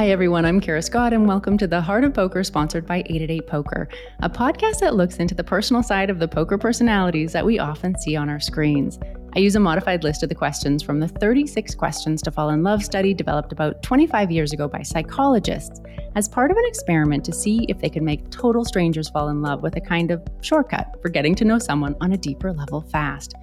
Hi, 0.00 0.08
everyone. 0.08 0.46
I'm 0.46 0.62
Kara 0.62 0.80
Scott, 0.80 1.12
and 1.12 1.28
welcome 1.28 1.58
to 1.58 1.66
The 1.66 1.82
Heart 1.82 2.04
of 2.04 2.14
Poker, 2.14 2.42
sponsored 2.42 2.86
by 2.86 3.00
888 3.00 3.46
Poker, 3.46 3.88
a 4.20 4.30
podcast 4.30 4.78
that 4.78 4.94
looks 4.94 5.16
into 5.16 5.34
the 5.34 5.44
personal 5.44 5.82
side 5.82 6.08
of 6.08 6.18
the 6.18 6.26
poker 6.26 6.56
personalities 6.56 7.32
that 7.32 7.44
we 7.44 7.58
often 7.58 7.94
see 8.00 8.16
on 8.16 8.30
our 8.30 8.40
screens. 8.40 8.98
I 9.36 9.40
use 9.40 9.56
a 9.56 9.60
modified 9.60 10.02
list 10.02 10.22
of 10.22 10.30
the 10.30 10.34
questions 10.34 10.82
from 10.82 11.00
the 11.00 11.08
36 11.08 11.74
Questions 11.74 12.22
to 12.22 12.30
Fall 12.30 12.48
in 12.48 12.62
Love 12.62 12.82
study 12.82 13.12
developed 13.12 13.52
about 13.52 13.82
25 13.82 14.30
years 14.30 14.54
ago 14.54 14.68
by 14.68 14.80
psychologists 14.80 15.82
as 16.16 16.30
part 16.30 16.50
of 16.50 16.56
an 16.56 16.64
experiment 16.66 17.22
to 17.26 17.32
see 17.32 17.66
if 17.68 17.78
they 17.78 17.90
could 17.90 18.02
make 18.02 18.30
total 18.30 18.64
strangers 18.64 19.10
fall 19.10 19.28
in 19.28 19.42
love 19.42 19.62
with 19.62 19.76
a 19.76 19.82
kind 19.82 20.10
of 20.10 20.26
shortcut 20.40 20.96
for 21.02 21.10
getting 21.10 21.34
to 21.34 21.44
know 21.44 21.58
someone 21.58 21.94
on 22.00 22.12
a 22.12 22.16
deeper 22.16 22.54
level 22.54 22.80
fast. 22.80 23.34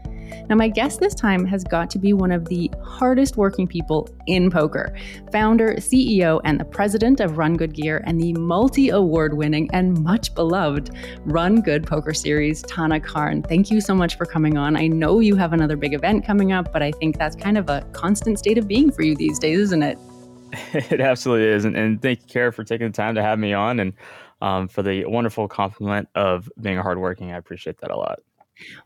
Now, 0.49 0.55
my 0.55 0.67
guest 0.67 0.99
this 0.99 1.13
time 1.13 1.45
has 1.45 1.63
got 1.63 1.89
to 1.91 1.99
be 1.99 2.13
one 2.13 2.31
of 2.31 2.45
the 2.45 2.71
hardest 2.83 3.37
working 3.37 3.67
people 3.67 4.09
in 4.27 4.49
poker 4.49 4.95
founder, 5.31 5.75
CEO, 5.75 6.41
and 6.43 6.59
the 6.59 6.65
president 6.65 7.19
of 7.19 7.33
RunGood 7.33 7.73
Gear 7.73 8.01
and 8.05 8.19
the 8.19 8.33
multi 8.33 8.89
award 8.89 9.35
winning 9.35 9.69
and 9.73 9.97
much 10.03 10.33
beloved 10.35 10.91
RunGood 11.25 11.85
Poker 11.85 12.13
Series, 12.13 12.61
Tana 12.63 12.99
Karn. 12.99 13.43
Thank 13.43 13.71
you 13.71 13.81
so 13.81 13.93
much 13.93 14.17
for 14.17 14.25
coming 14.25 14.57
on. 14.57 14.75
I 14.75 14.87
know 14.87 15.19
you 15.19 15.35
have 15.35 15.53
another 15.53 15.77
big 15.77 15.93
event 15.93 16.25
coming 16.25 16.51
up, 16.51 16.71
but 16.71 16.81
I 16.81 16.91
think 16.91 17.17
that's 17.17 17.35
kind 17.35 17.57
of 17.57 17.69
a 17.69 17.81
constant 17.93 18.39
state 18.39 18.57
of 18.57 18.67
being 18.67 18.91
for 18.91 19.03
you 19.03 19.15
these 19.15 19.39
days, 19.39 19.59
isn't 19.59 19.83
it? 19.83 19.97
It 20.73 21.01
absolutely 21.01 21.47
is. 21.47 21.65
And, 21.65 21.75
and 21.75 22.01
thank 22.01 22.21
you, 22.21 22.27
Kara, 22.27 22.53
for 22.53 22.63
taking 22.63 22.87
the 22.87 22.93
time 22.93 23.15
to 23.15 23.21
have 23.21 23.37
me 23.37 23.53
on 23.53 23.79
and 23.79 23.93
um, 24.41 24.67
for 24.67 24.81
the 24.81 25.05
wonderful 25.05 25.47
compliment 25.47 26.07
of 26.15 26.49
being 26.61 26.77
hardworking. 26.77 27.31
I 27.31 27.37
appreciate 27.37 27.79
that 27.81 27.91
a 27.91 27.97
lot. 27.97 28.19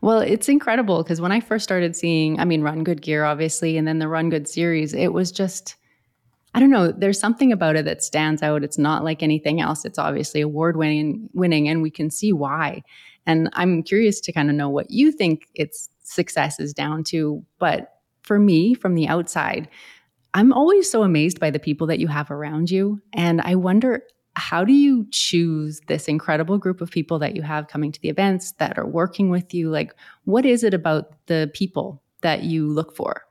Well, 0.00 0.20
it's 0.20 0.48
incredible 0.48 1.02
because 1.02 1.20
when 1.20 1.32
I 1.32 1.40
first 1.40 1.64
started 1.64 1.96
seeing, 1.96 2.38
I 2.38 2.44
mean, 2.44 2.62
RunGood 2.62 3.00
Gear, 3.00 3.24
obviously, 3.24 3.76
and 3.76 3.86
then 3.86 3.98
the 3.98 4.06
RunGood 4.06 4.46
series, 4.48 4.94
it 4.94 5.12
was 5.12 5.32
just, 5.32 5.76
I 6.54 6.60
don't 6.60 6.70
know, 6.70 6.92
there's 6.92 7.18
something 7.18 7.52
about 7.52 7.76
it 7.76 7.84
that 7.86 8.02
stands 8.02 8.42
out. 8.42 8.64
It's 8.64 8.78
not 8.78 9.04
like 9.04 9.22
anything 9.22 9.60
else. 9.60 9.84
It's 9.84 9.98
obviously 9.98 10.40
award 10.40 10.76
winning, 10.76 11.28
winning, 11.32 11.68
and 11.68 11.82
we 11.82 11.90
can 11.90 12.10
see 12.10 12.32
why. 12.32 12.82
And 13.26 13.48
I'm 13.54 13.82
curious 13.82 14.20
to 14.20 14.32
kind 14.32 14.50
of 14.50 14.56
know 14.56 14.68
what 14.68 14.90
you 14.90 15.12
think 15.12 15.48
its 15.54 15.88
success 16.02 16.60
is 16.60 16.74
down 16.74 17.04
to. 17.04 17.44
But 17.58 18.00
for 18.22 18.38
me, 18.38 18.74
from 18.74 18.94
the 18.94 19.08
outside, 19.08 19.68
I'm 20.34 20.52
always 20.52 20.90
so 20.90 21.02
amazed 21.02 21.40
by 21.40 21.50
the 21.50 21.58
people 21.58 21.86
that 21.88 21.98
you 21.98 22.08
have 22.08 22.30
around 22.30 22.70
you. 22.70 23.00
And 23.12 23.40
I 23.40 23.54
wonder 23.54 24.02
how 24.34 24.64
do 24.64 24.72
you 24.72 25.06
choose 25.10 25.80
this 25.88 26.08
incredible 26.08 26.58
group 26.58 26.80
of 26.80 26.90
people 26.90 27.18
that 27.18 27.36
you 27.36 27.42
have 27.42 27.68
coming 27.68 27.92
to 27.92 28.00
the 28.00 28.08
events 28.08 28.52
that 28.52 28.78
are 28.78 28.86
working 28.86 29.30
with 29.30 29.52
you? 29.52 29.70
Like 29.70 29.94
what 30.24 30.46
is 30.46 30.64
it 30.64 30.74
about 30.74 31.12
the 31.26 31.50
people 31.54 32.02
that 32.22 32.42
you 32.44 32.66
look 32.66 32.96
for? 32.96 33.22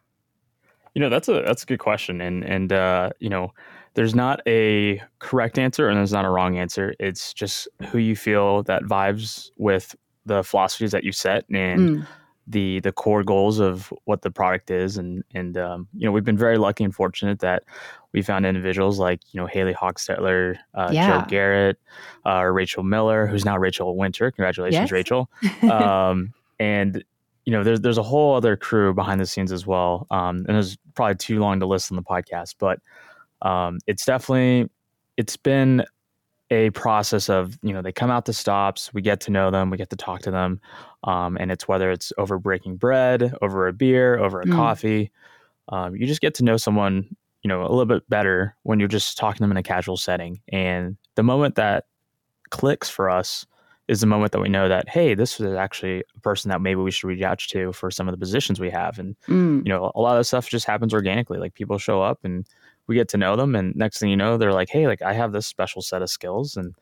You 0.94 1.02
know 1.02 1.10
that's 1.10 1.28
a 1.28 1.44
that's 1.46 1.64
a 1.64 1.66
good 1.66 1.80
question. 1.80 2.22
And 2.22 2.44
and 2.44 2.74
uh, 2.74 3.12
you 3.20 3.30
know 3.30 3.54
there's 3.94 4.14
not 4.14 4.42
a 4.48 5.02
correct 5.20 5.58
answer 5.58 5.90
and 5.90 5.98
there's 5.98 6.14
not 6.14 6.26
a 6.26 6.30
wrong 6.30 6.58
answer. 6.58 6.94
It's 7.00 7.34
just 7.34 7.68
who 7.90 7.98
you 7.98 8.16
feel 8.16 8.64
that 8.64 8.84
vibes 8.84 9.50
with 9.58 9.96
the 10.26 10.44
philosophies 10.44 10.92
that 10.92 11.04
you 11.04 11.12
set 11.12 11.46
and 11.50 11.80
mm 11.80 12.08
the 12.52 12.80
the 12.82 12.92
core 12.92 13.24
goals 13.24 13.60
of 13.60 13.92
what 14.06 14.22
the 14.22 14.32
product 14.32 14.70
is 14.70 14.98
and 14.98 15.24
and 15.34 15.58
um, 15.58 15.88
you 15.94 16.06
know 16.06 16.12
we've 16.12 16.26
been 16.26 16.38
very 16.38 16.58
lucky 16.58 16.84
and 16.84 16.94
fortunate 16.94 17.40
that 17.40 17.64
we 18.14 18.22
found 18.22 18.46
individuals 18.46 19.00
like 19.00 19.22
you 19.32 19.40
know 19.40 19.48
Haley 19.48 19.74
Hochstetler, 19.74 20.58
uh, 20.74 20.90
yeah. 20.92 21.22
Joe 21.22 21.26
Garrett, 21.28 21.80
uh, 22.26 22.44
Rachel 22.44 22.84
Miller, 22.84 23.26
who's 23.26 23.46
now 23.46 23.58
Rachel 23.58 23.96
Winter. 23.96 24.32
Congratulations, 24.32 24.84
yes. 24.84 24.92
Rachel. 24.92 25.30
um, 25.64 26.34
and 26.60 27.04
you 27.46 27.54
know 27.54 27.64
there's 27.64 27.82
there's 27.82 27.98
a 27.98 28.04
whole 28.04 28.36
other 28.36 28.56
crew 28.58 28.94
behind 28.94 29.20
the 29.20 29.26
scenes 29.26 29.52
as 29.52 29.66
well. 29.66 30.08
Um, 30.12 30.46
and 30.48 30.58
it's 30.58 30.78
probably 30.94 31.16
too 31.16 31.40
long 31.40 31.60
to 31.60 31.66
list 31.66 31.92
on 31.92 31.96
the 31.96 32.04
podcast, 32.04 32.56
but 32.60 32.80
um, 33.42 33.80
it's 33.88 34.06
definitely 34.06 34.70
it's 35.18 35.38
been 35.38 35.84
a 36.52 36.70
process 36.72 37.30
of 37.30 37.58
you 37.64 37.74
know 37.74 37.82
they 37.82 37.92
come 37.92 38.12
out 38.12 38.26
to 38.26 38.34
stops 38.34 38.94
we 38.94 39.02
get 39.02 39.22
to 39.22 39.32
know 39.32 39.50
them 39.50 39.72
we 39.72 39.78
get 39.78 39.90
to 39.90 39.96
talk 39.96 40.22
to 40.22 40.30
them 40.30 40.60
um, 41.06 41.38
and 41.38 41.52
it's 41.52 41.68
whether 41.68 41.90
it's 41.90 42.14
over 42.18 42.38
breaking 42.38 42.76
bread 42.76 43.34
over 43.42 43.68
a 43.68 43.74
beer 43.74 44.20
over 44.20 44.42
a 44.42 44.46
mm. 44.46 44.54
coffee 44.54 45.10
um, 45.70 45.96
you 45.96 46.06
just 46.06 46.22
get 46.22 46.36
to 46.36 46.44
know 46.44 46.58
someone 46.58 47.16
you 47.42 47.48
know 47.48 47.62
a 47.62 47.72
little 47.72 47.86
bit 47.86 48.08
better 48.10 48.56
when 48.64 48.80
you're 48.80 48.88
just 48.88 49.18
talking 49.18 49.38
to 49.38 49.44
them 49.44 49.52
in 49.52 49.58
a 49.58 49.64
casual 49.64 49.98
setting 49.98 50.40
and 50.50 50.98
the 51.16 51.24
moment 51.24 51.56
that 51.56 51.86
clicks 52.50 52.90
for 52.90 53.10
us 53.10 53.46
is 53.88 54.02
the 54.02 54.08
moment 54.08 54.34
that 54.34 54.42
we 54.42 54.50
know 54.50 54.68
that 54.68 54.90
hey 54.90 55.16
this 55.16 55.40
is 55.40 55.54
actually 55.54 56.04
a 56.16 56.20
person 56.20 56.50
that 56.50 56.62
maybe 56.62 56.82
we 56.82 56.92
should 56.92 57.08
reach 57.08 57.24
out 57.24 57.40
to 57.40 57.72
for 57.72 57.90
some 57.90 58.10
of 58.10 58.12
the 58.12 58.18
positions 58.18 58.60
we 58.60 58.70
have 58.70 59.00
and 59.00 59.16
mm. 59.28 59.66
you 59.66 59.70
know 59.70 59.90
a 59.96 60.02
lot 60.02 60.18
of 60.18 60.28
stuff 60.28 60.50
just 60.50 60.66
happens 60.66 60.94
organically 60.94 61.38
like 61.38 61.54
people 61.54 61.78
show 61.78 62.02
up 62.02 62.20
and 62.24 62.46
we 62.92 62.96
get 62.98 63.08
to 63.08 63.18
know 63.18 63.38
them 63.38 63.56
and 63.56 63.74
next 63.74 64.00
thing 64.00 64.10
you 64.10 64.18
know 64.18 64.38
they're 64.38 64.52
like 64.52 64.70
hey 64.70 64.86
like 64.86 65.02
i 65.02 65.14
have 65.14 65.32
this 65.32 65.48
special 65.48 65.82
set 65.82 66.02
of 66.02 66.10
skills 66.10 66.58
and 66.58 66.76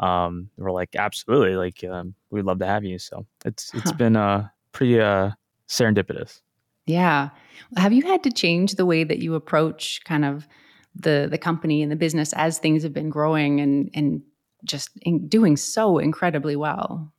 um, 0.00 0.50
we're 0.58 0.70
like 0.72 0.94
absolutely 0.96 1.56
like 1.56 1.82
um, 1.84 2.14
we'd 2.30 2.44
love 2.44 2.58
to 2.58 2.66
have 2.66 2.84
you 2.84 2.98
so 2.98 3.24
it's 3.46 3.72
it's 3.72 3.90
huh. 3.90 3.96
been 3.96 4.14
uh 4.14 4.46
pretty 4.72 5.00
uh 5.00 5.30
serendipitous 5.68 6.42
yeah 6.84 7.30
have 7.78 7.94
you 7.94 8.02
had 8.02 8.22
to 8.22 8.30
change 8.30 8.74
the 8.74 8.84
way 8.84 9.04
that 9.04 9.20
you 9.20 9.34
approach 9.34 10.02
kind 10.04 10.26
of 10.26 10.46
the 10.94 11.28
the 11.30 11.38
company 11.38 11.80
and 11.80 11.90
the 11.90 11.96
business 11.96 12.34
as 12.34 12.58
things 12.58 12.82
have 12.82 12.92
been 12.92 13.08
growing 13.08 13.58
and 13.58 13.88
and 13.94 14.20
just 14.64 14.90
in 15.00 15.26
doing 15.28 15.56
so 15.56 15.96
incredibly 15.98 16.56
well 16.56 17.10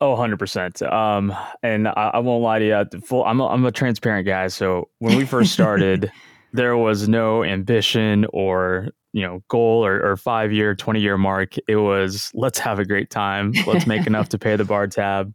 Oh, 0.00 0.16
100%. 0.16 0.92
Um, 0.92 1.34
and 1.62 1.88
I, 1.88 2.10
I, 2.14 2.18
won't 2.18 2.42
lie 2.42 2.58
to 2.58 2.66
you. 2.92 3.00
Full, 3.00 3.24
I'm 3.24 3.40
a, 3.40 3.46
I'm 3.46 3.64
a 3.64 3.70
transparent 3.70 4.26
guy. 4.26 4.48
So 4.48 4.88
when 4.98 5.16
we 5.16 5.24
first 5.24 5.52
started, 5.54 6.12
there 6.54 6.76
was 6.76 7.08
no 7.08 7.42
ambition 7.42 8.26
or 8.32 8.88
you 9.12 9.22
know 9.22 9.42
goal 9.48 9.84
or, 9.84 10.00
or 10.00 10.16
five 10.16 10.52
year 10.52 10.74
20 10.74 11.00
year 11.00 11.18
mark. 11.18 11.54
It 11.68 11.76
was 11.76 12.30
let's 12.32 12.60
have 12.60 12.78
a 12.78 12.84
great 12.84 13.10
time. 13.10 13.52
Let's 13.66 13.86
make 13.86 14.06
enough 14.06 14.28
to 14.30 14.38
pay 14.38 14.54
the 14.56 14.64
bar 14.64 14.86
tab. 14.86 15.34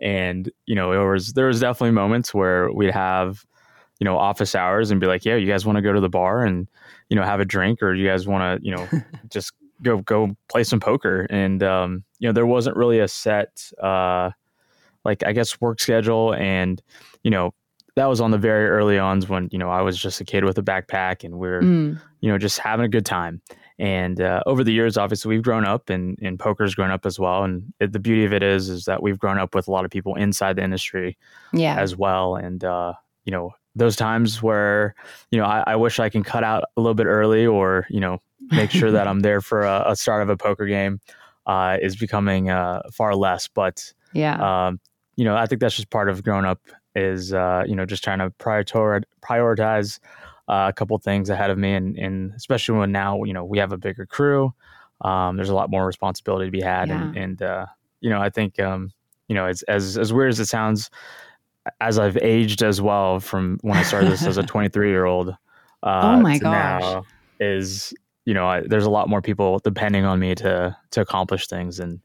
And 0.00 0.50
you 0.66 0.76
know 0.76 0.92
it 0.92 1.12
was 1.12 1.32
there 1.32 1.48
was 1.48 1.60
definitely 1.60 1.90
moments 1.90 2.32
where 2.32 2.72
we'd 2.72 2.92
have 2.92 3.44
you 3.98 4.04
know 4.04 4.16
office 4.16 4.54
hours 4.54 4.90
and 4.90 5.00
be 5.00 5.06
like 5.06 5.24
yeah 5.24 5.36
you 5.36 5.46
guys 5.46 5.66
want 5.66 5.76
to 5.76 5.82
go 5.82 5.92
to 5.92 6.00
the 6.00 6.08
bar 6.08 6.44
and 6.44 6.68
you 7.08 7.16
know 7.16 7.22
have 7.24 7.40
a 7.40 7.44
drink 7.44 7.82
or 7.82 7.94
you 7.94 8.06
guys 8.06 8.26
want 8.26 8.62
to 8.62 8.64
you 8.64 8.74
know 8.74 8.88
just 9.30 9.52
go 9.82 9.98
go 9.98 10.36
play 10.48 10.62
some 10.62 10.78
poker. 10.80 11.26
And 11.28 11.60
um, 11.64 12.04
you 12.20 12.28
know 12.28 12.32
there 12.32 12.46
wasn't 12.46 12.76
really 12.76 13.00
a 13.00 13.08
set 13.08 13.68
uh, 13.82 14.30
like 15.04 15.24
i 15.26 15.32
guess 15.32 15.60
work 15.60 15.80
schedule 15.80 16.34
and 16.34 16.80
you 17.24 17.30
know 17.30 17.52
that 17.94 18.06
was 18.06 18.20
on 18.20 18.30
the 18.30 18.38
very 18.38 18.68
early 18.68 18.98
ons 18.98 19.28
when 19.28 19.48
you 19.52 19.58
know 19.58 19.70
I 19.70 19.82
was 19.82 19.98
just 19.98 20.20
a 20.20 20.24
kid 20.24 20.44
with 20.44 20.58
a 20.58 20.62
backpack 20.62 21.24
and 21.24 21.38
we 21.38 21.48
are 21.48 21.62
mm. 21.62 22.00
you 22.20 22.30
know 22.30 22.38
just 22.38 22.58
having 22.58 22.84
a 22.84 22.88
good 22.88 23.06
time. 23.06 23.40
And 23.78 24.20
uh, 24.20 24.42
over 24.46 24.62
the 24.62 24.72
years, 24.72 24.96
obviously, 24.96 25.30
we've 25.30 25.42
grown 25.42 25.64
up, 25.64 25.90
and, 25.90 26.16
and 26.22 26.38
poker's 26.38 26.74
grown 26.74 26.90
up 26.90 27.04
as 27.04 27.18
well. 27.18 27.42
And 27.42 27.72
it, 27.80 27.92
the 27.92 27.98
beauty 27.98 28.24
of 28.24 28.32
it 28.32 28.42
is, 28.42 28.68
is 28.68 28.84
that 28.84 29.02
we've 29.02 29.18
grown 29.18 29.38
up 29.38 29.54
with 29.54 29.66
a 29.66 29.72
lot 29.72 29.84
of 29.84 29.90
people 29.90 30.14
inside 30.14 30.56
the 30.56 30.62
industry, 30.62 31.18
yeah. 31.52 31.76
as 31.80 31.96
well. 31.96 32.36
And 32.36 32.62
uh, 32.62 32.92
you 33.24 33.32
know, 33.32 33.54
those 33.74 33.96
times 33.96 34.42
where 34.42 34.94
you 35.30 35.38
know 35.38 35.46
I, 35.46 35.64
I, 35.66 35.76
wish 35.76 35.98
I 35.98 36.10
can 36.10 36.22
cut 36.22 36.44
out 36.44 36.64
a 36.76 36.80
little 36.80 36.94
bit 36.94 37.06
early, 37.06 37.46
or 37.46 37.86
you 37.90 37.98
know, 37.98 38.20
make 38.50 38.70
sure 38.70 38.90
that 38.92 39.08
I'm 39.08 39.20
there 39.22 39.40
for 39.40 39.62
a, 39.62 39.84
a 39.88 39.96
start 39.96 40.22
of 40.22 40.28
a 40.28 40.36
poker 40.36 40.66
game, 40.66 41.00
uh, 41.46 41.78
is 41.80 41.96
becoming 41.96 42.50
uh, 42.50 42.82
far 42.92 43.16
less. 43.16 43.48
But 43.48 43.92
yeah, 44.12 44.66
um, 44.66 44.80
you 45.16 45.24
know, 45.24 45.34
I 45.34 45.46
think 45.46 45.60
that's 45.60 45.74
just 45.74 45.90
part 45.90 46.08
of 46.08 46.22
growing 46.22 46.44
up 46.44 46.60
is 46.94 47.32
uh, 47.32 47.64
you 47.66 47.74
know 47.74 47.86
just 47.86 48.04
trying 48.04 48.18
to 48.18 48.30
prioritize 48.30 49.04
prioritize 49.22 49.98
uh, 50.48 50.66
a 50.68 50.72
couple 50.72 50.96
things 50.98 51.30
ahead 51.30 51.50
of 51.50 51.58
me, 51.58 51.74
and, 51.74 51.96
and 51.96 52.32
especially 52.34 52.78
when 52.78 52.92
now 52.92 53.22
you 53.24 53.32
know 53.32 53.44
we 53.44 53.58
have 53.58 53.72
a 53.72 53.78
bigger 53.78 54.06
crew. 54.06 54.52
Um, 55.00 55.36
there's 55.36 55.48
a 55.48 55.54
lot 55.54 55.70
more 55.70 55.86
responsibility 55.86 56.46
to 56.46 56.50
be 56.50 56.60
had, 56.60 56.88
yeah. 56.88 57.02
and, 57.02 57.16
and 57.16 57.42
uh, 57.42 57.66
you 58.00 58.10
know 58.10 58.20
I 58.20 58.30
think 58.30 58.60
um, 58.60 58.92
you 59.28 59.34
know 59.34 59.46
as 59.46 59.62
as 59.62 59.96
as 59.96 60.12
weird 60.12 60.30
as 60.30 60.40
it 60.40 60.46
sounds, 60.46 60.90
as 61.80 61.98
I've 61.98 62.16
aged 62.18 62.62
as 62.62 62.80
well 62.80 63.20
from 63.20 63.58
when 63.62 63.76
I 63.76 63.82
started 63.82 64.10
this 64.10 64.24
as 64.26 64.36
a 64.36 64.42
23 64.46 64.90
year 64.90 65.04
old. 65.04 65.30
Uh, 65.82 66.00
oh 66.02 66.20
my 66.20 66.38
gosh! 66.38 66.82
Now 66.82 67.04
is 67.40 67.92
you 68.24 68.34
know 68.34 68.46
I, 68.46 68.60
there's 68.60 68.84
a 68.84 68.90
lot 68.90 69.08
more 69.08 69.20
people 69.20 69.58
depending 69.60 70.04
on 70.04 70.18
me 70.20 70.34
to 70.36 70.76
to 70.90 71.00
accomplish 71.00 71.48
things, 71.48 71.80
and 71.80 72.00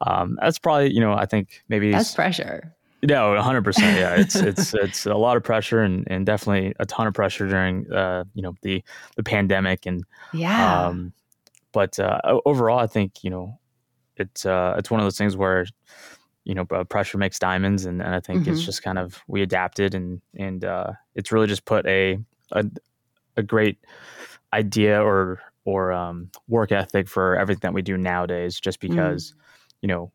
um, 0.00 0.38
that's 0.40 0.58
probably 0.58 0.92
you 0.92 1.00
know 1.00 1.12
I 1.12 1.26
think 1.26 1.62
maybe 1.68 1.92
that's 1.92 2.14
pressure. 2.14 2.74
No, 3.04 3.40
hundred 3.40 3.64
percent. 3.64 3.98
Yeah, 3.98 4.14
it's 4.14 4.36
it's 4.36 4.74
it's 4.74 5.06
a 5.06 5.14
lot 5.14 5.36
of 5.36 5.42
pressure 5.42 5.80
and, 5.80 6.06
and 6.08 6.24
definitely 6.24 6.72
a 6.78 6.86
ton 6.86 7.08
of 7.08 7.14
pressure 7.14 7.48
during 7.48 7.92
uh, 7.92 8.24
you 8.34 8.42
know 8.42 8.54
the 8.62 8.84
the 9.16 9.24
pandemic 9.24 9.86
and 9.86 10.04
yeah. 10.32 10.86
Um, 10.86 11.12
but 11.72 11.98
uh, 11.98 12.20
overall, 12.44 12.78
I 12.78 12.86
think 12.86 13.24
you 13.24 13.30
know 13.30 13.58
it's 14.16 14.46
uh, 14.46 14.76
it's 14.78 14.90
one 14.90 15.00
of 15.00 15.04
those 15.04 15.18
things 15.18 15.36
where 15.36 15.66
you 16.44 16.54
know 16.54 16.64
pressure 16.64 17.18
makes 17.18 17.38
diamonds, 17.38 17.86
and, 17.86 18.00
and 18.00 18.14
I 18.14 18.20
think 18.20 18.42
mm-hmm. 18.42 18.52
it's 18.52 18.64
just 18.64 18.82
kind 18.82 18.98
of 18.98 19.20
we 19.26 19.42
adapted 19.42 19.94
and 19.94 20.20
and 20.36 20.64
uh, 20.64 20.92
it's 21.14 21.32
really 21.32 21.48
just 21.48 21.64
put 21.64 21.84
a 21.86 22.18
a, 22.52 22.64
a 23.36 23.42
great 23.42 23.78
idea 24.52 25.02
or 25.02 25.40
or 25.64 25.92
um, 25.92 26.30
work 26.48 26.70
ethic 26.70 27.08
for 27.08 27.36
everything 27.36 27.62
that 27.62 27.74
we 27.74 27.82
do 27.82 27.96
nowadays. 27.96 28.60
Just 28.60 28.78
mm. 28.78 28.88
because 28.90 29.32
mm. 29.32 29.34
you 29.80 29.88
know 29.88 30.12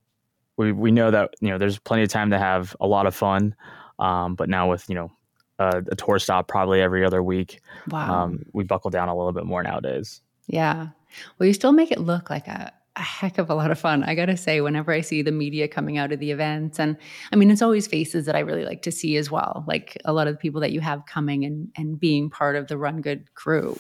we 0.57 0.71
we 0.71 0.91
know 0.91 1.11
that 1.11 1.35
you 1.39 1.49
know 1.49 1.57
there's 1.57 1.79
plenty 1.79 2.03
of 2.03 2.09
time 2.09 2.31
to 2.31 2.39
have 2.39 2.75
a 2.79 2.87
lot 2.87 3.05
of 3.05 3.15
fun, 3.15 3.55
um, 3.99 4.35
but 4.35 4.49
now 4.49 4.69
with 4.69 4.89
you 4.89 4.95
know 4.95 5.11
a 5.59 5.95
tour 5.95 6.19
stop 6.19 6.47
probably 6.47 6.81
every 6.81 7.03
other 7.03 7.23
week, 7.23 7.61
wow. 7.89 8.23
um, 8.23 8.43
we 8.53 8.63
buckle 8.63 8.91
down 8.91 9.09
a 9.09 9.15
little 9.15 9.31
bit 9.31 9.45
more 9.45 9.63
nowadays. 9.63 10.21
Yeah. 10.47 10.89
Well, 11.37 11.47
you 11.47 11.53
still 11.53 11.71
make 11.71 11.91
it 11.91 11.99
look 11.99 12.29
like 12.29 12.47
a, 12.47 12.71
a 12.95 13.01
heck 13.01 13.37
of 13.37 13.49
a 13.49 13.55
lot 13.55 13.71
of 13.71 13.79
fun. 13.79 14.03
I 14.03 14.15
got 14.15 14.27
to 14.27 14.37
say, 14.37 14.61
whenever 14.61 14.91
I 14.91 15.01
see 15.01 15.21
the 15.21 15.31
media 15.31 15.67
coming 15.67 15.97
out 15.97 16.11
of 16.11 16.19
the 16.19 16.31
events, 16.31 16.79
and 16.79 16.97
I 17.31 17.35
mean, 17.35 17.49
it's 17.49 17.61
always 17.61 17.87
faces 17.87 18.25
that 18.25 18.35
I 18.35 18.39
really 18.39 18.65
like 18.65 18.81
to 18.83 18.91
see 18.91 19.17
as 19.17 19.31
well. 19.31 19.63
Like 19.67 19.97
a 20.05 20.13
lot 20.13 20.27
of 20.27 20.33
the 20.33 20.39
people 20.39 20.61
that 20.61 20.71
you 20.71 20.79
have 20.81 21.05
coming 21.05 21.43
and, 21.43 21.69
and 21.75 21.99
being 21.99 22.29
part 22.29 22.55
of 22.55 22.67
the 22.67 22.75
RunGood 22.75 23.25
crew 23.33 23.77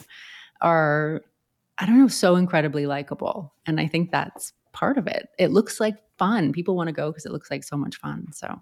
are, 0.61 1.21
I 1.77 1.85
don't 1.85 1.99
know, 1.99 2.07
so 2.07 2.35
incredibly 2.35 2.87
likable. 2.87 3.53
And 3.65 3.79
I 3.79 3.87
think 3.87 4.11
that's 4.11 4.51
part 4.73 4.97
of 4.97 5.07
it. 5.07 5.29
It 5.37 5.51
looks 5.51 5.79
like 5.79 5.97
fun. 6.17 6.51
People 6.51 6.75
want 6.75 6.87
to 6.87 6.93
go 6.93 7.11
because 7.11 7.25
it 7.25 7.31
looks 7.31 7.51
like 7.51 7.63
so 7.63 7.77
much 7.77 7.97
fun. 7.97 8.31
So, 8.33 8.61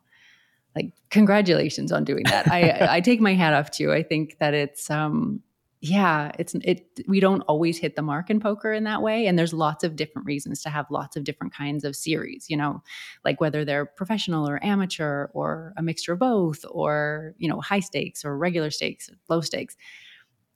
like, 0.76 0.92
congratulations 1.10 1.92
on 1.92 2.04
doing 2.04 2.24
that. 2.26 2.52
I, 2.52 2.98
I 2.98 3.02
take 3.02 3.22
my 3.22 3.34
hat 3.34 3.54
off 3.54 3.72
to 3.72 3.84
you. 3.84 3.94
I 3.94 4.04
think 4.04 4.38
that 4.40 4.54
it's, 4.54 4.90
um, 4.90 5.42
yeah, 5.82 6.32
it's 6.40 6.56
it 6.56 7.02
we 7.08 7.20
don't 7.20 7.42
always 7.42 7.78
hit 7.78 7.96
the 7.96 8.02
mark 8.02 8.30
in 8.32 8.40
poker 8.40 8.74
in 8.74 8.86
that 8.86 9.04
way 9.04 9.28
and 9.28 9.38
there's 9.38 9.54
lots 9.54 9.84
of 9.84 9.96
different 9.96 10.26
reasons 10.26 10.64
to 10.64 10.70
have 10.70 10.90
lots 10.90 11.16
of 11.16 11.24
different 11.24 11.54
kinds 11.54 11.84
of 11.84 11.96
series, 11.96 12.50
you 12.50 12.58
know, 12.58 12.82
like 13.24 13.40
whether 13.40 13.64
they're 13.64 13.86
professional 13.86 14.50
or 14.50 14.64
amateur 14.66 15.28
or 15.34 15.74
a 15.78 15.84
mixture 15.84 16.14
of 16.14 16.20
both 16.20 16.66
or, 16.70 17.36
you 17.38 17.48
know, 17.48 17.62
high 17.62 17.82
stakes 17.82 18.26
or 18.26 18.36
regular 18.38 18.72
stakes, 18.72 19.12
low 19.30 19.42
stakes. 19.42 19.76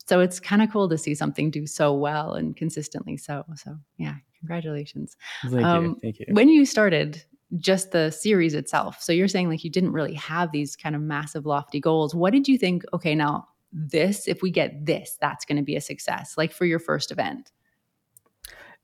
So 0.10 0.22
it's 0.22 0.40
kind 0.40 0.64
of 0.64 0.72
cool 0.72 0.90
to 0.90 0.98
see 0.98 1.14
something 1.14 1.52
do 1.52 1.68
so 1.68 1.94
well 1.94 2.34
and 2.34 2.58
consistently 2.58 3.16
so. 3.16 3.46
So, 3.56 3.78
yeah, 4.00 4.16
congratulations. 4.40 5.16
Thank 5.48 5.64
um, 5.64 5.84
you. 5.84 5.98
Thank 6.02 6.20
you. 6.20 6.26
When 6.32 6.50
you 6.50 6.66
started 6.66 7.24
just 7.58 7.92
the 7.92 8.10
series 8.10 8.56
itself. 8.56 9.04
So 9.04 9.14
you're 9.14 9.28
saying 9.28 9.50
like 9.50 9.64
you 9.64 9.70
didn't 9.70 9.92
really 9.92 10.16
have 10.16 10.52
these 10.52 10.76
kind 10.76 10.96
of 10.96 11.04
massive 11.04 11.46
lofty 11.46 11.80
goals. 11.80 12.16
What 12.16 12.34
did 12.34 12.48
you 12.48 12.58
think, 12.58 12.86
okay, 12.92 13.14
now 13.14 13.50
this, 13.72 14.28
if 14.28 14.42
we 14.42 14.50
get 14.50 14.84
this, 14.84 15.16
that's 15.22 15.46
going 15.46 15.58
to 15.58 15.64
be 15.64 15.76
a 15.76 15.82
success, 15.82 16.34
like 16.40 16.52
for 16.52 16.66
your 16.66 16.80
first 16.80 17.12
event? 17.12 17.52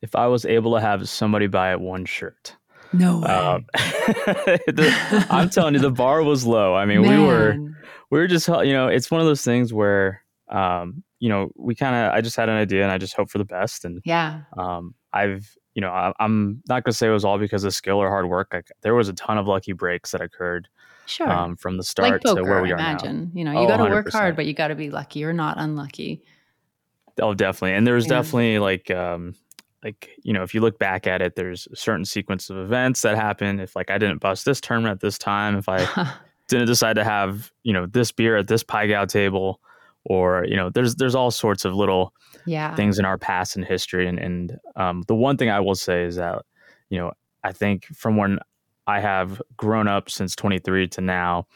If 0.03 0.15
I 0.15 0.27
was 0.27 0.45
able 0.45 0.75
to 0.75 0.81
have 0.81 1.09
somebody 1.09 1.47
buy 1.47 1.75
one 1.75 2.05
shirt. 2.05 2.55
No 2.93 3.21
way. 3.21 3.29
Um, 3.29 3.65
the, 3.73 5.25
I'm 5.31 5.49
telling 5.49 5.73
you, 5.73 5.79
the 5.79 5.89
bar 5.89 6.21
was 6.21 6.45
low. 6.45 6.75
I 6.75 6.85
mean, 6.85 7.01
Man. 7.01 7.19
we 7.19 7.25
were, 7.25 7.57
we 8.11 8.19
were 8.19 8.27
just, 8.27 8.47
you 8.47 8.73
know, 8.73 8.89
it's 8.89 9.09
one 9.09 9.21
of 9.21 9.25
those 9.25 9.43
things 9.43 9.73
where, 9.73 10.21
um, 10.49 11.03
you 11.19 11.29
know, 11.29 11.49
we 11.55 11.75
kind 11.75 11.95
of, 11.95 12.13
I 12.13 12.21
just 12.21 12.35
had 12.35 12.49
an 12.49 12.55
idea 12.55 12.83
and 12.83 12.91
I 12.91 12.97
just 12.97 13.15
hope 13.15 13.29
for 13.29 13.37
the 13.37 13.45
best. 13.45 13.85
And 13.85 14.01
yeah, 14.05 14.41
um, 14.57 14.93
I've, 15.13 15.55
you 15.73 15.81
know, 15.81 15.89
I, 15.89 16.13
am 16.19 16.61
not 16.67 16.83
going 16.83 16.91
to 16.91 16.97
say 16.97 17.07
it 17.07 17.11
was 17.11 17.25
all 17.25 17.37
because 17.37 17.63
of 17.63 17.73
skill 17.73 17.97
or 17.97 18.09
hard 18.09 18.29
work. 18.29 18.49
Like, 18.53 18.71
there 18.81 18.95
was 18.95 19.09
a 19.09 19.13
ton 19.13 19.37
of 19.37 19.47
lucky 19.47 19.73
breaks 19.73 20.11
that 20.11 20.21
occurred 20.21 20.67
Sure. 21.07 21.29
Um, 21.29 21.55
from 21.55 21.77
the 21.77 21.83
start 21.83 22.11
like 22.11 22.23
poker, 22.23 22.41
to 22.41 22.49
where 22.49 22.63
we 22.63 22.71
are 22.71 22.77
now. 22.77 22.89
imagine. 22.89 23.31
now. 23.33 23.39
You 23.39 23.45
know, 23.45 23.51
you 23.51 23.59
oh, 23.59 23.67
got 23.67 23.77
to 23.77 23.83
work 23.83 24.11
hard, 24.11 24.35
but 24.35 24.47
you 24.47 24.53
got 24.53 24.69
to 24.69 24.75
be 24.75 24.89
lucky 24.89 25.23
or 25.23 25.33
not 25.33 25.55
unlucky. 25.59 26.23
Oh, 27.21 27.35
definitely. 27.35 27.77
And 27.77 27.85
there's 27.85 28.05
yeah. 28.05 28.13
definitely 28.13 28.57
like, 28.57 28.89
um, 28.89 29.35
like 29.85 30.09
you 30.23 30.33
know, 30.33 30.41
if 30.41 30.53
you 30.53 30.61
look 30.61 30.79
back 30.79 31.05
at 31.05 31.21
it, 31.21 31.35
there's 31.35 31.67
a 31.71 31.75
certain 31.75 32.05
sequence 32.05 32.49
of 32.49 32.57
events 32.57 33.03
that 33.03 33.15
happen. 33.15 33.59
If 33.59 33.75
like 33.75 33.91
I 33.91 33.99
didn't 33.99 34.19
bust 34.19 34.43
this 34.43 34.59
tournament 34.59 34.93
at 34.93 34.99
this 34.99 35.17
time, 35.17 35.55
if 35.55 35.69
I 35.69 36.11
didn't 36.47 36.65
decide 36.65 36.95
to 36.95 37.03
have 37.03 37.51
you 37.63 37.71
know 37.71 37.85
this 37.85 38.11
beer 38.11 38.35
at 38.35 38.47
this 38.47 38.63
Pai 38.63 38.87
Gow 38.87 39.05
table, 39.05 39.61
or 40.05 40.45
you 40.45 40.55
know, 40.55 40.69
there's 40.69 40.95
there's 40.95 41.15
all 41.15 41.31
sorts 41.31 41.65
of 41.65 41.73
little 41.73 42.13
yeah. 42.45 42.75
things 42.75 42.99
in 42.99 43.05
our 43.05 43.17
past 43.17 43.55
and 43.55 43.65
history. 43.65 44.07
And 44.07 44.19
and 44.19 44.59
um, 44.75 45.03
the 45.07 45.15
one 45.15 45.37
thing 45.37 45.49
I 45.49 45.59
will 45.59 45.75
say 45.75 46.03
is 46.03 46.15
that 46.15 46.43
you 46.89 46.97
know 46.97 47.11
I 47.43 47.51
think 47.51 47.85
from 47.95 48.17
when 48.17 48.39
I 48.87 48.99
have 48.99 49.41
grown 49.57 49.87
up 49.87 50.09
since 50.09 50.35
23 50.35 50.87
to 50.89 51.01
now. 51.01 51.47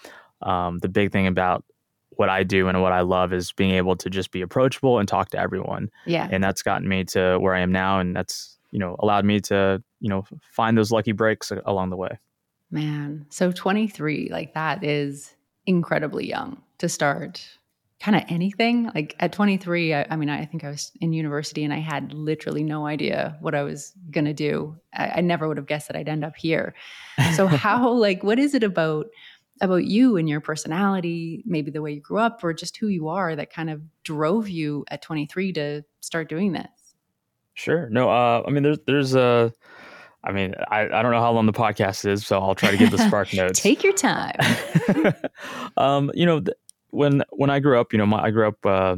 Um, 0.42 0.80
the 0.80 0.88
big 0.88 1.12
thing 1.12 1.28
about 1.28 1.66
what 2.12 2.30
I 2.30 2.44
do 2.44 2.68
and 2.68 2.82
what 2.82 2.92
I 2.92 3.02
love 3.02 3.34
is 3.34 3.52
being 3.52 3.72
able 3.72 3.96
to 3.98 4.10
just 4.10 4.32
be 4.32 4.42
approachable 4.42 5.00
and 5.00 5.08
talk 5.08 5.30
to 5.30 5.40
everyone. 5.40 5.90
Yeah. 6.06 6.28
And 6.30 6.44
that's 6.44 6.64
gotten 6.64 6.88
me 6.88 7.06
to 7.06 7.38
where 7.40 7.56
I 7.56 7.62
am 7.62 7.72
now. 7.72 8.00
And 8.00 8.16
that's, 8.16 8.58
you 8.72 8.80
know, 8.80 8.96
allowed 9.00 9.26
me 9.26 9.40
to, 9.42 9.82
you 10.00 10.10
know, 10.10 10.26
find 10.42 10.78
those 10.78 10.92
lucky 10.92 11.12
breaks 11.12 11.52
along 11.66 11.92
the 11.92 11.98
way. 11.98 12.20
Man. 12.72 13.26
So 13.30 13.52
23, 13.52 14.30
like 14.32 14.54
that 14.54 14.84
is 14.84 15.34
incredibly 15.66 16.28
young 16.28 16.62
to 16.80 16.90
start 16.90 17.46
kind 18.00 18.16
of 18.16 18.24
anything. 18.30 18.90
Like 18.96 19.16
at 19.20 19.34
23, 19.34 19.94
I, 19.94 20.08
I, 20.10 20.16
mean, 20.16 20.30
I 20.30 20.46
think 20.46 20.64
I 20.64 20.70
was 20.70 20.92
in 21.02 21.12
university 21.12 21.64
and 21.64 21.74
I 21.74 21.80
had 21.80 22.14
literally 22.14 22.64
no 22.64 22.86
idea 22.86 23.38
what 23.42 23.56
I 23.56 23.64
was 23.64 23.94
going 24.10 24.26
to 24.26 24.34
do. 24.34 24.78
I, 24.94 25.10
I, 25.18 25.22
never 25.22 25.48
would 25.48 25.58
have 25.58 25.68
guessed 25.68 25.88
that 25.88 25.98
I'd 25.98 26.08
end 26.08 26.24
up 26.24 26.36
here. 26.38 26.74
So 27.36 27.48
how, 27.48 27.92
like, 27.92 28.24
what 28.24 28.40
is 28.40 28.54
it 28.54 28.64
about, 28.64 29.08
about 29.60 29.84
you 29.84 30.16
and 30.16 30.30
your 30.30 30.40
personality, 30.40 31.44
maybe 31.46 31.72
the 31.72 31.82
way 31.82 31.92
you 31.92 32.00
grew 32.00 32.20
up 32.20 32.42
or 32.44 32.54
just 32.54 32.78
who 32.78 32.88
you 32.88 33.10
are 33.10 33.36
that 33.36 33.52
kind 33.52 33.70
of 33.70 33.82
drove 34.04 34.48
you 34.48 34.86
at 34.90 35.02
23 35.02 35.54
to 35.54 35.84
start 36.00 36.30
doing 36.30 36.54
this? 36.54 36.68
Sure. 37.56 37.90
No, 37.90 38.10
uh, 38.10 38.44
I 38.48 38.52
mean, 38.52 38.64
there's, 38.64 38.80
there's 38.88 39.16
a, 39.16 39.52
I 40.24 40.32
mean, 40.32 40.56
I, 40.70 40.84
I 40.84 41.02
don't 41.02 41.12
know 41.12 41.20
how 41.20 41.34
long 41.34 41.46
the 41.46 41.52
podcast 41.52 42.06
is, 42.06 42.26
so 42.26 42.40
I'll 42.40 42.56
try 42.56 42.72
to 42.72 42.78
give 42.78 42.92
the 42.92 42.98
spark 43.08 43.34
notes. 43.34 43.62
Take 43.62 43.84
your 43.84 43.94
time. 43.94 44.36
um, 45.78 46.12
you 46.14 46.26
know, 46.26 46.40
th- 46.40 46.56
when 46.92 47.24
when 47.30 47.50
I 47.50 47.60
grew 47.60 47.80
up, 47.80 47.94
you 47.94 48.00
know, 48.00 48.06
my, 48.06 48.24
I 48.24 48.32
grew 48.32 48.48
up, 48.48 48.66
uh, 48.66 48.96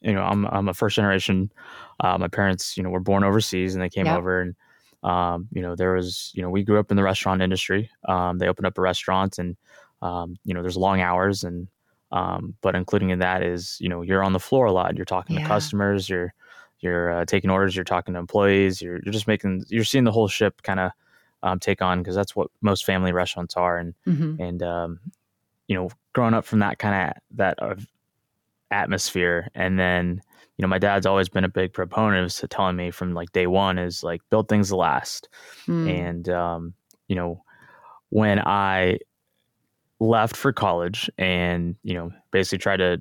you 0.00 0.12
know, 0.12 0.22
I'm 0.22 0.46
I'm 0.46 0.68
a 0.68 0.74
first 0.74 0.96
generation. 0.96 1.52
Uh, 2.00 2.18
my 2.18 2.28
parents, 2.28 2.76
you 2.76 2.82
know, 2.82 2.90
were 2.90 3.00
born 3.00 3.24
overseas 3.24 3.74
and 3.74 3.82
they 3.82 3.90
came 3.90 4.06
over 4.06 4.40
and. 4.40 4.54
Um, 5.02 5.48
you 5.52 5.60
know, 5.60 5.76
there 5.76 5.92
was, 5.92 6.32
you 6.34 6.40
know, 6.40 6.48
we 6.48 6.62
grew 6.62 6.78
up 6.78 6.90
in 6.90 6.96
the 6.96 7.02
restaurant 7.02 7.42
industry. 7.42 7.90
Um, 8.08 8.38
they 8.38 8.48
opened 8.48 8.66
up 8.66 8.78
a 8.78 8.80
restaurant 8.80 9.38
and, 9.38 9.54
um, 10.00 10.36
you 10.46 10.54
know, 10.54 10.62
there's 10.62 10.78
long 10.78 11.02
hours 11.02 11.44
and, 11.44 11.68
um, 12.10 12.54
but 12.62 12.74
including 12.74 13.10
in 13.10 13.18
that 13.18 13.42
is, 13.42 13.76
you 13.82 13.90
know, 13.90 14.00
you're 14.00 14.24
on 14.24 14.32
the 14.32 14.40
floor 14.40 14.64
a 14.64 14.72
lot. 14.72 14.96
You're 14.96 15.04
talking 15.04 15.36
yeah. 15.36 15.42
to 15.42 15.46
customers. 15.48 16.08
You're, 16.08 16.32
you're 16.80 17.12
uh, 17.12 17.24
taking 17.26 17.50
orders. 17.50 17.76
You're 17.76 17.84
talking 17.84 18.14
to 18.14 18.18
employees. 18.18 18.80
You're, 18.80 18.98
you're 19.04 19.12
just 19.12 19.26
making, 19.26 19.66
you're 19.68 19.84
seeing 19.84 20.04
the 20.04 20.10
whole 20.10 20.26
ship 20.26 20.62
kind 20.62 20.80
of 20.80 20.92
um, 21.42 21.58
take 21.58 21.82
on 21.82 21.98
because 21.98 22.14
that's 22.14 22.34
what 22.34 22.48
most 22.62 22.86
family 22.86 23.12
restaurants 23.12 23.58
are. 23.58 23.76
And, 23.76 23.92
mm-hmm. 24.06 24.40
and, 24.40 24.62
um, 24.62 25.00
you 25.68 25.76
know, 25.76 25.90
growing 26.12 26.34
up 26.34 26.44
from 26.44 26.60
that 26.60 26.78
kind 26.78 27.10
of 27.10 27.22
that 27.38 27.62
uh, 27.62 27.74
atmosphere, 28.70 29.48
and 29.54 29.78
then 29.78 30.20
you 30.56 30.62
know, 30.62 30.68
my 30.68 30.78
dad's 30.78 31.06
always 31.06 31.28
been 31.28 31.44
a 31.44 31.48
big 31.48 31.72
proponent 31.72 32.42
of 32.42 32.48
telling 32.48 32.76
me 32.76 32.90
from 32.90 33.12
like 33.12 33.32
day 33.32 33.46
one 33.46 33.76
is 33.78 34.02
like 34.04 34.20
build 34.30 34.48
things 34.48 34.68
to 34.68 34.76
last, 34.76 35.28
mm. 35.66 35.88
and 35.90 36.28
um, 36.28 36.74
you 37.08 37.16
know, 37.16 37.42
when 38.10 38.40
I 38.40 38.98
left 40.00 40.36
for 40.36 40.52
college 40.52 41.10
and 41.18 41.76
you 41.82 41.94
know 41.94 42.10
basically 42.30 42.58
tried 42.58 42.76
to 42.76 43.00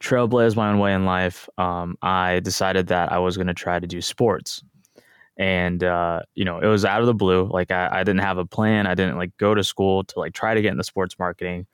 trailblaze 0.00 0.56
my 0.56 0.70
own 0.70 0.78
way 0.78 0.94
in 0.94 1.04
life, 1.04 1.48
um, 1.58 1.96
I 2.02 2.40
decided 2.40 2.88
that 2.88 3.12
I 3.12 3.18
was 3.18 3.36
going 3.36 3.46
to 3.46 3.54
try 3.54 3.78
to 3.78 3.86
do 3.86 4.00
sports. 4.00 4.62
And 5.36 5.82
uh, 5.82 6.20
you 6.34 6.44
know 6.44 6.60
it 6.60 6.66
was 6.66 6.84
out 6.84 7.00
of 7.00 7.06
the 7.06 7.14
blue. 7.14 7.48
Like 7.50 7.70
I, 7.70 7.88
I, 7.90 7.98
didn't 8.04 8.20
have 8.20 8.38
a 8.38 8.46
plan. 8.46 8.86
I 8.86 8.94
didn't 8.94 9.16
like 9.18 9.36
go 9.36 9.52
to 9.52 9.64
school 9.64 10.04
to 10.04 10.18
like 10.20 10.32
try 10.32 10.54
to 10.54 10.62
get 10.62 10.70
into 10.70 10.84
sports 10.84 11.18
marketing 11.18 11.66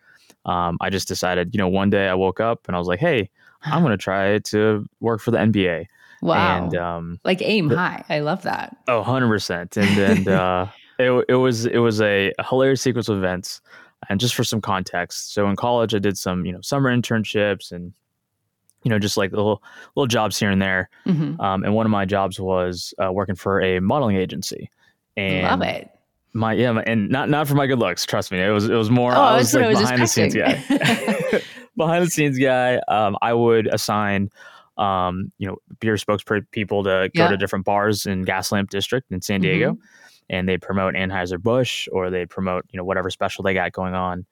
um, 0.44 0.78
I 0.80 0.90
just 0.90 1.09
decided, 1.09 1.54
you 1.54 1.59
know, 1.59 1.68
one 1.68 1.90
day 1.90 2.09
I 2.09 2.14
woke 2.14 2.40
up 2.40 2.66
and 2.66 2.75
I 2.75 2.78
was 2.78 2.88
like, 2.88 3.00
hey, 3.00 3.30
I'm 3.62 3.82
going 3.82 3.90
to 3.97 4.02
try 4.02 4.38
to 4.38 4.87
work 5.00 5.20
for 5.20 5.30
the 5.30 5.38
NBA. 5.38 5.87
Wow. 6.23 6.64
And, 6.64 6.76
um, 6.76 7.20
like 7.25 7.40
aim 7.42 7.70
high. 7.70 8.04
I 8.09 8.20
love 8.20 8.42
that. 8.42 8.76
Oh, 8.88 9.02
100%. 9.02 9.76
And 9.76 9.97
then 10.26 10.28
uh, 10.35 10.70
it, 10.99 11.25
it 11.28 11.35
was 11.35 11.64
it 11.66 11.78
was 11.78 12.00
a, 12.00 12.32
a 12.38 12.44
hilarious 12.44 12.82
sequence 12.82 13.09
of 13.09 13.16
events. 13.16 13.61
And 14.09 14.18
just 14.18 14.35
for 14.35 14.44
some 14.44 14.61
context, 14.61 15.35
so 15.35 15.49
in 15.49 15.56
college 15.56 15.94
I 15.94 15.99
did 15.99 16.16
some, 16.16 16.47
you 16.47 16.52
know, 16.52 16.61
summer 16.62 16.94
internships 16.94 17.73
and 17.73 17.92
you 18.82 18.88
know, 18.88 18.99
just 18.99 19.18
like 19.18 19.30
little 19.30 19.62
little 19.94 20.06
jobs 20.06 20.38
here 20.38 20.50
and 20.50 20.61
there. 20.61 20.88
Mm-hmm. 21.06 21.38
Um, 21.38 21.64
and 21.64 21.75
one 21.75 21.85
of 21.85 21.90
my 21.90 22.06
jobs 22.06 22.40
was 22.40 22.94
uh, 23.02 23.12
working 23.12 23.35
for 23.35 23.61
a 23.61 23.78
modeling 23.78 24.16
agency. 24.16 24.70
And 25.18 25.44
Love 25.44 25.62
it 25.62 25.90
my 26.32 26.52
yeah, 26.52 26.82
and 26.87 27.08
not 27.08 27.28
not 27.28 27.49
for 27.49 27.54
my 27.54 27.66
good 27.66 27.78
looks. 27.78 28.06
Trust 28.06 28.30
me, 28.32 28.40
it 28.40 28.50
was 28.50 28.68
it 28.68 28.75
was 28.75 28.90
more. 28.90 29.12
Oh, 29.12 29.20
I 29.20 29.37
was 29.37 29.54
like 29.54 29.68
was 29.68 29.80
behind 29.80 30.02
expecting. 30.02 30.40
the 30.40 30.56
scenes 30.56 31.30
guy. 31.32 31.42
behind 31.76 32.06
the 32.06 32.10
scenes 32.10 32.38
guy. 32.38 32.76
Um, 32.88 33.16
I 33.20 33.32
would 33.32 33.66
assign, 33.66 34.30
um, 34.78 35.32
you 35.38 35.49
know, 35.49 35.56
beer 35.80 35.94
spokespeople 35.94 36.84
to 36.84 37.10
go 37.14 37.22
yeah. 37.22 37.28
to 37.28 37.37
different 37.37 37.64
bars 37.64 38.06
in 38.06 38.25
Gaslamp 38.25 38.70
District 38.70 39.10
in 39.10 39.22
San 39.22 39.40
Diego, 39.40 39.72
mm-hmm. 39.72 39.82
and 40.28 40.49
they 40.49 40.56
promote 40.56 40.94
Anheuser 40.94 41.40
Busch 41.40 41.88
or 41.92 42.10
they 42.10 42.26
promote 42.26 42.64
you 42.70 42.76
know 42.76 42.84
whatever 42.84 43.10
special 43.10 43.42
they 43.42 43.54
got 43.54 43.72
going 43.72 43.94
on. 43.94 44.26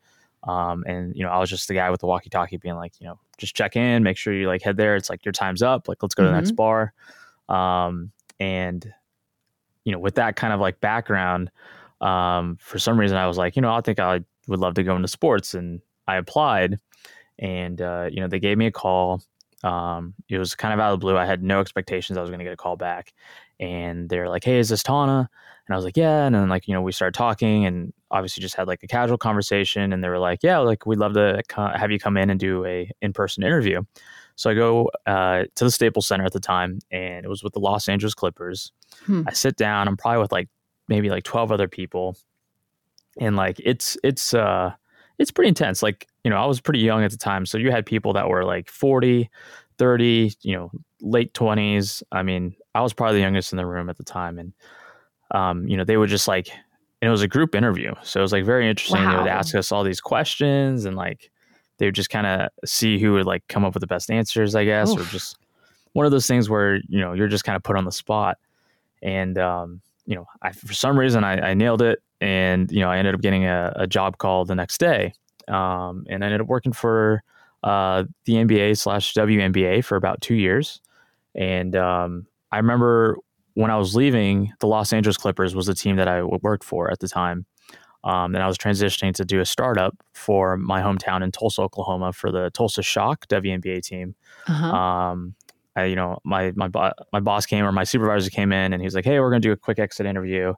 Um, 0.44 0.84
and 0.86 1.16
you 1.16 1.24
know, 1.24 1.30
I 1.30 1.38
was 1.38 1.50
just 1.50 1.66
the 1.66 1.74
guy 1.74 1.90
with 1.90 2.00
the 2.00 2.06
walkie-talkie, 2.06 2.58
being 2.58 2.76
like, 2.76 2.92
you 3.00 3.08
know, 3.08 3.18
just 3.38 3.56
check 3.56 3.74
in, 3.74 4.04
make 4.04 4.16
sure 4.16 4.32
you 4.32 4.46
like 4.46 4.62
head 4.62 4.76
there. 4.76 4.94
It's 4.94 5.10
like 5.10 5.24
your 5.24 5.32
time's 5.32 5.62
up. 5.62 5.88
Like, 5.88 6.00
let's 6.00 6.14
go 6.14 6.22
to 6.22 6.28
the 6.28 6.32
mm-hmm. 6.32 6.44
next 6.44 6.52
bar. 6.52 6.92
Um, 7.48 8.12
and 8.38 8.92
you 9.84 9.92
know, 9.92 9.98
with 9.98 10.16
that 10.16 10.36
kind 10.36 10.52
of 10.52 10.60
like 10.60 10.80
background, 10.80 11.50
um, 12.00 12.56
for 12.60 12.78
some 12.78 12.98
reason 12.98 13.16
I 13.16 13.26
was 13.26 13.38
like, 13.38 13.56
you 13.56 13.62
know, 13.62 13.72
I 13.72 13.80
think 13.80 13.98
I 13.98 14.20
would 14.46 14.60
love 14.60 14.74
to 14.74 14.82
go 14.82 14.96
into 14.96 15.08
sports, 15.08 15.54
and 15.54 15.80
I 16.06 16.16
applied, 16.16 16.78
and 17.38 17.80
uh, 17.80 18.08
you 18.10 18.20
know, 18.20 18.28
they 18.28 18.40
gave 18.40 18.58
me 18.58 18.66
a 18.66 18.72
call. 18.72 19.22
Um, 19.64 20.14
it 20.28 20.38
was 20.38 20.54
kind 20.54 20.72
of 20.72 20.80
out 20.80 20.92
of 20.92 21.00
the 21.00 21.04
blue. 21.04 21.16
I 21.16 21.26
had 21.26 21.42
no 21.42 21.60
expectations 21.60 22.16
I 22.16 22.20
was 22.20 22.30
going 22.30 22.38
to 22.38 22.44
get 22.44 22.52
a 22.52 22.56
call 22.56 22.76
back, 22.76 23.12
and 23.58 24.08
they're 24.08 24.28
like, 24.28 24.44
"Hey, 24.44 24.58
is 24.58 24.68
this 24.68 24.82
Tana?" 24.82 25.28
And 25.66 25.74
I 25.74 25.76
was 25.76 25.84
like, 25.84 25.96
"Yeah." 25.96 26.26
And 26.26 26.34
then 26.34 26.48
like 26.48 26.68
you 26.68 26.74
know, 26.74 26.82
we 26.82 26.92
started 26.92 27.16
talking, 27.16 27.66
and 27.66 27.92
obviously 28.10 28.40
just 28.40 28.54
had 28.54 28.68
like 28.68 28.82
a 28.82 28.86
casual 28.86 29.18
conversation, 29.18 29.92
and 29.92 30.02
they 30.02 30.08
were 30.08 30.18
like, 30.18 30.40
"Yeah, 30.42 30.58
like 30.58 30.86
we'd 30.86 30.98
love 30.98 31.14
to 31.14 31.42
have 31.56 31.90
you 31.90 31.98
come 31.98 32.16
in 32.16 32.30
and 32.30 32.38
do 32.38 32.64
a 32.64 32.90
in 33.02 33.12
person 33.12 33.42
interview." 33.42 33.82
So 34.36 34.50
I 34.50 34.54
go 34.54 34.88
uh, 35.04 35.44
to 35.56 35.64
the 35.64 35.70
Staples 35.70 36.06
Center 36.06 36.24
at 36.24 36.32
the 36.32 36.38
time, 36.38 36.78
and 36.92 37.24
it 37.24 37.28
was 37.28 37.42
with 37.42 37.54
the 37.54 37.58
Los 37.58 37.88
Angeles 37.88 38.14
Clippers. 38.14 38.70
Hmm. 39.04 39.22
I 39.26 39.32
sit 39.32 39.56
down. 39.56 39.88
I'm 39.88 39.96
probably 39.96 40.20
with 40.22 40.30
like 40.30 40.48
maybe 40.88 41.11
like 41.11 41.25
12 41.25 41.52
other 41.52 41.68
people, 41.68 42.16
and 43.18 43.37
like 43.37 43.61
it's 43.61 43.97
it's 44.02 44.35
uh 44.35 44.73
it's 45.18 45.30
pretty 45.30 45.49
intense. 45.49 45.83
Like 45.83 46.09
you 46.25 46.30
know, 46.30 46.37
I 46.37 46.47
was 46.47 46.61
pretty 46.61 46.80
young 46.80 47.04
at 47.04 47.11
the 47.11 47.16
time, 47.16 47.47
so 47.47 47.59
you 47.59 47.71
had 47.71 47.87
people 47.87 48.12
that 48.14 48.28
were 48.28 48.45
like 48.45 48.68
40, 48.71 49.30
30, 49.78 50.33
you 50.42 50.57
know, 50.57 50.71
late 51.00 51.33
20s. 51.35 52.02
I 52.12 52.23
mean, 52.23 52.54
I 52.75 52.80
was 52.80 52.92
probably 52.92 53.16
the 53.16 53.23
youngest 53.23 53.52
in 53.52 53.57
the 53.57 53.66
room 53.66 53.88
at 53.88 53.97
the 53.97 54.04
time, 54.04 54.38
and 54.38 54.52
um, 55.33 55.66
you 55.68 55.76
know, 55.76 55.85
they 55.85 55.97
would 55.97 56.09
just 56.09 56.28
like, 56.28 56.49
and 56.49 57.09
it 57.09 57.11
was 57.11 57.23
a 57.23 57.28
group 57.28 57.54
interview, 57.54 57.95
so 58.02 58.21
it 58.21 58.23
was 58.23 58.33
like 58.33 58.45
very 58.45 58.68
interesting. 58.68 59.04
Wow. 59.04 59.12
They 59.12 59.18
would 59.18 59.28
ask 59.28 59.54
us 59.54 59.73
all 59.73 59.85
these 59.85 60.00
questions, 60.00 60.85
and 60.85 60.97
like 60.97 61.30
they 61.78 61.87
would 61.87 61.95
just 61.95 62.11
kind 62.11 62.26
of 62.26 62.49
see 62.64 62.99
who 62.99 63.12
would 63.14 63.26
like 63.26 63.47
come 63.49 63.64
up 63.64 63.75
with 63.75 63.80
the 63.80 63.87
best 63.87 64.11
answers, 64.11 64.54
I 64.54 64.64
guess, 64.64 64.90
Oof. 64.90 65.00
or 65.00 65.11
just 65.11 65.38
one 65.92 66.07
of 66.07 66.12
those 66.12 66.26
things 66.26 66.49
where 66.49 66.76
you 66.88 67.00
know 67.00 67.12
you're 67.12 67.28
just 67.28 67.45
kind 67.45 67.57
of 67.57 67.62
put 67.62 67.76
on 67.76 67.85
the 67.85 67.92
spot. 67.92 68.38
And 69.02 69.38
um, 69.38 69.80
you 70.08 70.14
know, 70.14 70.26
I, 70.40 70.52
for 70.52 70.72
some 70.72 70.98
reason 70.98 71.22
I, 71.22 71.50
I, 71.50 71.54
nailed 71.54 71.82
it, 71.82 72.02
and 72.22 72.72
you 72.72 72.80
know 72.80 72.90
I 72.90 72.96
ended 72.96 73.14
up 73.14 73.20
getting 73.20 73.44
a, 73.44 73.74
a 73.76 73.86
job 73.86 74.16
call 74.16 74.46
the 74.46 74.54
next 74.54 74.78
day, 74.78 75.12
um, 75.48 76.06
and 76.08 76.24
I 76.24 76.28
ended 76.28 76.40
up 76.40 76.46
working 76.46 76.72
for 76.72 77.22
uh, 77.62 78.04
the 78.24 78.32
NBA 78.34 78.78
slash 78.78 79.12
WNBA 79.12 79.84
for 79.84 79.96
about 79.96 80.22
two 80.22 80.34
years. 80.34 80.80
And 81.34 81.76
um, 81.76 82.26
I 82.50 82.56
remember 82.56 83.18
when 83.52 83.70
I 83.70 83.76
was 83.76 83.94
leaving, 83.94 84.50
the 84.60 84.66
Los 84.66 84.94
Angeles 84.94 85.18
Clippers 85.18 85.54
was 85.54 85.66
the 85.66 85.74
team 85.74 85.96
that 85.96 86.08
I 86.08 86.22
worked 86.22 86.64
for 86.64 86.90
at 86.90 87.00
the 87.00 87.08
time. 87.08 87.44
Um, 88.02 88.34
and 88.34 88.42
I 88.42 88.46
was 88.46 88.56
transitioning 88.56 89.12
to 89.14 89.26
do 89.26 89.40
a 89.40 89.44
startup 89.44 89.94
for 90.14 90.56
my 90.56 90.80
hometown 90.80 91.22
in 91.22 91.32
Tulsa, 91.32 91.60
Oklahoma, 91.60 92.14
for 92.14 92.32
the 92.32 92.50
Tulsa 92.50 92.82
Shock 92.82 93.26
WNBA 93.26 93.82
team. 93.82 94.14
Uh-huh. 94.46 94.66
Um, 94.66 95.34
I, 95.78 95.85
you 95.85 95.97
know, 95.97 96.18
my 96.25 96.52
my 96.56 96.68
my 97.12 97.20
boss 97.20 97.47
came 97.47 97.64
or 97.64 97.73
my 97.73 97.85
supervisor 97.85 98.30
came 98.30 98.52
in 98.52 98.73
and 98.73 98.82
he 98.82 98.87
was 98.87 98.94
like, 98.94 99.04
"Hey, 99.04 99.20
we're 99.20 99.30
going 99.30 99.42
to 99.42 99.49
do 99.49 99.52
a 99.52 99.56
quick 99.56 99.78
exit 99.78 100.06
interview." 100.06 100.54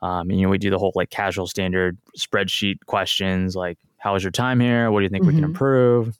Um, 0.00 0.30
and 0.30 0.38
you 0.38 0.46
know, 0.46 0.50
we 0.50 0.58
do 0.58 0.70
the 0.70 0.78
whole 0.78 0.92
like 0.94 1.10
casual 1.10 1.46
standard 1.46 1.98
spreadsheet 2.16 2.78
questions, 2.86 3.56
like, 3.56 3.78
"How 3.96 4.14
was 4.14 4.22
your 4.22 4.32
time 4.32 4.60
here? 4.60 4.90
What 4.90 5.00
do 5.00 5.04
you 5.04 5.10
think 5.10 5.22
mm-hmm. 5.22 5.28
we 5.28 5.34
can 5.34 5.42
mm-hmm. 5.42 5.50
improve?" 5.50 6.18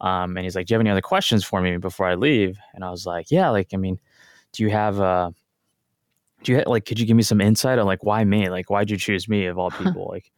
Um, 0.00 0.36
and 0.36 0.44
he's 0.44 0.56
like, 0.56 0.66
"Do 0.66 0.72
you 0.72 0.76
have 0.76 0.80
any 0.80 0.90
other 0.90 1.02
questions 1.02 1.44
for 1.44 1.60
me 1.60 1.76
before 1.76 2.06
I 2.06 2.14
leave?" 2.14 2.58
And 2.74 2.84
I 2.84 2.90
was 2.90 3.06
like, 3.06 3.30
"Yeah, 3.30 3.50
like, 3.50 3.68
I 3.74 3.76
mean, 3.76 3.98
do 4.52 4.62
you 4.62 4.70
have 4.70 5.00
uh, 5.00 5.30
do 6.42 6.52
you 6.52 6.58
have, 6.58 6.66
like 6.66 6.84
could 6.84 6.98
you 6.98 7.06
give 7.06 7.16
me 7.16 7.22
some 7.22 7.40
insight 7.40 7.78
on 7.78 7.86
like 7.86 8.04
why 8.04 8.24
me 8.24 8.48
like 8.48 8.70
why'd 8.70 8.90
you 8.90 8.96
choose 8.96 9.28
me 9.28 9.46
of 9.46 9.58
all 9.58 9.70
people 9.82 10.08
like 10.10 10.30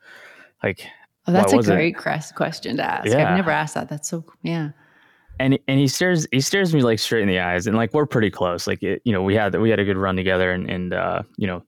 like 0.63 0.87
oh, 1.27 1.33
that's 1.33 1.53
a 1.53 1.63
great 1.63 1.97
it? 1.97 2.35
question 2.35 2.77
to 2.77 2.83
ask 2.83 3.07
yeah. 3.07 3.31
i've 3.31 3.37
never 3.37 3.51
asked 3.51 3.75
that 3.75 3.89
that's 3.89 4.09
so 4.09 4.25
yeah 4.43 4.71
and 5.43 5.59
and 5.69 5.79
he 5.79 5.89
stares 5.89 6.27
he 6.33 6.41
stares 6.41 6.75
me 6.75 6.83
like 6.83 6.99
straight 6.99 7.23
in 7.23 7.29
the 7.29 7.39
eyes 7.39 7.67
and 7.67 7.77
like 7.77 7.93
we're 7.93 8.07
pretty 8.07 8.31
close 8.31 8.67
like 8.67 8.83
it, 8.83 9.03
you 9.05 9.13
know 9.13 9.23
we 9.23 9.35
had 9.35 9.55
we 9.61 9.71
had 9.71 9.81
a 9.81 9.85
good 9.85 9.97
run 9.97 10.17
together 10.17 10.53
and 10.53 10.71
and 10.71 10.95
uh, 10.95 11.23
you 11.37 11.47
know 11.47 11.63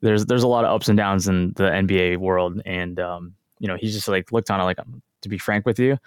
there's 0.00 0.26
there's 0.26 0.44
a 0.44 0.48
lot 0.48 0.64
of 0.64 0.74
ups 0.74 0.88
and 0.88 0.96
downs 0.96 1.28
in 1.28 1.52
the 1.56 1.64
NBA 1.64 2.18
world 2.18 2.62
and 2.64 2.98
um, 3.00 3.34
you 3.58 3.68
know 3.68 3.76
he's 3.76 3.94
just 3.94 4.08
like 4.08 4.32
looked 4.32 4.50
on 4.50 4.60
it 4.60 4.64
like 4.64 4.78
to 5.22 5.28
be 5.28 5.38
frank 5.38 5.66
with 5.66 5.78
you 5.78 5.98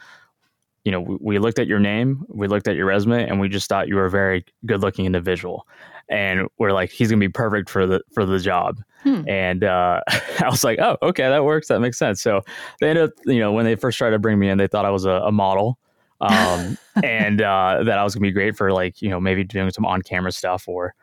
you 0.86 0.91
know 0.91 1.01
we, 1.01 1.18
we 1.22 1.39
looked 1.39 1.60
at 1.60 1.68
your 1.68 1.80
name 1.80 2.25
we 2.30 2.48
looked 2.48 2.68
at 2.68 2.75
your 2.75 2.86
resume 2.86 3.27
and 3.27 3.39
we 3.39 3.50
just 3.50 3.68
thought 3.68 3.88
you 3.88 3.96
were 3.96 4.06
a 4.06 4.10
very 4.10 4.46
good 4.65 4.82
looking 4.82 5.06
individual 5.06 5.68
and 6.12 6.50
we're 6.58 6.74
like, 6.74 6.91
he's 6.91 7.10
gonna 7.10 7.20
be 7.20 7.30
perfect 7.30 7.70
for 7.70 7.88
the 7.88 8.01
for 8.13 8.25
the 8.25 8.38
job. 8.38 8.82
Hmm. 9.03 9.27
And 9.27 9.63
uh, 9.63 10.01
I 10.10 10.50
was 10.50 10.63
like, 10.63 10.77
oh, 10.80 10.98
okay, 11.01 11.27
that 11.27 11.44
works. 11.44 11.70
That 11.70 11.80
makes 11.80 11.98
sense. 11.98 12.22
So 12.22 12.41
they 12.80 12.89
ended 12.89 13.06
up, 13.06 13.12
you 13.25 13.39
know, 13.39 13.53
when 13.53 13.65
they 13.65 13.75
first 13.75 13.98
tried 13.98 14.12
to 14.12 14.20
bring 14.20 14.38
me 14.38 14.50
in, 14.50 14.58
they 14.58 14.68
thought 14.68 14.86
I 14.86 14.91
was 14.91 15.06
a, 15.06 15.10
a 15.12 15.32
model, 15.32 15.80
um, 16.21 16.77
and 17.03 17.41
uh, 17.41 17.83
that 17.83 17.97
I 17.97 18.03
was 18.03 18.15
gonna 18.15 18.23
be 18.23 18.31
great 18.31 18.55
for 18.55 18.71
like, 18.71 19.01
you 19.01 19.09
know, 19.09 19.19
maybe 19.19 19.43
doing 19.43 19.69
some 19.71 19.85
on 19.85 20.01
camera 20.01 20.31
stuff 20.31 20.67
or, 20.67 20.95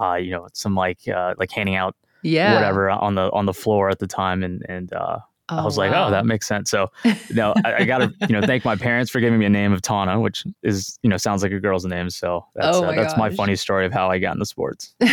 uh, 0.00 0.14
you 0.14 0.30
know, 0.30 0.48
some 0.52 0.74
like 0.74 1.06
uh, 1.08 1.34
like 1.38 1.50
handing 1.50 1.74
out 1.74 1.96
yeah 2.22 2.54
whatever 2.54 2.90
on 2.90 3.14
the 3.14 3.30
on 3.32 3.46
the 3.46 3.54
floor 3.54 3.88
at 3.88 3.98
the 3.98 4.06
time 4.06 4.42
and 4.42 4.62
and 4.68 4.92
uh, 4.92 5.18
Oh, 5.50 5.56
I 5.58 5.64
was 5.64 5.76
wow. 5.76 5.84
like, 5.84 5.96
oh, 5.96 6.10
that 6.12 6.26
makes 6.26 6.46
sense. 6.46 6.70
So, 6.70 6.92
you 7.04 7.14
know, 7.30 7.54
I, 7.64 7.74
I 7.78 7.84
got 7.84 7.98
to, 7.98 8.14
you 8.28 8.40
know, 8.40 8.40
thank 8.40 8.64
my 8.64 8.76
parents 8.76 9.10
for 9.10 9.18
giving 9.20 9.38
me 9.38 9.46
a 9.46 9.50
name 9.50 9.72
of 9.72 9.82
Tana, 9.82 10.20
which 10.20 10.44
is, 10.62 10.98
you 11.02 11.10
know, 11.10 11.16
sounds 11.16 11.42
like 11.42 11.52
a 11.52 11.58
girl's 11.58 11.84
name. 11.84 12.08
So 12.10 12.46
that's, 12.54 12.76
oh 12.76 12.84
uh, 12.84 12.92
that's 12.94 13.16
my 13.16 13.30
funny 13.30 13.56
story 13.56 13.84
of 13.84 13.92
how 13.92 14.08
I 14.08 14.18
got 14.18 14.34
into 14.34 14.46
sports. 14.46 14.94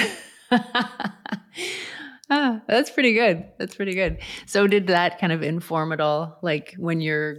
ah, 2.29 2.62
that's 2.67 2.89
pretty 2.89 3.13
good. 3.13 3.46
That's 3.57 3.75
pretty 3.75 3.93
good. 3.93 4.19
So 4.46 4.67
did 4.67 4.88
that 4.88 5.19
kind 5.19 5.34
of 5.34 5.43
inform 5.43 5.91
at 5.91 6.01
all? 6.01 6.39
Like 6.41 6.75
when 6.77 7.01
you're 7.01 7.38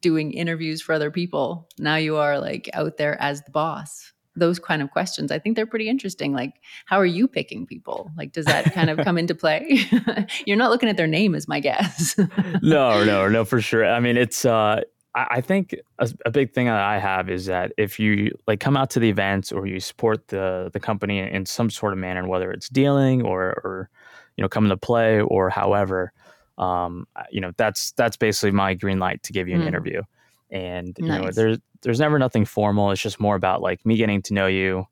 doing 0.00 0.32
interviews 0.32 0.80
for 0.80 0.92
other 0.94 1.10
people, 1.10 1.68
now 1.78 1.96
you 1.96 2.16
are 2.16 2.38
like 2.38 2.70
out 2.74 2.96
there 2.96 3.20
as 3.20 3.42
the 3.42 3.50
boss 3.50 4.12
those 4.38 4.58
kind 4.58 4.82
of 4.82 4.90
questions 4.90 5.32
i 5.32 5.38
think 5.38 5.56
they're 5.56 5.66
pretty 5.66 5.88
interesting 5.88 6.32
like 6.32 6.54
how 6.86 6.96
are 6.96 7.06
you 7.06 7.26
picking 7.26 7.66
people 7.66 8.10
like 8.16 8.32
does 8.32 8.44
that 8.44 8.72
kind 8.72 8.88
of 8.88 8.96
come 9.04 9.18
into 9.18 9.34
play 9.34 9.80
you're 10.46 10.56
not 10.56 10.70
looking 10.70 10.88
at 10.88 10.96
their 10.96 11.06
name 11.06 11.34
as 11.34 11.48
my 11.48 11.60
guess 11.60 12.16
no 12.62 13.04
no 13.04 13.28
no 13.28 13.44
for 13.44 13.60
sure 13.60 13.84
i 13.84 13.98
mean 13.98 14.16
it's 14.16 14.44
uh 14.44 14.80
I 15.14 15.40
think 15.40 15.74
a, 15.98 16.08
a, 16.26 16.30
big 16.30 16.52
thing 16.52 16.66
that 16.66 16.76
I 16.76 16.98
have 16.98 17.28
is 17.28 17.46
that 17.46 17.72
if 17.76 17.98
you 17.98 18.30
like 18.46 18.60
come 18.60 18.76
out 18.76 18.90
to 18.90 19.00
the 19.00 19.08
events 19.08 19.50
or 19.50 19.66
you 19.66 19.80
support 19.80 20.28
the 20.28 20.70
the 20.72 20.78
company 20.78 21.18
in 21.18 21.44
some 21.44 21.70
sort 21.70 21.92
of 21.92 21.98
manner, 21.98 22.28
whether 22.28 22.52
it's 22.52 22.68
dealing 22.68 23.22
or 23.22 23.60
or 23.64 23.90
you 24.38 24.42
know 24.42 24.48
coming 24.48 24.70
to 24.70 24.76
play 24.78 25.20
or 25.20 25.50
however, 25.50 26.12
um, 26.56 27.06
you 27.30 27.42
know 27.42 27.52
that's 27.58 27.92
that's 27.92 28.16
basically 28.16 28.52
my 28.52 28.72
green 28.72 28.98
light 28.98 29.22
to 29.24 29.34
give 29.34 29.48
you 29.48 29.56
an 29.56 29.62
mm. 29.62 29.66
interview. 29.66 30.02
And 30.50 30.96
you 30.98 31.08
nice. 31.08 31.20
know 31.20 31.30
there's 31.30 31.58
there's 31.82 32.00
never 32.00 32.18
nothing 32.18 32.46
formal. 32.46 32.90
It's 32.90 33.02
just 33.02 33.20
more 33.20 33.36
about 33.36 33.60
like 33.60 33.84
me 33.84 33.96
getting 33.96 34.22
to 34.22 34.34
know 34.34 34.46
you 34.46 34.86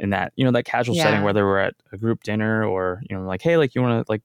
in 0.00 0.10
that, 0.10 0.32
you 0.34 0.44
know, 0.44 0.50
that 0.52 0.64
casual 0.64 0.96
yeah. 0.96 1.04
setting, 1.04 1.22
whether 1.22 1.44
we're 1.44 1.58
at 1.58 1.74
a 1.92 1.96
group 1.98 2.22
dinner 2.22 2.64
or, 2.64 3.02
you 3.08 3.16
know, 3.16 3.22
like, 3.24 3.42
hey, 3.42 3.56
like 3.56 3.74
you 3.74 3.82
want 3.82 4.04
to 4.04 4.10
like, 4.10 4.22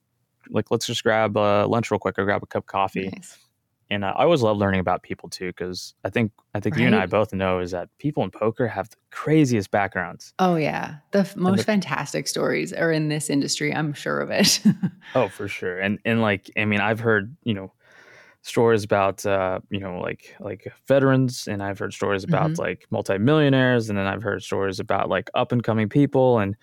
like, 0.49 0.71
let's 0.71 0.85
just 0.85 1.03
grab 1.03 1.35
uh, 1.35 1.67
lunch 1.67 1.91
real 1.91 1.99
quick 1.99 2.17
or 2.17 2.23
grab 2.23 2.41
a 2.41 2.45
cup 2.45 2.63
of 2.63 2.67
coffee. 2.67 3.09
Nice. 3.09 3.37
And 3.89 4.03
I 4.03 4.11
always 4.11 4.41
love 4.41 4.57
learning 4.57 4.79
about 4.79 5.03
people 5.03 5.29
too, 5.29 5.47
because 5.47 5.93
I 6.03 6.09
think 6.09 6.31
I 6.53 6.59
think 6.59 6.75
right? 6.75 6.81
you 6.81 6.87
and 6.87 6.95
I 6.95 7.05
both 7.05 7.33
know 7.33 7.59
is 7.59 7.71
that 7.71 7.89
people 7.99 8.23
in 8.23 8.31
poker 8.31 8.67
have 8.67 8.89
the 8.89 8.95
craziest 9.11 9.69
backgrounds. 9.69 10.33
Oh 10.39 10.55
yeah, 10.55 10.95
the 11.11 11.19
f- 11.19 11.35
most 11.35 11.59
the, 11.59 11.63
fantastic 11.65 12.27
stories 12.27 12.73
are 12.73 12.91
in 12.91 13.09
this 13.09 13.29
industry. 13.29 13.73
I'm 13.73 13.93
sure 13.93 14.21
of 14.21 14.31
it. 14.31 14.61
oh, 15.15 15.27
for 15.27 15.47
sure. 15.47 15.79
And 15.79 15.99
and 16.03 16.21
like 16.21 16.49
I 16.57 16.65
mean, 16.65 16.81
I've 16.81 16.99
heard 16.99 17.35
you 17.43 17.53
know 17.53 17.71
stories 18.45 18.83
about 18.83 19.25
uh, 19.25 19.59
you 19.69 19.79
know 19.79 19.99
like 19.99 20.35
like 20.39 20.71
veterans 20.87 21.47
and 21.47 21.63
i've 21.63 21.79
heard 21.79 21.91
stories 21.91 22.23
about 22.23 22.51
mm-hmm. 22.51 22.61
like 22.61 22.85
multimillionaires 22.91 23.89
and 23.89 23.97
then 23.97 24.05
i've 24.05 24.21
heard 24.21 24.43
stories 24.43 24.79
about 24.79 25.09
like 25.09 25.31
up 25.33 25.51
and 25.51 25.63
coming 25.63 25.89
people 25.89 26.37
and 26.37 26.55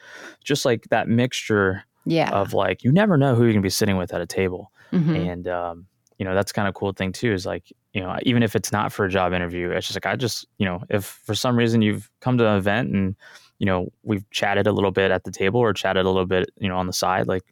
just 0.44 0.64
like 0.64 0.84
that 0.90 1.08
mixture 1.08 1.82
yeah. 2.04 2.30
of 2.30 2.52
like 2.52 2.84
you 2.84 2.92
never 2.92 3.16
know 3.16 3.34
who 3.34 3.42
you're 3.42 3.52
gonna 3.52 3.62
be 3.62 3.68
sitting 3.68 3.96
with 3.96 4.14
at 4.14 4.20
a 4.20 4.26
table 4.26 4.70
mm-hmm. 4.92 5.14
and 5.14 5.48
um, 5.48 5.86
you 6.18 6.24
know 6.24 6.34
that's 6.34 6.52
kind 6.52 6.68
of 6.68 6.74
cool 6.74 6.92
thing 6.92 7.12
too 7.12 7.32
is 7.32 7.46
like 7.46 7.72
you 7.92 8.00
know 8.00 8.16
even 8.22 8.42
if 8.42 8.54
it's 8.54 8.72
not 8.72 8.92
for 8.92 9.04
a 9.04 9.08
job 9.08 9.32
interview 9.32 9.70
it's 9.70 9.86
just 9.86 9.96
like 9.96 10.06
i 10.06 10.16
just 10.16 10.46
you 10.58 10.66
know 10.66 10.82
if 10.88 11.04
for 11.04 11.34
some 11.34 11.56
reason 11.56 11.82
you've 11.82 12.10
come 12.20 12.38
to 12.38 12.46
an 12.46 12.56
event 12.56 12.92
and 12.92 13.16
you 13.58 13.66
know 13.66 13.90
we've 14.02 14.28
chatted 14.30 14.66
a 14.66 14.72
little 14.72 14.90
bit 14.90 15.10
at 15.10 15.24
the 15.24 15.30
table 15.30 15.60
or 15.60 15.72
chatted 15.72 16.04
a 16.04 16.08
little 16.08 16.26
bit 16.26 16.50
you 16.58 16.68
know 16.68 16.76
on 16.76 16.86
the 16.86 16.92
side 16.92 17.26
like 17.26 17.44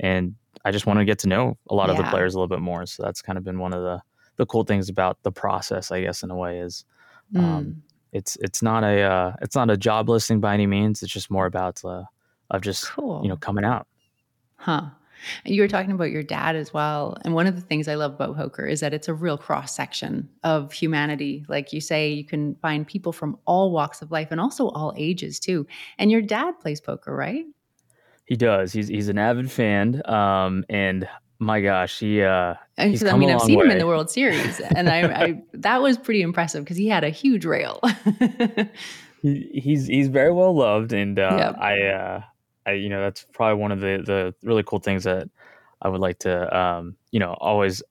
and 0.00 0.34
I 0.64 0.70
just 0.70 0.86
want 0.86 0.98
to 0.98 1.04
get 1.04 1.18
to 1.20 1.28
know 1.28 1.56
a 1.70 1.74
lot 1.74 1.88
yeah. 1.88 1.92
of 1.92 1.98
the 1.98 2.10
players 2.10 2.34
a 2.34 2.38
little 2.38 2.48
bit 2.48 2.60
more. 2.60 2.86
So 2.86 3.02
that's 3.02 3.22
kind 3.22 3.38
of 3.38 3.44
been 3.44 3.58
one 3.58 3.72
of 3.72 3.82
the 3.82 4.02
the 4.36 4.46
cool 4.46 4.62
things 4.62 4.88
about 4.88 5.18
the 5.24 5.32
process, 5.32 5.90
I 5.90 6.02
guess, 6.02 6.22
in 6.22 6.30
a 6.30 6.36
way, 6.36 6.60
is 6.60 6.84
um, 7.34 7.42
mm. 7.42 7.44
um, 7.44 7.82
it's 8.12 8.36
it's 8.36 8.62
not 8.62 8.84
a 8.84 9.02
uh, 9.02 9.32
it's 9.42 9.56
not 9.56 9.70
a 9.70 9.76
job 9.76 10.08
listing 10.08 10.40
by 10.40 10.54
any 10.54 10.66
means. 10.66 11.02
It's 11.02 11.12
just 11.12 11.30
more 11.30 11.46
about 11.46 11.82
uh, 11.84 12.04
of 12.50 12.62
just 12.62 12.88
cool. 12.90 13.20
you 13.22 13.28
know 13.28 13.36
coming 13.36 13.64
out. 13.64 13.86
Huh. 14.56 14.90
You 15.44 15.62
were 15.62 15.68
talking 15.68 15.92
about 15.92 16.10
your 16.10 16.22
dad 16.22 16.56
as 16.56 16.72
well. 16.72 17.16
And 17.24 17.34
one 17.34 17.46
of 17.46 17.54
the 17.56 17.62
things 17.62 17.88
I 17.88 17.94
love 17.94 18.14
about 18.14 18.36
poker 18.36 18.66
is 18.66 18.80
that 18.80 18.94
it's 18.94 19.08
a 19.08 19.14
real 19.14 19.38
cross 19.38 19.74
section 19.74 20.28
of 20.44 20.72
humanity. 20.72 21.44
Like 21.48 21.72
you 21.72 21.80
say, 21.80 22.10
you 22.10 22.24
can 22.24 22.54
find 22.56 22.86
people 22.86 23.12
from 23.12 23.38
all 23.44 23.70
walks 23.70 24.02
of 24.02 24.10
life 24.10 24.28
and 24.30 24.40
also 24.40 24.68
all 24.68 24.94
ages 24.96 25.38
too. 25.40 25.66
And 25.98 26.10
your 26.10 26.22
dad 26.22 26.58
plays 26.60 26.80
poker, 26.80 27.14
right? 27.14 27.44
He 28.26 28.36
does. 28.36 28.72
He's 28.72 28.88
he's 28.88 29.08
an 29.08 29.18
avid 29.18 29.50
fan. 29.50 30.02
Um, 30.04 30.64
and 30.68 31.08
my 31.38 31.60
gosh, 31.60 31.98
he 31.98 32.22
uh, 32.22 32.54
he's 32.76 33.04
I 33.04 33.16
mean, 33.16 33.30
I've 33.30 33.40
seen 33.40 33.58
way. 33.58 33.64
him 33.64 33.70
in 33.70 33.78
the 33.78 33.86
World 33.86 34.10
Series, 34.10 34.60
and 34.60 34.88
I, 34.88 35.24
I 35.24 35.42
that 35.54 35.80
was 35.80 35.96
pretty 35.96 36.22
impressive 36.22 36.64
because 36.64 36.76
he 36.76 36.88
had 36.88 37.04
a 37.04 37.10
huge 37.10 37.46
rail. 37.46 37.80
he, 39.22 39.50
he's 39.54 39.86
he's 39.86 40.08
very 40.08 40.32
well 40.32 40.54
loved, 40.54 40.92
and 40.92 41.18
uh, 41.18 41.36
yep. 41.38 41.58
I 41.58 41.80
uh, 41.82 42.22
I 42.68 42.72
you 42.72 42.88
know 42.88 43.02
that's 43.02 43.26
probably 43.32 43.60
one 43.60 43.72
of 43.72 43.80
the 43.80 44.02
the 44.04 44.34
really 44.42 44.62
cool 44.62 44.78
things 44.78 45.04
that 45.04 45.28
I 45.82 45.88
would 45.88 46.00
like 46.00 46.18
to 46.20 46.58
um, 46.58 46.96
you 47.10 47.20
know 47.20 47.34
always 47.40 47.82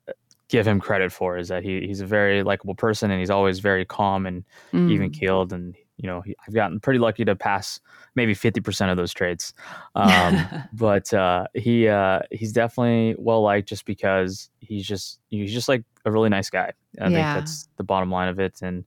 give 0.49 0.65
him 0.65 0.79
credit 0.79 1.11
for 1.11 1.37
is 1.37 1.49
that 1.49 1.63
he 1.63 1.85
he's 1.87 2.01
a 2.01 2.05
very 2.05 2.43
likable 2.43 2.75
person 2.75 3.11
and 3.11 3.19
he's 3.19 3.29
always 3.29 3.59
very 3.59 3.85
calm 3.85 4.25
and 4.25 4.43
mm. 4.73 4.91
even 4.91 5.09
keeled 5.11 5.51
and 5.51 5.75
you 5.97 6.07
know, 6.07 6.21
he, 6.21 6.35
I've 6.47 6.53
gotten 6.53 6.79
pretty 6.79 6.99
lucky 6.99 7.25
to 7.25 7.35
pass 7.35 7.79
maybe 8.15 8.35
50% 8.35 8.91
of 8.91 8.97
those 8.97 9.13
trades. 9.13 9.53
Um, 9.95 10.45
but 10.73 11.11
uh, 11.13 11.47
he 11.53 11.87
uh, 11.87 12.19
he's 12.31 12.53
definitely 12.53 13.15
well 13.17 13.41
liked 13.41 13.67
just 13.67 13.85
because 13.85 14.49
he's 14.59 14.85
just 14.85 15.19
he's 15.29 15.51
just 15.51 15.67
like 15.67 15.83
a 16.05 16.11
really 16.11 16.29
nice 16.29 16.49
guy. 16.49 16.71
I 17.01 17.09
yeah. 17.09 17.33
think 17.33 17.45
that's 17.45 17.67
the 17.77 17.83
bottom 17.83 18.11
line 18.11 18.29
of 18.29 18.39
it. 18.39 18.61
And 18.61 18.85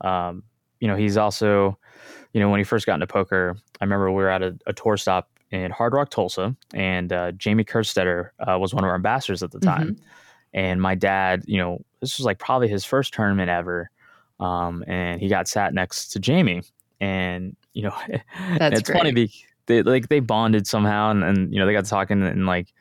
um, 0.00 0.42
you 0.80 0.88
know, 0.88 0.96
he's 0.96 1.16
also, 1.16 1.78
you 2.32 2.40
know, 2.40 2.50
when 2.50 2.58
he 2.58 2.64
first 2.64 2.86
got 2.86 2.94
into 2.94 3.06
poker, 3.06 3.56
I 3.80 3.84
remember 3.84 4.10
we 4.10 4.16
were 4.16 4.30
at 4.30 4.42
a, 4.42 4.56
a 4.66 4.72
tour 4.72 4.96
stop 4.96 5.28
in 5.50 5.70
Hard 5.70 5.94
Rock, 5.94 6.10
Tulsa, 6.10 6.54
and 6.74 7.12
uh, 7.12 7.32
Jamie 7.32 7.64
Kerstetter 7.64 8.30
uh, 8.40 8.58
was 8.58 8.74
one 8.74 8.84
of 8.84 8.88
our 8.88 8.94
ambassadors 8.94 9.42
at 9.42 9.50
the 9.50 9.60
time. 9.60 9.94
Mm-hmm. 9.94 10.02
And 10.54 10.82
my 10.82 10.94
dad, 10.94 11.44
you 11.46 11.58
know, 11.58 11.82
this 12.00 12.18
was 12.18 12.24
like 12.24 12.38
probably 12.38 12.68
his 12.68 12.84
first 12.84 13.12
tournament 13.12 13.50
ever. 13.50 13.90
Um, 14.40 14.84
and 14.86 15.20
he 15.20 15.28
got 15.28 15.48
sat 15.48 15.74
next 15.74 16.08
to 16.10 16.18
Jamie. 16.18 16.62
And, 17.00 17.56
you 17.72 17.82
know, 17.82 17.94
it's 18.08 18.82
great. 18.82 18.98
funny 18.98 19.12
because 19.12 19.42
they 19.66 19.82
like 19.82 20.08
they 20.08 20.20
bonded 20.20 20.66
somehow 20.66 21.10
and, 21.10 21.22
and 21.22 21.52
you 21.52 21.60
know, 21.60 21.66
they 21.66 21.72
got 21.72 21.84
talking 21.84 22.22
and 22.22 22.46
like 22.46 22.72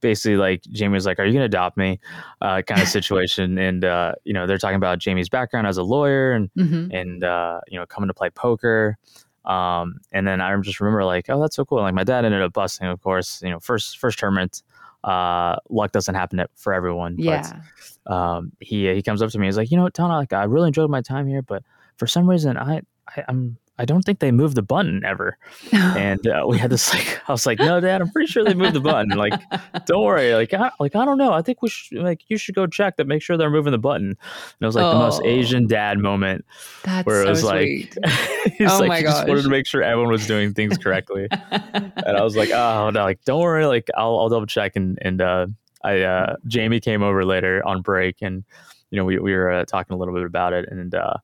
basically 0.00 0.36
like 0.36 0.62
Jamie 0.62 0.94
was 0.94 1.06
like, 1.06 1.18
Are 1.18 1.24
you 1.24 1.32
gonna 1.32 1.46
adopt 1.46 1.76
me? 1.76 1.98
Uh, 2.40 2.62
kind 2.62 2.80
of 2.80 2.88
situation. 2.98 3.58
and 3.58 3.84
uh, 3.84 4.12
you 4.24 4.32
know, 4.32 4.46
they're 4.46 4.58
talking 4.58 4.76
about 4.76 4.98
Jamie's 4.98 5.28
background 5.28 5.66
as 5.66 5.78
a 5.78 5.82
lawyer 5.82 6.32
and 6.32 6.50
mm-hmm. 6.58 6.94
and 6.94 7.24
uh, 7.24 7.60
you 7.68 7.78
know, 7.78 7.86
coming 7.86 8.08
to 8.08 8.14
play 8.14 8.30
poker. 8.30 8.96
Um, 9.44 10.00
and 10.10 10.26
then 10.26 10.40
I 10.40 10.56
just 10.60 10.80
remember 10.80 11.04
like, 11.04 11.26
oh, 11.28 11.40
that's 11.40 11.54
so 11.54 11.64
cool. 11.64 11.78
Like 11.78 11.94
my 11.94 12.02
dad 12.02 12.24
ended 12.24 12.42
up 12.42 12.52
busting, 12.52 12.88
of 12.88 13.00
course, 13.00 13.40
you 13.42 13.50
know, 13.50 13.60
first 13.60 13.98
first 13.98 14.18
tournament 14.18 14.62
uh, 15.06 15.56
luck 15.70 15.92
doesn't 15.92 16.14
happen 16.14 16.44
for 16.56 16.74
everyone. 16.74 17.16
Yeah. 17.18 17.60
But, 18.04 18.12
um, 18.12 18.52
he 18.60 18.92
he 18.92 19.02
comes 19.02 19.22
up 19.22 19.30
to 19.30 19.38
me. 19.38 19.46
He's 19.46 19.56
like, 19.56 19.70
you 19.70 19.76
know, 19.76 19.88
Tana, 19.88 20.16
like 20.16 20.32
I 20.32 20.44
really 20.44 20.68
enjoyed 20.68 20.90
my 20.90 21.00
time 21.00 21.26
here, 21.26 21.42
but 21.42 21.62
for 21.96 22.06
some 22.06 22.28
reason, 22.28 22.56
I, 22.56 22.82
I 23.08 23.24
am 23.28 23.56
I 23.78 23.84
don't 23.84 24.02
think 24.02 24.20
they 24.20 24.32
moved 24.32 24.54
the 24.54 24.62
button 24.62 25.04
ever. 25.04 25.36
and 25.72 26.26
uh, 26.26 26.44
we 26.48 26.58
had 26.58 26.70
this 26.70 26.92
like, 26.94 27.20
I 27.28 27.32
was 27.32 27.46
like, 27.46 27.58
no, 27.58 27.80
Dad, 27.80 28.00
I'm 28.00 28.10
pretty 28.10 28.30
sure 28.30 28.44
they 28.44 28.54
moved 28.54 28.74
the 28.74 28.80
button. 28.80 29.10
Like, 29.10 29.34
don't 29.86 30.02
worry. 30.02 30.34
Like, 30.34 30.54
I, 30.54 30.70
like 30.80 30.96
I 30.96 31.04
don't 31.04 31.18
know. 31.18 31.32
I 31.32 31.42
think 31.42 31.62
we 31.62 31.68
should 31.68 31.98
like 31.98 32.22
you 32.28 32.38
should 32.38 32.54
go 32.54 32.66
check 32.66 32.96
that, 32.96 33.06
make 33.06 33.22
sure 33.22 33.36
they're 33.36 33.50
moving 33.50 33.72
the 33.72 33.78
button. 33.78 34.08
And 34.08 34.16
it 34.60 34.66
was 34.66 34.76
like 34.76 34.84
oh, 34.84 34.92
the 34.92 34.98
most 34.98 35.20
oh. 35.22 35.28
Asian 35.28 35.66
dad 35.66 35.98
moment. 35.98 36.44
That's 36.84 37.06
where 37.06 37.22
it 37.22 37.28
was 37.28 37.40
so 37.40 37.48
like, 37.48 37.66
he's 38.56 38.70
oh 38.70 38.78
like, 38.78 38.88
my 38.88 38.96
he 38.98 39.02
just 39.02 39.28
wanted 39.28 39.42
to 39.42 39.48
make 39.48 39.66
sure 39.66 39.82
everyone 39.82 40.10
was 40.10 40.26
doing 40.26 40.54
things 40.54 40.78
correctly. 40.78 41.28
and 41.50 42.16
I 42.16 42.22
was 42.22 42.36
like, 42.36 42.50
oh 42.50 42.90
no, 42.90 43.04
like 43.04 43.22
don't 43.24 43.40
worry. 43.40 43.66
Like 43.66 43.90
I'll 43.96 44.18
I'll 44.18 44.28
double 44.28 44.46
check. 44.46 44.76
And 44.76 44.98
and 45.02 45.20
uh, 45.20 45.46
I 45.84 46.00
uh, 46.00 46.36
Jamie 46.46 46.80
came 46.80 47.02
over 47.02 47.24
later 47.24 47.62
on 47.66 47.82
break, 47.82 48.16
and 48.22 48.42
you 48.90 48.96
know 48.96 49.04
we 49.04 49.18
we 49.18 49.34
were 49.34 49.50
uh, 49.50 49.64
talking 49.66 49.94
a 49.94 49.98
little 49.98 50.14
bit 50.14 50.24
about 50.24 50.54
it, 50.54 50.66
and 50.70 50.94
uh, 50.94 51.14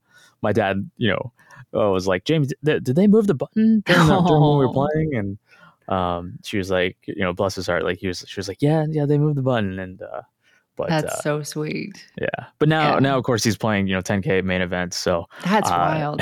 my 0.42 0.52
dad, 0.52 0.90
you 0.98 1.08
know 1.08 1.32
oh, 1.72 1.92
was 1.92 2.06
like, 2.06 2.24
James, 2.24 2.52
did, 2.62 2.84
did 2.84 2.96
they 2.96 3.06
move 3.06 3.26
the 3.26 3.34
button 3.34 3.80
during, 3.86 4.06
the, 4.06 4.20
during 4.20 4.42
when 4.42 4.58
we 4.58 4.66
were 4.66 4.72
playing? 4.72 5.14
And 5.14 5.38
um, 5.88 6.38
she 6.44 6.58
was 6.58 6.70
like, 6.70 6.96
you 7.06 7.22
know, 7.22 7.32
bless 7.32 7.54
his 7.54 7.66
heart, 7.66 7.84
like 7.84 7.98
he 7.98 8.08
was, 8.08 8.24
she 8.26 8.38
was 8.38 8.48
like, 8.48 8.60
yeah, 8.60 8.84
yeah, 8.88 9.06
they 9.06 9.18
moved 9.18 9.36
the 9.36 9.42
button, 9.42 9.78
and 9.78 10.00
uh, 10.02 10.22
but 10.76 10.88
that's 10.88 11.12
uh, 11.12 11.20
so 11.22 11.42
sweet. 11.42 12.04
Yeah, 12.20 12.46
but 12.58 12.68
now, 12.68 12.94
yeah. 12.94 13.00
now 13.00 13.18
of 13.18 13.24
course 13.24 13.44
he's 13.44 13.56
playing, 13.56 13.86
you 13.86 13.94
know, 13.94 14.02
10k 14.02 14.44
main 14.44 14.62
events, 14.62 14.96
so 14.98 15.26
that's 15.44 15.70
uh, 15.70 15.74
wild. 15.74 16.20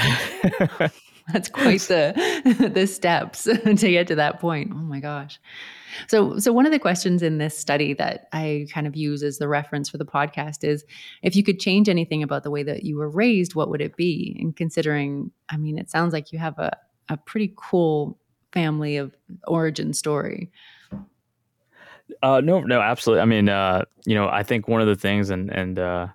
that's 1.32 1.49
quite 1.49 1.80
the 1.82 2.70
the 2.75 2.87
steps 2.87 3.44
to 3.64 3.75
get 3.75 4.06
to 4.08 4.14
that 4.16 4.40
point. 4.40 4.72
Oh 4.72 4.76
my 4.76 5.00
gosh. 5.00 5.40
So, 6.08 6.38
so 6.38 6.52
one 6.52 6.66
of 6.66 6.72
the 6.72 6.78
questions 6.78 7.22
in 7.22 7.38
this 7.38 7.58
study 7.58 7.94
that 7.94 8.28
I 8.32 8.66
kind 8.72 8.87
of 8.87 8.96
use 8.96 9.22
as 9.22 9.38
the 9.38 9.49
reference 9.49 9.88
for 9.88 9.99
the 9.99 10.04
podcast 10.04 10.62
is 10.62 10.84
if 11.22 11.34
you 11.34 11.42
could 11.42 11.58
change 11.58 11.88
anything 11.88 12.22
about 12.22 12.44
the 12.44 12.50
way 12.50 12.62
that 12.62 12.84
you 12.84 12.96
were 12.96 13.10
raised, 13.10 13.54
what 13.54 13.68
would 13.70 13.80
it 13.80 13.96
be? 13.96 14.37
And 14.40 14.54
considering, 14.54 15.30
I 15.49 15.56
mean, 15.56 15.78
it 15.78 15.90
sounds 15.90 16.12
like 16.12 16.32
you 16.32 16.38
have 16.38 16.58
a, 16.58 16.76
a 17.08 17.16
pretty 17.16 17.52
cool 17.56 18.18
family 18.52 18.96
of 18.96 19.14
origin 19.46 19.92
story. 19.92 20.50
Uh, 22.22 22.40
no, 22.40 22.60
no, 22.60 22.80
absolutely. 22.80 23.22
I 23.22 23.25
mean, 23.25 23.49
uh, 23.49 23.84
you 24.04 24.14
know, 24.14 24.28
I 24.28 24.42
think 24.42 24.68
one 24.68 24.80
of 24.80 24.87
the 24.87 24.96
things, 24.96 25.30
and 25.30 25.50
and 25.50 25.78
uh, 25.78 26.08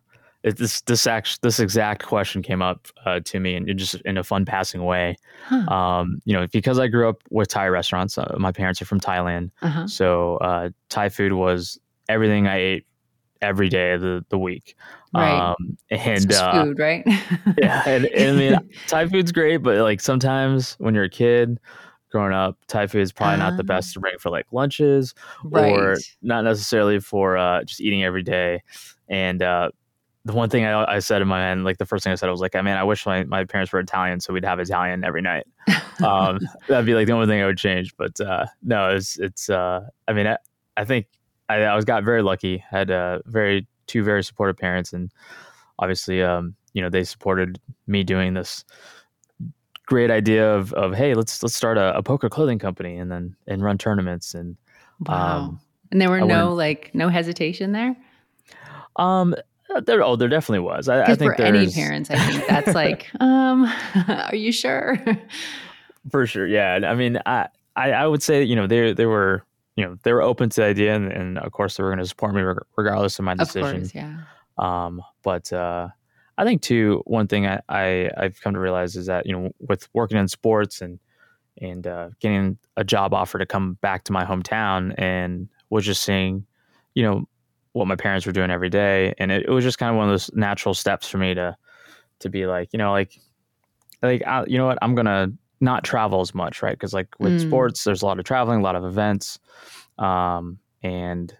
it, 0.46 0.58
this 0.58 0.82
this 0.82 1.08
act, 1.08 1.42
this 1.42 1.60
exact 1.60 2.06
question 2.06 2.44
came 2.44 2.62
up 2.62 2.88
uh, 3.04 3.20
to 3.26 3.40
me, 3.40 3.56
and 3.56 3.78
just 3.78 3.96
in 4.06 4.18
a 4.18 4.24
fun 4.24 4.46
passing 4.46 4.86
way. 4.86 5.18
Huh. 5.46 5.74
Um, 5.74 6.22
you 6.24 6.34
know, 6.34 6.46
because 6.54 6.78
I 6.78 6.88
grew 6.88 7.10
up 7.10 7.24
with 7.32 7.48
Thai 7.48 7.68
restaurants. 7.68 8.16
Uh, 8.18 8.36
my 8.38 8.52
parents 8.52 8.80
are 8.80 8.86
from 8.86 9.00
Thailand, 9.00 9.50
uh-huh. 9.64 9.88
so 9.88 10.38
uh, 10.38 10.70
Thai 10.90 11.10
food 11.10 11.34
was 11.34 11.80
everything 12.08 12.48
I 12.48 12.58
ate 12.58 12.86
every 13.42 13.70
day 13.70 13.94
of 13.94 14.02
the, 14.02 14.24
the 14.30 14.38
week. 14.38 14.76
Right. 15.16 15.32
Um, 15.32 15.78
and 15.90 16.32
uh, 16.32 16.64
food, 16.64 16.78
right? 16.78 17.04
yeah, 17.58 17.82
and, 17.88 18.06
and, 18.06 18.30
I 18.30 18.40
mean, 18.40 18.70
Thai 18.88 19.08
food's 19.08 19.32
great, 19.32 19.58
but 19.58 19.78
like 19.78 20.00
sometimes 20.00 20.76
when 20.78 20.94
you're 20.94 21.06
a 21.06 21.10
kid, 21.10 21.60
growing 22.12 22.34
up, 22.34 22.58
Thai 22.68 22.86
food 22.86 23.02
is 23.02 23.12
probably 23.12 23.40
not 23.40 23.58
the 23.58 23.64
ah. 23.64 23.74
best 23.76 23.94
to 23.94 24.00
bring 24.00 24.18
for 24.20 24.30
like 24.30 24.46
lunches 24.52 25.16
right. 25.44 25.72
or 25.72 25.98
not 26.22 26.44
necessarily 26.44 27.00
for 27.00 27.36
uh, 27.36 27.64
just 27.64 27.82
eating 27.82 28.04
every 28.04 28.24
day. 28.24 28.62
And 29.08 29.42
uh, 29.42 29.72
the 30.26 30.34
one 30.34 30.50
thing 30.50 30.66
I, 30.66 30.96
I, 30.96 31.00
said 31.00 31.22
in 31.22 31.28
my 31.28 31.40
mind, 31.40 31.64
like 31.64 31.78
the 31.78 31.86
first 31.86 32.04
thing 32.04 32.12
I 32.12 32.16
said, 32.16 32.28
I 32.28 32.32
was 32.32 32.42
like, 32.42 32.56
I 32.56 32.62
mean, 32.64 32.74
I 32.74 32.84
wish 32.84 33.06
my, 33.06 33.24
my 33.26 33.46
parents 33.46 33.72
were 33.72 33.80
Italian, 33.80 34.20
so 34.20 34.34
we'd 34.34 34.44
have 34.44 34.60
Italian 34.60 35.04
every 35.04 35.22
night. 35.22 35.48
Um, 36.04 36.42
that'd 36.68 36.86
be 36.86 36.94
like 36.94 37.08
the 37.08 37.14
only 37.14 37.26
thing 37.26 37.42
I 37.42 37.46
would 37.46 37.58
change. 37.58 37.96
But 37.96 38.20
uh, 38.20 38.48
no, 38.62 38.90
it's 38.90 39.18
it's. 39.18 39.50
Uh, 39.50 39.80
I 40.10 40.12
mean, 40.12 40.28
I, 40.28 40.36
I 40.76 40.84
think 40.84 41.06
I, 41.48 41.62
I, 41.62 41.74
was 41.74 41.86
got 41.86 42.04
very 42.04 42.22
lucky. 42.22 42.62
I 42.70 42.78
had 42.80 42.92
uh, 42.92 43.20
very 43.28 43.66
two 43.88 44.04
very 44.04 44.22
supportive 44.22 44.58
parents, 44.58 44.92
and 44.92 45.10
obviously, 45.80 46.22
um, 46.22 46.54
you 46.74 46.82
know, 46.82 46.90
they 46.90 47.06
supported 47.06 47.62
me 47.88 48.04
doing 48.04 48.34
this 48.34 48.66
great 49.86 50.12
idea 50.12 50.54
of 50.54 50.74
of 50.74 50.94
hey, 50.94 51.14
let's 51.14 51.42
let's 51.42 51.56
start 51.56 51.78
a, 51.78 51.96
a 51.96 52.04
poker 52.04 52.28
clothing 52.28 52.60
company 52.60 52.98
and 52.98 53.10
then 53.10 53.34
and 53.48 53.64
run 53.64 53.78
tournaments 53.78 54.34
and 54.34 54.58
wow. 55.08 55.38
Um, 55.38 55.62
and 55.94 56.02
there 56.02 56.10
were 56.10 56.20
no 56.20 56.54
like 56.54 56.92
no 56.94 57.08
hesitation 57.08 57.72
there. 57.72 57.96
Um, 58.98 59.34
there, 59.80 60.04
oh, 60.04 60.16
there 60.16 60.30
definitely 60.30 60.60
was. 60.60 60.88
I, 60.88 61.04
I 61.04 61.16
think 61.16 61.36
for 61.36 61.42
any 61.42 61.70
parents, 61.72 62.10
I 62.10 62.18
think 62.18 62.48
that's 62.48 62.76
like, 62.76 63.08
um, 63.20 63.66
are 64.08 64.36
you 64.36 64.52
sure? 64.52 65.00
for 66.12 66.26
sure, 66.26 66.48
yeah. 66.48 66.80
I 66.86 66.96
mean, 66.96 67.20
I, 67.26 67.48
I, 67.76 67.92
I 67.92 68.08
would 68.08 68.24
say, 68.24 68.44
you 68.44 68.56
know, 68.56 68.68
they, 68.68 68.94
they 68.94 69.06
were, 69.06 69.44
you 69.76 69.86
know, 69.86 69.98
they 70.04 70.14
were 70.14 70.22
open 70.22 70.50
to 70.50 70.62
the 70.62 70.66
idea, 70.68 70.96
and, 70.96 71.12
and 71.12 71.38
of 71.38 71.52
course, 71.52 71.78
they 71.78 71.84
were 71.84 71.90
going 71.90 72.00
to 72.00 72.08
support 72.08 72.34
me 72.34 72.42
regardless 72.78 73.20
of 73.20 73.26
my 73.26 73.36
decision. 73.36 73.76
Of 73.76 73.82
course, 73.82 73.96
yeah. 73.96 74.18
Um, 74.58 75.02
but 75.24 75.52
uh, 75.52 75.90
I 76.38 76.44
think 76.44 76.62
too, 76.62 77.02
one 77.06 77.28
thing 77.28 77.48
I, 77.48 77.60
I 77.70 78.10
I've 78.18 78.40
come 78.42 78.54
to 78.54 78.60
realize 78.60 78.96
is 78.96 79.08
that 79.08 79.26
you 79.26 79.34
know, 79.34 79.52
with 79.60 79.88
working 79.94 80.18
in 80.18 80.28
sports 80.28 80.82
and 80.82 81.00
and 81.62 81.88
uh, 81.88 82.10
getting 82.20 82.58
a 82.76 82.84
job 82.84 83.14
offer 83.14 83.40
to 83.40 83.46
come 83.46 83.74
back 83.82 84.04
to 84.06 84.12
my 84.12 84.26
hometown, 84.26 84.94
and 84.98 85.50
was 85.70 85.86
just 85.86 86.04
seeing, 86.04 86.46
you 86.94 87.04
know, 87.04 87.28
what 87.76 87.88
my 87.88 87.96
parents 87.98 88.26
were 88.26 88.32
doing 88.32 88.50
every 88.50 88.70
day, 88.70 89.14
and 89.18 89.32
it, 89.34 89.46
it, 89.48 89.50
was 89.50 89.64
just 89.64 89.78
kind 89.78 89.90
of 89.92 89.98
one 89.98 90.08
of 90.08 90.14
those 90.14 90.32
natural 90.34 90.74
steps 90.74 91.10
for 91.10 91.18
me 91.18 91.34
to 91.34 91.58
to 92.20 92.30
be 92.30 92.46
like, 92.46 92.72
you 92.72 92.78
know, 92.78 92.92
like 92.92 93.20
like 94.02 94.24
I, 94.26 94.46
you 94.48 94.58
know 94.58 94.66
what, 94.66 94.78
I'm 94.82 94.96
gonna 94.96 95.34
not 95.60 95.84
travel 95.84 96.22
as 96.22 96.34
much, 96.34 96.64
right? 96.64 96.72
Because 96.72 96.94
like 96.94 97.10
with 97.20 97.34
mm. 97.34 97.42
sports, 97.42 97.84
there's 97.84 98.02
a 98.02 98.06
lot 98.06 98.18
of 98.18 98.24
traveling, 98.24 98.62
a 98.62 98.64
lot 98.64 98.78
of 98.78 98.86
events, 98.86 99.40
um, 100.00 100.58
and 100.84 101.36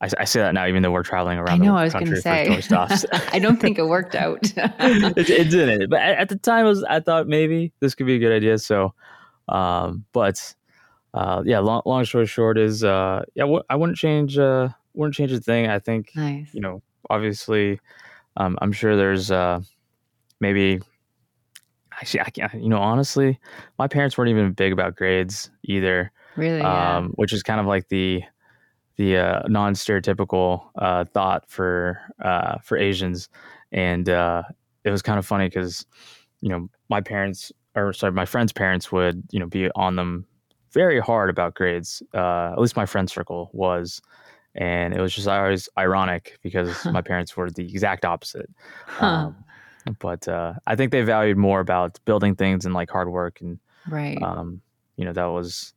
I, 0.00 0.08
I, 0.18 0.24
say 0.26 0.38
that 0.38 0.54
now, 0.54 0.64
even 0.68 0.84
though 0.84 0.92
we're 0.92 1.02
traveling 1.02 1.38
around. 1.38 1.60
I 1.60 1.64
know. 1.64 1.76
I 1.76 1.84
was 1.84 1.92
going 1.92 2.06
to 2.06 2.20
say. 2.20 2.62
I 3.32 3.40
don't 3.40 3.60
think 3.60 3.78
it 3.78 3.86
worked 3.86 4.14
out. 4.14 4.38
it, 4.56 5.28
it, 5.28 5.50
didn't, 5.50 5.90
but 5.90 6.00
at, 6.00 6.28
the 6.28 6.36
time, 6.36 6.66
was, 6.66 6.84
I 6.84 7.00
thought 7.00 7.26
maybe 7.26 7.72
this 7.80 7.96
could 7.96 8.06
be 8.06 8.14
a 8.14 8.18
good 8.18 8.32
idea. 8.32 8.58
So, 8.58 8.94
um, 9.48 10.04
but 10.12 10.54
uh, 11.12 11.42
yeah, 11.44 11.58
long, 11.58 11.82
long 11.84 12.04
story 12.04 12.26
short 12.26 12.58
is, 12.58 12.84
uh, 12.84 13.24
yeah, 13.34 13.42
w- 13.42 13.62
I 13.68 13.76
wouldn't 13.76 13.98
change. 13.98 14.38
Uh, 14.38 14.68
wouldn't 14.94 15.14
change 15.14 15.32
a 15.32 15.40
thing. 15.40 15.68
I 15.68 15.78
think, 15.78 16.10
nice. 16.14 16.52
you 16.52 16.60
know, 16.60 16.82
obviously, 17.08 17.80
um, 18.36 18.58
I'm 18.60 18.72
sure 18.72 18.96
there's 18.96 19.30
uh, 19.30 19.60
maybe. 20.40 20.80
Actually, 21.92 22.20
I 22.20 22.30
can't. 22.30 22.54
You 22.54 22.68
know, 22.68 22.78
honestly, 22.78 23.38
my 23.78 23.88
parents 23.88 24.16
weren't 24.16 24.30
even 24.30 24.52
big 24.52 24.72
about 24.72 24.96
grades 24.96 25.50
either. 25.64 26.12
Really, 26.36 26.60
um, 26.60 27.04
yeah. 27.04 27.10
which 27.16 27.32
is 27.32 27.42
kind 27.42 27.60
of 27.60 27.66
like 27.66 27.88
the 27.88 28.22
the 28.96 29.16
uh, 29.16 29.42
non-stereotypical 29.48 30.66
uh, 30.76 31.04
thought 31.04 31.50
for 31.50 32.00
uh, 32.22 32.58
for 32.62 32.78
Asians, 32.78 33.28
and 33.72 34.08
uh, 34.08 34.42
it 34.84 34.90
was 34.90 35.02
kind 35.02 35.18
of 35.18 35.26
funny 35.26 35.46
because 35.46 35.86
you 36.40 36.48
know 36.48 36.68
my 36.88 37.00
parents 37.00 37.52
or 37.74 37.92
sorry 37.92 38.12
my 38.12 38.24
friends' 38.24 38.52
parents 38.52 38.90
would 38.92 39.22
you 39.30 39.40
know 39.40 39.46
be 39.46 39.70
on 39.72 39.96
them 39.96 40.26
very 40.72 41.00
hard 41.00 41.30
about 41.30 41.54
grades. 41.54 42.02
Uh, 42.14 42.52
at 42.52 42.58
least 42.58 42.76
my 42.76 42.86
friend 42.86 43.10
circle 43.10 43.50
was, 43.52 44.00
and 44.54 44.94
it 44.94 45.00
was 45.00 45.14
just 45.14 45.28
always 45.28 45.68
ironic 45.78 46.38
because 46.42 46.84
my 46.92 47.02
parents 47.02 47.36
were 47.36 47.50
the 47.50 47.64
exact 47.64 48.04
opposite. 48.04 48.50
Huh. 48.86 49.06
Um, 49.06 49.44
but 49.98 50.28
uh, 50.28 50.54
I 50.66 50.76
think 50.76 50.92
they 50.92 51.02
valued 51.02 51.36
more 51.36 51.60
about 51.60 51.98
building 52.04 52.34
things 52.34 52.64
and 52.64 52.74
like 52.74 52.90
hard 52.90 53.10
work 53.10 53.40
and 53.40 53.58
right. 53.88 54.20
Um, 54.22 54.62
you 54.96 55.04
know 55.04 55.12
that 55.12 55.26
was 55.26 55.72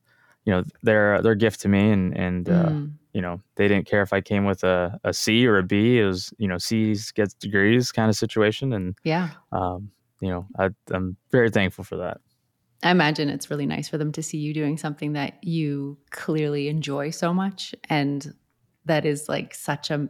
you 0.45 0.51
know 0.51 0.63
their 0.81 1.21
their 1.21 1.35
gift 1.35 1.61
to 1.61 1.69
me 1.69 1.91
and 1.91 2.17
and 2.17 2.49
uh, 2.49 2.65
mm. 2.65 2.91
you 3.13 3.21
know 3.21 3.41
they 3.55 3.67
didn't 3.67 3.87
care 3.87 4.01
if 4.01 4.11
I 4.11 4.19
came 4.19 4.45
with 4.45 4.63
a, 4.63 4.99
a 5.03 5.13
C 5.13 5.47
or 5.47 5.57
a 5.57 5.63
B. 5.63 5.99
It 5.99 6.05
was 6.05 6.33
you 6.37 6.47
know 6.47 6.57
C's 6.57 7.11
gets 7.11 7.33
degrees 7.33 7.91
kind 7.91 8.09
of 8.09 8.15
situation 8.15 8.73
and 8.73 8.95
yeah. 9.03 9.29
Um, 9.51 9.91
you 10.19 10.29
know 10.29 10.47
I, 10.57 10.69
I'm 10.91 11.15
very 11.31 11.49
thankful 11.49 11.83
for 11.83 11.97
that. 11.97 12.19
I 12.83 12.91
imagine 12.91 13.29
it's 13.29 13.49
really 13.49 13.65
nice 13.65 13.87
for 13.87 13.97
them 13.97 14.11
to 14.11 14.21
see 14.21 14.37
you 14.37 14.53
doing 14.53 14.77
something 14.77 15.13
that 15.13 15.41
you 15.41 15.97
clearly 16.09 16.67
enjoy 16.67 17.11
so 17.11 17.33
much 17.33 17.73
and 17.89 18.33
that 18.85 19.05
is 19.05 19.29
like 19.29 19.53
such 19.53 19.89
a 19.89 20.07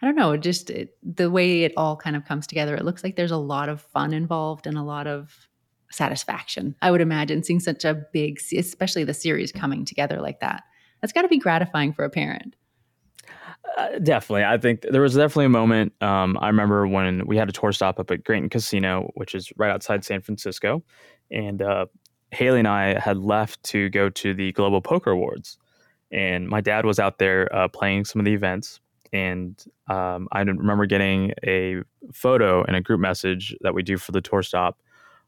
i 0.00 0.06
don't 0.06 0.16
know 0.16 0.36
just 0.36 0.70
it, 0.70 0.96
the 1.02 1.30
way 1.30 1.64
it 1.64 1.72
all 1.76 1.96
kind 1.96 2.16
of 2.16 2.24
comes 2.24 2.46
together 2.46 2.74
it 2.74 2.84
looks 2.84 3.04
like 3.04 3.16
there's 3.16 3.30
a 3.30 3.36
lot 3.36 3.68
of 3.68 3.80
fun 3.80 4.12
involved 4.12 4.66
and 4.66 4.76
a 4.76 4.82
lot 4.82 5.06
of 5.06 5.46
satisfaction. 5.90 6.74
I 6.82 6.90
would 6.90 7.00
imagine 7.00 7.42
seeing 7.42 7.60
such 7.60 7.84
a 7.84 7.94
big, 8.12 8.40
especially 8.56 9.04
the 9.04 9.14
series 9.14 9.52
coming 9.52 9.84
together 9.84 10.20
like 10.20 10.40
that. 10.40 10.64
That's 11.00 11.12
got 11.12 11.22
to 11.22 11.28
be 11.28 11.38
gratifying 11.38 11.92
for 11.92 12.04
a 12.04 12.10
parent. 12.10 12.56
Uh, 13.76 13.98
definitely. 13.98 14.44
I 14.44 14.58
think 14.58 14.82
there 14.82 15.00
was 15.00 15.14
definitely 15.14 15.46
a 15.46 15.50
moment. 15.50 15.92
Um, 16.00 16.38
I 16.40 16.46
remember 16.46 16.86
when 16.86 17.26
we 17.26 17.36
had 17.36 17.48
a 17.48 17.52
tour 17.52 17.72
stop 17.72 17.98
up 17.98 18.10
at 18.10 18.24
Graton 18.24 18.50
Casino, 18.50 19.10
which 19.14 19.34
is 19.34 19.52
right 19.56 19.70
outside 19.70 20.04
San 20.04 20.22
Francisco. 20.22 20.82
And 21.30 21.60
uh, 21.60 21.86
Haley 22.30 22.60
and 22.60 22.68
I 22.68 22.98
had 22.98 23.18
left 23.18 23.62
to 23.64 23.88
go 23.90 24.08
to 24.10 24.34
the 24.34 24.52
Global 24.52 24.80
Poker 24.80 25.10
Awards. 25.10 25.58
And 26.12 26.48
my 26.48 26.60
dad 26.60 26.86
was 26.86 26.98
out 26.98 27.18
there 27.18 27.54
uh, 27.54 27.68
playing 27.68 28.04
some 28.04 28.20
of 28.20 28.24
the 28.24 28.34
events. 28.34 28.80
And 29.12 29.62
um, 29.88 30.28
I 30.32 30.40
remember 30.40 30.86
getting 30.86 31.32
a 31.44 31.82
photo 32.12 32.64
and 32.64 32.76
a 32.76 32.80
group 32.80 33.00
message 33.00 33.54
that 33.60 33.74
we 33.74 33.82
do 33.82 33.96
for 33.96 34.12
the 34.12 34.20
tour 34.20 34.42
stop 34.42 34.78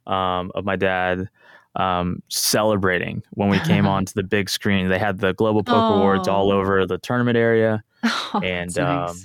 um, 0.07 0.51
of 0.55 0.65
my 0.65 0.77
dad 0.77 1.29
um, 1.77 2.23
celebrating 2.29 3.23
when 3.31 3.49
we 3.49 3.61
came 3.61 3.87
onto 3.95 4.13
the 4.15 4.23
big 4.23 4.51
screen. 4.51 4.89
They 4.89 4.99
had 4.99 5.19
the 5.19 5.33
Global 5.35 5.63
Poker 5.63 5.95
oh. 5.95 5.99
Awards 5.99 6.29
all 6.29 6.51
over 6.51 6.87
the 6.87 6.99
tournament 6.99 7.37
area. 7.37 7.83
Oh, 8.35 8.41
and, 8.45 8.77
nice. 8.77 9.11
um, 9.11 9.17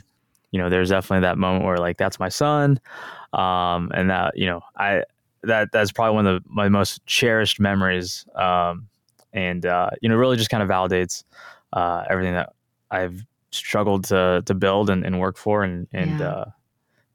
you 0.52 0.60
know, 0.60 0.70
there's 0.70 0.89
definitely 0.89 1.22
that 1.22 1.38
moment 1.38 1.66
where 1.66 1.78
like, 1.78 1.98
that's 1.98 2.20
my 2.20 2.30
son. 2.30 2.80
Um, 3.34 3.92
and 3.94 4.10
that, 4.10 4.38
you 4.38 4.46
know, 4.46 4.62
I, 4.78 5.04
that, 5.44 5.74
that's 5.74 5.92
probably 5.92 6.16
one 6.16 6.26
of 6.26 6.42
the, 6.42 6.50
my 6.50 6.70
most 6.70 7.06
cherished 7.06 7.60
memories. 7.60 8.26
Um, 8.34 8.88
and, 9.34 9.65
uh, 9.65 9.89
you 10.02 10.10
know, 10.10 10.15
really 10.15 10.38
just 10.38 10.50
kind 10.50 10.63
of 10.63 10.69
validates, 10.69 11.24
uh, 11.74 12.04
everything 12.10 12.34
that 12.34 12.54
I've 12.91 13.26
struggled 13.52 14.06
to, 14.06 14.43
to 14.46 14.54
build 14.54 14.89
and, 14.89 15.06
and 15.06 15.19
work 15.19 15.38
for. 15.38 15.63
And, 15.63 15.88
and, 15.91 16.19
yeah. 16.19 16.30
uh, 16.30 16.46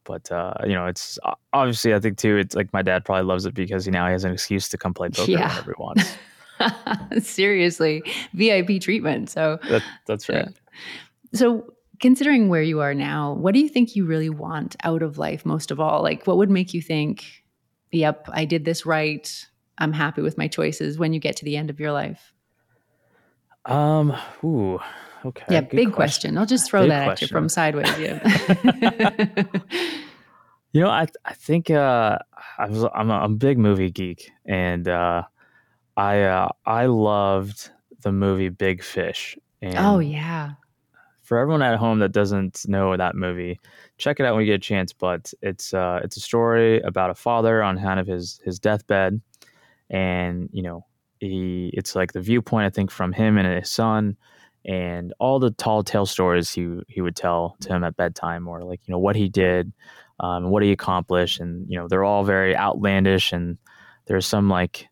but 0.09 0.33
uh, 0.33 0.55
you 0.65 0.73
know, 0.73 0.87
it's 0.87 1.19
obviously 1.53 1.95
I 1.95 2.01
think 2.01 2.17
too. 2.17 2.39
It's 2.39 2.57
like 2.57 2.73
my 2.73 2.81
dad 2.81 3.05
probably 3.05 3.25
loves 3.25 3.45
it 3.45 3.53
because 3.53 3.85
he 3.85 3.91
now 3.91 4.07
he 4.07 4.13
has 4.13 4.25
an 4.25 4.33
excuse 4.33 4.69
to 4.71 4.79
come 4.79 4.95
play 4.95 5.11
poker 5.11 5.31
yeah. 5.31 5.49
whenever 5.49 5.75
he 5.77 5.83
wants. 5.83 6.17
Seriously, 7.29 8.03
VIP 8.33 8.81
treatment. 8.81 9.29
So 9.29 9.59
that, 9.69 9.85
that's 10.07 10.29
right. 10.31 10.49
So, 11.35 11.75
considering 12.01 12.49
where 12.49 12.63
you 12.63 12.81
are 12.81 12.95
now, 12.95 13.35
what 13.35 13.53
do 13.53 13.61
you 13.61 13.69
think 13.69 13.95
you 13.95 14.07
really 14.07 14.31
want 14.31 14.77
out 14.83 15.03
of 15.03 15.19
life 15.19 15.45
most 15.45 15.71
of 15.71 15.79
all? 15.79 16.03
Like, 16.03 16.27
what 16.27 16.39
would 16.39 16.51
make 16.51 16.73
you 16.73 16.81
think, 16.81 17.45
yep, 17.93 18.27
I 18.33 18.47
did 18.47 18.65
this 18.65 18.87
right? 18.87 19.47
I'm 19.79 19.93
happy 19.93 20.23
with 20.23 20.37
my 20.37 20.49
choices 20.49 20.99
when 20.99 21.13
you 21.13 21.21
get 21.21 21.37
to 21.37 21.45
the 21.45 21.57
end 21.57 21.71
of 21.71 21.81
your 21.81 21.93
life? 21.93 22.33
Um, 23.65 24.17
ooh, 24.43 24.79
okay. 25.25 25.45
Yeah, 25.51 25.61
big 25.61 25.71
question. 25.71 25.93
question. 25.93 26.39
I'll 26.39 26.47
just 26.47 26.69
throw 26.69 26.83
big 26.83 26.91
that 26.91 27.05
question. 27.05 27.27
at 27.27 27.31
you 27.31 27.35
from 27.35 27.49
sideways. 27.49 27.99
Yeah. 27.99 29.45
you 30.73 30.81
know, 30.81 30.91
I 30.91 31.07
I 31.25 31.35
think 31.35 31.71
uh, 31.71 32.19
I 32.59 32.67
was 32.67 32.85
I'm 32.95 33.11
a, 33.11 33.15
I'm 33.15 33.33
a 33.33 33.37
big 33.37 33.59
movie 33.59 33.91
geek, 33.91 34.31
and 34.47 34.89
uh, 34.89 35.23
I 35.97 36.23
uh, 36.23 36.49
I 36.65 36.87
loved 36.87 37.71
the 38.03 38.13
movie 38.13 38.49
Big 38.49 38.83
Fish. 38.83 39.37
And 39.61 39.77
oh 39.79 39.99
yeah, 39.99 40.53
for 41.23 41.39
everyone 41.39 41.63
at 41.63 41.79
home 41.79 41.99
that 41.99 42.13
doesn't 42.13 42.67
know 42.69 42.97
that 42.97 43.15
movie, 43.15 43.61
check 43.99 44.21
it 44.21 44.25
out 44.25 44.35
when 44.35 44.47
you 44.47 44.53
get 44.53 44.55
a 44.55 44.59
chance. 44.59 44.93
But 44.93 45.33
it's 45.43 45.75
uh, 45.75 46.01
it's 46.03 46.17
a 46.17 46.21
story 46.21 46.81
about 46.81 47.11
a 47.11 47.15
father 47.15 47.63
on 47.63 47.79
kind 47.79 48.01
of 48.01 48.07
his 48.07 48.41
his 48.45 48.59
deathbed, 48.59 49.21
and 49.91 50.49
you 50.53 50.63
know 50.63 50.85
he 51.21 51.71
it's 51.75 51.95
like 51.97 52.13
the 52.13 52.21
viewpoint 52.21 52.67
I 52.67 52.71
think 52.71 52.91
from 52.91 53.13
him 53.13 53.39
and 53.39 53.47
his 53.59 53.71
son, 53.71 54.17
and 54.65 55.13
all 55.19 55.39
the 55.39 55.51
tall 55.53 55.83
tale 55.83 56.07
stories 56.07 56.51
he 56.51 56.81
he 56.89 57.01
would 57.01 57.17
tell 57.17 57.57
to 57.61 57.69
him 57.69 57.85
at 57.85 57.97
bedtime, 57.97 58.49
or 58.49 58.65
like 58.65 58.81
you 58.87 58.93
know 58.93 58.99
what 58.99 59.17
he 59.17 59.29
did, 59.29 59.73
um, 60.21 60.51
what 60.51 60.63
he 60.63 60.73
accomplished, 60.73 61.41
and 61.41 61.67
you 61.69 61.79
know 61.79 61.89
they're 61.89 62.05
all 62.05 62.25
very 62.25 62.57
outlandish, 62.57 63.33
and 63.33 63.59
there's 64.07 64.27
some 64.27 64.49
like 64.49 64.89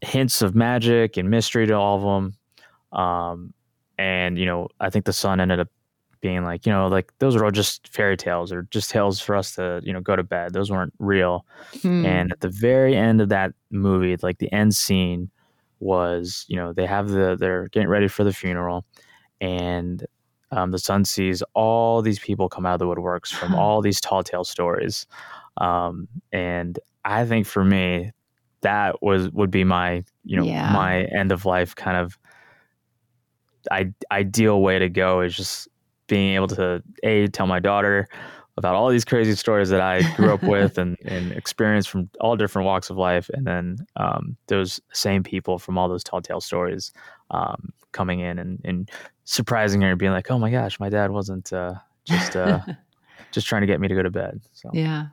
hints 0.00 0.42
of 0.42 0.54
magic 0.54 1.16
and 1.16 1.30
mystery 1.30 1.66
to 1.66 1.74
all 1.74 1.96
of 1.96 2.02
them. 2.02 2.98
Um, 2.98 3.54
and 3.98 4.38
you 4.38 4.46
know 4.46 4.68
i 4.80 4.90
think 4.90 5.04
the 5.04 5.12
son 5.12 5.40
ended 5.40 5.60
up 5.60 5.68
being 6.24 6.42
like 6.42 6.64
you 6.64 6.72
know 6.72 6.86
like 6.88 7.12
those 7.18 7.36
are 7.36 7.44
all 7.44 7.50
just 7.50 7.86
fairy 7.88 8.16
tales 8.16 8.50
or 8.50 8.66
just 8.70 8.90
tales 8.90 9.20
for 9.20 9.36
us 9.36 9.54
to 9.56 9.78
you 9.84 9.92
know 9.92 10.00
go 10.00 10.16
to 10.16 10.22
bed 10.22 10.54
those 10.54 10.70
weren't 10.70 10.94
real 10.98 11.44
hmm. 11.82 12.06
and 12.06 12.32
at 12.32 12.40
the 12.40 12.48
very 12.48 12.96
end 12.96 13.20
of 13.20 13.28
that 13.28 13.52
movie 13.70 14.16
like 14.22 14.38
the 14.38 14.50
end 14.50 14.74
scene 14.74 15.30
was 15.80 16.46
you 16.48 16.56
know 16.56 16.72
they 16.72 16.86
have 16.86 17.10
the 17.10 17.36
they're 17.38 17.68
getting 17.68 17.90
ready 17.90 18.08
for 18.08 18.24
the 18.24 18.32
funeral 18.32 18.86
and 19.42 20.06
um, 20.50 20.70
the 20.70 20.78
son 20.78 21.04
sees 21.04 21.42
all 21.52 22.00
these 22.00 22.18
people 22.18 22.48
come 22.48 22.64
out 22.64 22.72
of 22.72 22.78
the 22.78 22.86
woodworks 22.86 23.28
from 23.28 23.54
all 23.54 23.82
these 23.82 24.00
tall 24.00 24.22
tale 24.22 24.44
stories 24.44 25.06
um, 25.58 26.08
and 26.32 26.78
i 27.04 27.26
think 27.26 27.44
for 27.46 27.62
me 27.62 28.10
that 28.62 29.02
was 29.02 29.28
would 29.32 29.50
be 29.50 29.62
my 29.62 30.02
you 30.24 30.38
know 30.38 30.44
yeah. 30.44 30.72
my 30.72 31.02
end 31.02 31.32
of 31.32 31.44
life 31.44 31.74
kind 31.74 31.98
of 31.98 32.18
I, 33.70 33.92
ideal 34.10 34.60
way 34.60 34.78
to 34.78 34.88
go 34.88 35.20
is 35.20 35.34
just 35.34 35.68
being 36.06 36.34
able 36.34 36.48
to 36.48 36.82
a 37.02 37.28
tell 37.28 37.46
my 37.46 37.60
daughter 37.60 38.08
about 38.56 38.74
all 38.74 38.88
these 38.88 39.04
crazy 39.04 39.34
stories 39.34 39.68
that 39.70 39.80
I 39.80 40.02
grew 40.14 40.32
up 40.32 40.42
with 40.46 40.78
and, 40.78 40.96
and 41.04 41.32
experienced 41.32 41.90
from 41.90 42.08
all 42.20 42.36
different 42.36 42.66
walks 42.66 42.90
of 42.90 42.96
life, 42.96 43.28
and 43.32 43.46
then 43.46 43.76
um, 43.96 44.36
those 44.46 44.80
same 44.92 45.22
people 45.22 45.58
from 45.58 45.76
all 45.76 45.88
those 45.88 46.04
tall 46.04 46.22
tale 46.22 46.40
stories 46.40 46.92
um, 47.30 47.72
coming 47.92 48.20
in 48.20 48.38
and, 48.38 48.60
and 48.64 48.90
surprising 49.24 49.80
her 49.80 49.90
and 49.90 49.98
being 49.98 50.12
like, 50.12 50.30
"Oh 50.30 50.38
my 50.38 50.50
gosh, 50.50 50.78
my 50.78 50.88
dad 50.88 51.10
wasn't 51.10 51.52
uh, 51.52 51.74
just 52.04 52.36
uh, 52.36 52.60
just 53.32 53.46
trying 53.46 53.62
to 53.62 53.66
get 53.66 53.80
me 53.80 53.88
to 53.88 53.94
go 53.94 54.02
to 54.02 54.10
bed." 54.10 54.40
So 54.52 54.70
yeah, 54.72 55.06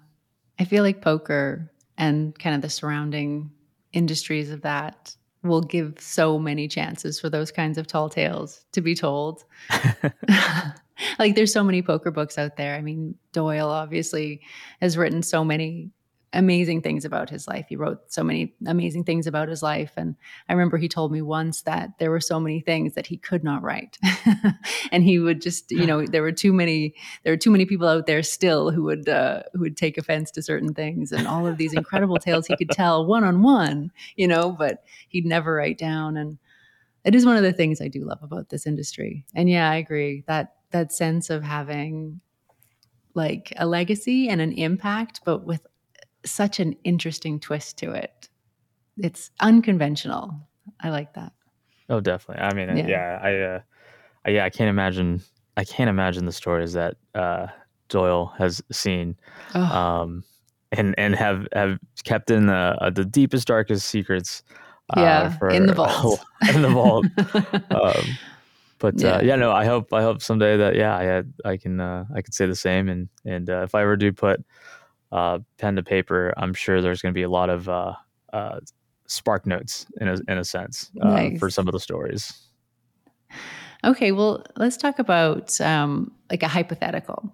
I 0.60 0.66
feel 0.66 0.84
like 0.84 1.02
poker 1.02 1.72
and 1.98 2.38
kind 2.38 2.56
of 2.56 2.62
the 2.62 2.70
surrounding 2.70 3.52
industries 3.94 4.52
of 4.52 4.62
that 4.62 5.16
will 5.44 5.62
give 5.62 5.96
so 6.00 6.38
many 6.38 6.68
chances 6.68 7.20
for 7.20 7.30
those 7.30 7.52
kinds 7.52 7.78
of 7.78 7.88
tall 7.88 8.10
tales 8.10 8.66
to 8.74 8.82
be 8.82 8.94
told. 8.94 9.44
like 11.20 11.36
there's 11.36 11.54
so 11.54 11.64
many 11.64 11.82
poker 11.82 12.12
books 12.12 12.38
out 12.38 12.58
there. 12.58 12.76
I 12.76 12.82
mean, 12.82 13.16
Doyle 13.34 13.70
obviously 13.70 14.42
has 14.82 14.98
written 14.98 15.24
so 15.24 15.44
many 15.44 15.92
amazing 16.34 16.82
things 16.82 17.04
about 17.04 17.30
his 17.30 17.48
life. 17.48 17.66
He 17.68 17.76
wrote 17.76 18.12
so 18.12 18.24
many 18.24 18.54
amazing 18.66 19.04
things 19.04 19.28
about 19.28 19.50
his 19.50 19.62
life. 19.62 19.92
And 19.98 20.16
I 20.48 20.54
remember 20.54 20.78
he 20.78 20.88
told 20.88 21.12
me 21.12 21.22
once 21.22 21.64
that 21.64 21.98
there 22.00 22.10
were 22.10 22.22
so 22.22 22.40
many 22.40 22.62
things 22.62 22.94
that 22.94 23.08
he 23.08 23.18
could 23.18 23.44
not 23.44 23.64
write. 23.64 23.98
and 24.92 25.04
he 25.04 25.20
would 25.20 25.42
just, 25.42 25.72
you 25.72 25.86
know, 25.86 26.06
there 26.06 26.22
were 26.22 26.32
too 26.32 26.54
many, 26.54 26.96
there 27.24 27.34
were 27.34 27.38
too 27.38 27.52
many 27.52 27.66
people 27.66 27.88
out 27.88 28.06
there 28.06 28.24
still 28.24 28.72
who 28.72 28.84
would, 28.84 29.10
uh, 29.10 29.44
who 29.54 29.60
would 29.60 29.76
take 29.76 29.98
offense 29.98 30.32
to 30.32 30.42
certain 30.42 30.74
things 30.74 31.12
and 31.12 31.28
all 31.28 31.46
of 31.46 31.58
these 31.58 31.74
incredible 31.74 32.18
tales 32.18 32.48
he 32.48 32.56
could 32.56 32.70
tell 32.70 33.06
one 33.06 33.26
on 33.26 33.42
one, 33.42 33.92
you 34.16 34.28
know, 34.28 34.52
but 34.52 34.84
he'd 35.10 35.26
never 35.26 35.56
write 35.56 35.78
down. 35.78 36.16
And 36.16 36.38
it 37.04 37.14
is 37.14 37.26
one 37.26 37.36
of 37.36 37.44
the 37.44 37.54
things 37.54 37.82
I 37.82 37.88
do 37.90 38.06
love 38.06 38.24
about 38.24 38.50
this 38.50 38.66
industry. 38.66 39.26
And 39.36 39.50
yeah, 39.50 39.70
I 39.70 39.76
agree 39.76 40.24
that 40.28 40.54
that 40.72 40.92
sense 40.92 41.30
of 41.30 41.44
having 41.44 42.22
like 43.14 43.54
a 43.58 43.66
legacy 43.66 44.30
and 44.30 44.42
an 44.42 44.54
impact, 44.54 45.22
but 45.26 45.46
with 45.46 45.66
such 46.26 46.60
an 46.60 46.76
interesting 46.84 47.40
twist 47.40 47.78
to 47.80 47.92
it. 47.92 48.30
It's 48.98 49.32
unconventional. 49.40 50.48
I 50.80 50.90
like 50.90 51.14
that. 51.14 51.34
Oh, 51.90 52.00
definitely. 52.00 52.44
I 52.44 52.54
mean, 52.54 52.78
yeah, 52.78 52.88
yeah 52.88 53.20
I, 53.22 53.40
uh, 53.40 53.60
I, 54.26 54.30
yeah, 54.32 54.46
I 54.46 54.50
can't 54.50 54.70
imagine. 54.70 55.22
I 55.58 55.66
can't 55.66 55.90
imagine 55.90 56.26
the 56.26 56.32
stories 56.32 56.74
that 56.74 56.96
uh, 57.14 57.48
Doyle 57.90 58.34
has 58.38 58.62
seen, 58.72 59.18
oh. 59.54 59.62
um, 59.62 60.24
and 60.72 60.96
and 60.98 61.16
have 61.16 61.48
have 61.54 61.80
kept 62.04 62.32
in 62.32 62.48
the 62.48 62.78
uh, 62.80 62.90
the 62.90 63.04
deepest, 63.04 63.48
darkest 63.48 63.88
secrets. 63.88 64.44
Uh, 64.96 65.02
yeah, 65.02 65.38
for, 65.38 65.50
in 65.50 65.66
the 65.66 65.74
vault. 65.76 66.24
in 66.54 66.62
the 66.62 66.70
vault. 66.70 67.06
um, 67.72 68.18
but 68.82 68.96
uh, 69.04 69.08
yeah. 69.08 69.22
yeah. 69.22 69.36
no, 69.36 69.52
I 69.52 69.66
hope 69.66 69.94
I 69.94 70.02
hope 70.02 70.22
someday 70.22 70.58
that 70.58 70.76
yeah, 70.76 71.24
I 71.46 71.50
I 71.50 71.58
can 71.58 71.80
uh, 71.80 72.06
I 72.14 72.22
can 72.22 72.34
say 72.34 72.48
the 72.48 72.56
same, 72.56 72.90
and 72.90 73.08
and 73.24 73.48
if 73.48 73.76
I 73.76 73.84
ever 73.84 73.96
do 73.96 74.12
put 74.12 74.44
uh, 75.12 75.40
pen 75.58 75.76
to 75.76 75.84
paper, 75.84 76.34
I'm 76.36 76.54
sure 76.54 76.82
there's 76.82 77.02
going 77.02 77.14
to 77.14 77.18
be 77.18 77.24
a 77.24 77.30
lot 77.30 77.50
of 77.50 77.70
uh, 77.70 77.94
uh, 78.34 78.60
spark 79.08 79.46
notes 79.46 79.86
in 80.00 80.08
a, 80.08 80.18
in 80.28 80.38
a 80.38 80.44
sense 80.44 80.90
uh, 81.02 81.10
nice. 81.10 81.40
for 81.40 81.50
some 81.50 81.68
of 81.68 81.74
the 81.74 81.80
stories. 81.80 82.34
Okay, 83.84 84.12
well, 84.12 84.44
let's 84.58 84.78
talk 84.78 85.00
about 85.00 85.60
um, 85.62 86.12
like 86.30 86.44
a 86.44 86.48
hypothetical. 86.48 87.34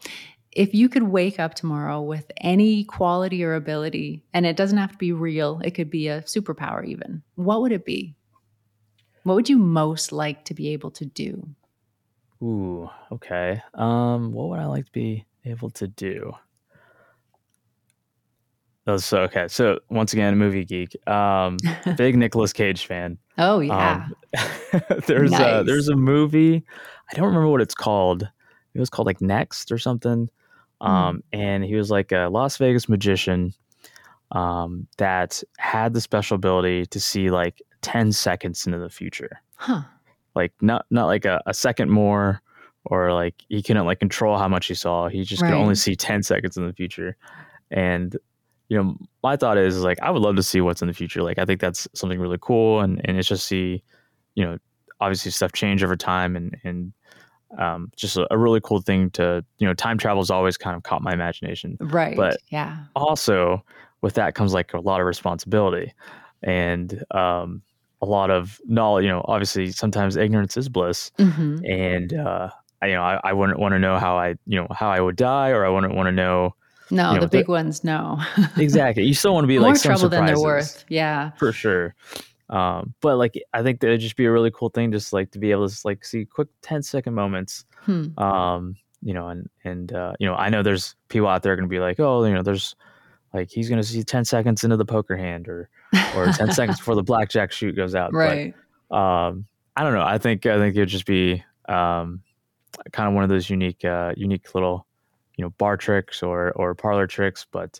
If 0.51 0.73
you 0.73 0.89
could 0.89 1.03
wake 1.03 1.39
up 1.39 1.53
tomorrow 1.53 2.01
with 2.01 2.31
any 2.37 2.83
quality 2.83 3.43
or 3.43 3.53
ability, 3.53 4.23
and 4.33 4.45
it 4.45 4.55
doesn't 4.55 4.77
have 4.77 4.91
to 4.91 4.97
be 4.97 5.11
real, 5.11 5.61
it 5.63 5.71
could 5.71 5.89
be 5.89 6.07
a 6.07 6.21
superpower 6.23 6.85
even, 6.85 7.21
what 7.35 7.61
would 7.61 7.71
it 7.71 7.85
be? 7.85 8.15
What 9.27 9.35
would 9.35 9.49
you 9.49 9.57
most 9.57 10.13
like 10.13 10.45
to 10.45 10.53
be 10.53 10.69
able 10.69 10.89
to 10.91 11.05
do? 11.05 11.49
Ooh, 12.41 12.89
okay. 13.11 13.61
Um, 13.73 14.31
what 14.31 14.47
would 14.47 14.59
I 14.59 14.65
like 14.67 14.85
to 14.85 14.91
be 14.93 15.25
able 15.43 15.69
to 15.71 15.87
do? 15.87 16.33
so 18.95 19.23
okay. 19.23 19.49
So 19.49 19.79
once 19.89 20.13
again, 20.13 20.31
a 20.31 20.35
movie 20.37 20.63
geek. 20.63 20.95
Um, 21.09 21.57
big 21.97 22.15
Nicolas 22.15 22.53
Cage 22.53 22.85
fan. 22.85 23.17
Oh 23.37 23.59
yeah. 23.59 24.07
Um, 24.37 24.81
there's 25.07 25.31
nice. 25.31 25.61
a 25.61 25.63
there's 25.65 25.89
a 25.89 25.95
movie. 25.97 26.63
I 27.11 27.15
don't 27.15 27.25
remember 27.25 27.49
what 27.49 27.59
it's 27.59 27.75
called. 27.75 28.29
It 28.73 28.79
was 28.79 28.89
called 28.89 29.07
like 29.07 29.19
Next 29.19 29.73
or 29.73 29.77
something. 29.77 30.29
Hmm. 30.79 30.87
Um, 30.87 31.17
mm. 31.17 31.21
and 31.33 31.63
he 31.65 31.75
was 31.75 31.91
like 31.91 32.13
a 32.13 32.29
Las 32.31 32.55
Vegas 32.55 32.87
magician. 32.87 33.53
um, 34.31 34.87
that 34.97 35.43
had 35.57 35.93
the 35.93 35.99
special 36.01 36.35
ability 36.35 36.85
to 36.85 36.99
see 36.99 37.29
like 37.29 37.61
10 37.87 38.11
seconds 38.11 38.65
into 38.65 38.79
the 38.79 38.89
future. 38.89 39.41
Huh. 39.55 39.81
Like 40.35 40.51
not 40.61 40.85
not 40.91 41.05
like 41.05 41.23
a, 41.23 41.41
a 41.45 41.53
second 41.53 41.89
more 41.89 42.41
or 42.85 43.13
like 43.13 43.35
he 43.47 43.63
couldn't 43.63 43.85
like 43.85 43.99
control 43.99 44.37
how 44.37 44.47
much 44.49 44.67
he 44.67 44.73
saw. 44.73 45.07
He 45.07 45.23
just 45.23 45.41
could 45.41 45.53
only 45.53 45.75
see 45.75 45.95
10 45.95 46.21
seconds 46.23 46.57
in 46.57 46.67
the 46.67 46.73
future. 46.73 47.15
And 47.71 48.15
you 48.69 48.77
know, 48.77 48.97
my 49.23 49.37
thought 49.37 49.57
is 49.57 49.81
like 49.83 49.99
I 50.01 50.11
would 50.11 50.21
love 50.21 50.35
to 50.35 50.43
see 50.43 50.59
what's 50.59 50.81
in 50.81 50.89
the 50.89 50.93
future. 50.93 51.23
Like 51.23 51.39
I 51.39 51.45
think 51.45 51.61
that's 51.61 51.87
something 51.93 52.19
really 52.19 52.37
cool 52.41 52.81
and 52.81 53.01
and 53.05 53.17
it's 53.17 53.27
just 53.29 53.47
see, 53.47 53.81
you 54.35 54.43
know, 54.45 54.57
obviously 54.99 55.31
stuff 55.31 55.53
change 55.53 55.81
over 55.81 55.95
time 55.95 56.35
and 56.35 56.57
and 56.65 56.91
um, 57.57 57.89
just 57.95 58.17
a, 58.17 58.27
a 58.29 58.37
really 58.37 58.59
cool 58.61 58.81
thing 58.81 59.09
to 59.11 59.43
you 59.59 59.65
know 59.67 59.73
time 59.73 59.97
travel 59.97 60.21
has 60.21 60.29
always 60.29 60.57
kind 60.57 60.75
of 60.75 60.83
caught 60.83 61.01
my 61.01 61.13
imagination 61.13 61.77
Right. 61.79 62.17
But- 62.17 62.37
yeah. 62.49 62.83
also 62.97 63.63
with 64.01 64.15
that 64.15 64.35
comes 64.35 64.53
like 64.53 64.73
a 64.73 64.81
lot 64.81 64.99
of 64.99 65.07
responsibility 65.07 65.93
and 66.43 67.03
um, 67.11 67.61
a 68.01 68.05
lot 68.05 68.29
of 68.29 68.59
knowledge 68.65 69.03
you 69.03 69.09
know 69.09 69.21
obviously 69.25 69.71
sometimes 69.71 70.15
ignorance 70.15 70.55
is 70.57 70.69
bliss 70.69 71.11
hmm 71.17 71.57
and 71.65 72.13
uh, 72.13 72.49
I, 72.81 72.87
you 72.87 72.93
know 72.95 73.01
I, 73.01 73.19
I 73.23 73.33
wouldn't 73.33 73.59
want 73.59 73.73
to 73.73 73.79
know 73.79 73.97
how 73.97 74.17
i 74.17 74.29
you 74.45 74.59
know 74.59 74.67
how 74.71 74.89
i 74.89 74.99
would 74.99 75.15
die 75.15 75.49
or 75.49 75.65
i 75.65 75.69
wouldn't 75.69 75.95
want 75.95 76.07
to 76.07 76.11
know 76.11 76.53
No, 76.91 77.09
you 77.09 77.15
know, 77.15 77.21
the 77.21 77.27
big 77.27 77.45
the- 77.47 77.51
ones, 77.51 77.83
no. 77.83 78.19
exactly 78.57 79.03
you 79.03 79.13
still 79.13 79.33
want 79.33 79.43
to 79.43 79.47
be 79.47 79.57
More 79.59 79.69
like 79.69 79.77
some 79.77 79.91
trouble 79.93 80.09
than 80.09 80.25
they're 80.27 80.39
worth. 80.39 80.85
Yeah. 80.89 81.31
for 81.39 81.51
sure 81.51 81.95
um, 82.49 82.93
but 83.01 83.17
like 83.17 83.33
i 83.53 83.61
think 83.63 83.79
that 83.81 83.87
it'd 83.87 83.99
just 84.01 84.15
be 84.15 84.25
a 84.25 84.31
really 84.31 84.51
cool 84.51 84.69
thing 84.69 84.91
just 84.91 85.11
like 85.11 85.31
to 85.31 85.39
be 85.39 85.51
able 85.51 85.67
to 85.67 85.81
like 85.83 86.05
see 86.05 86.23
quick 86.25 86.47
10 86.61 86.83
second 86.83 87.13
moments 87.13 87.65
Hmm. 87.85 88.17
um 88.19 88.75
you 89.01 89.13
know 89.13 89.27
and 89.29 89.49
and 89.63 89.93
uh 89.93 90.13
you 90.19 90.27
know 90.27 90.35
i 90.35 90.49
know 90.49 90.61
there's 90.63 90.95
people 91.09 91.27
out 91.27 91.41
there 91.43 91.55
going 91.55 91.67
to 91.67 91.73
be 91.73 91.79
like 91.79 91.99
oh 91.99 92.23
you 92.25 92.33
know 92.33 92.41
there's 92.41 92.75
like 93.33 93.49
he's 93.49 93.69
going 93.69 93.81
to 93.81 93.87
see 93.87 94.03
10 94.03 94.25
seconds 94.25 94.63
into 94.63 94.75
the 94.77 94.85
poker 94.85 95.15
hand 95.17 95.47
or 95.47 95.69
or 96.13 96.27
10 96.27 96.51
seconds 96.51 96.77
before 96.79 96.95
the 96.95 97.03
blackjack 97.03 97.51
shoot 97.51 97.75
goes 97.75 97.95
out 97.95 98.13
Right. 98.13 98.53
but 98.89 98.95
um 98.95 99.45
i 99.75 99.83
don't 99.83 99.93
know 99.93 100.03
i 100.03 100.17
think 100.17 100.45
i 100.45 100.57
think 100.57 100.75
it'd 100.75 100.89
just 100.89 101.05
be 101.05 101.43
um 101.69 102.21
kind 102.91 103.07
of 103.07 103.13
one 103.15 103.23
of 103.23 103.29
those 103.29 103.49
unique 103.49 103.83
uh 103.85 104.13
unique 104.15 104.53
little 104.55 104.85
you 105.37 105.43
know 105.43 105.49
bar 105.57 105.77
tricks 105.77 106.21
or 106.23 106.51
or 106.53 106.73
parlor 106.75 107.07
tricks 107.07 107.45
but 107.51 107.79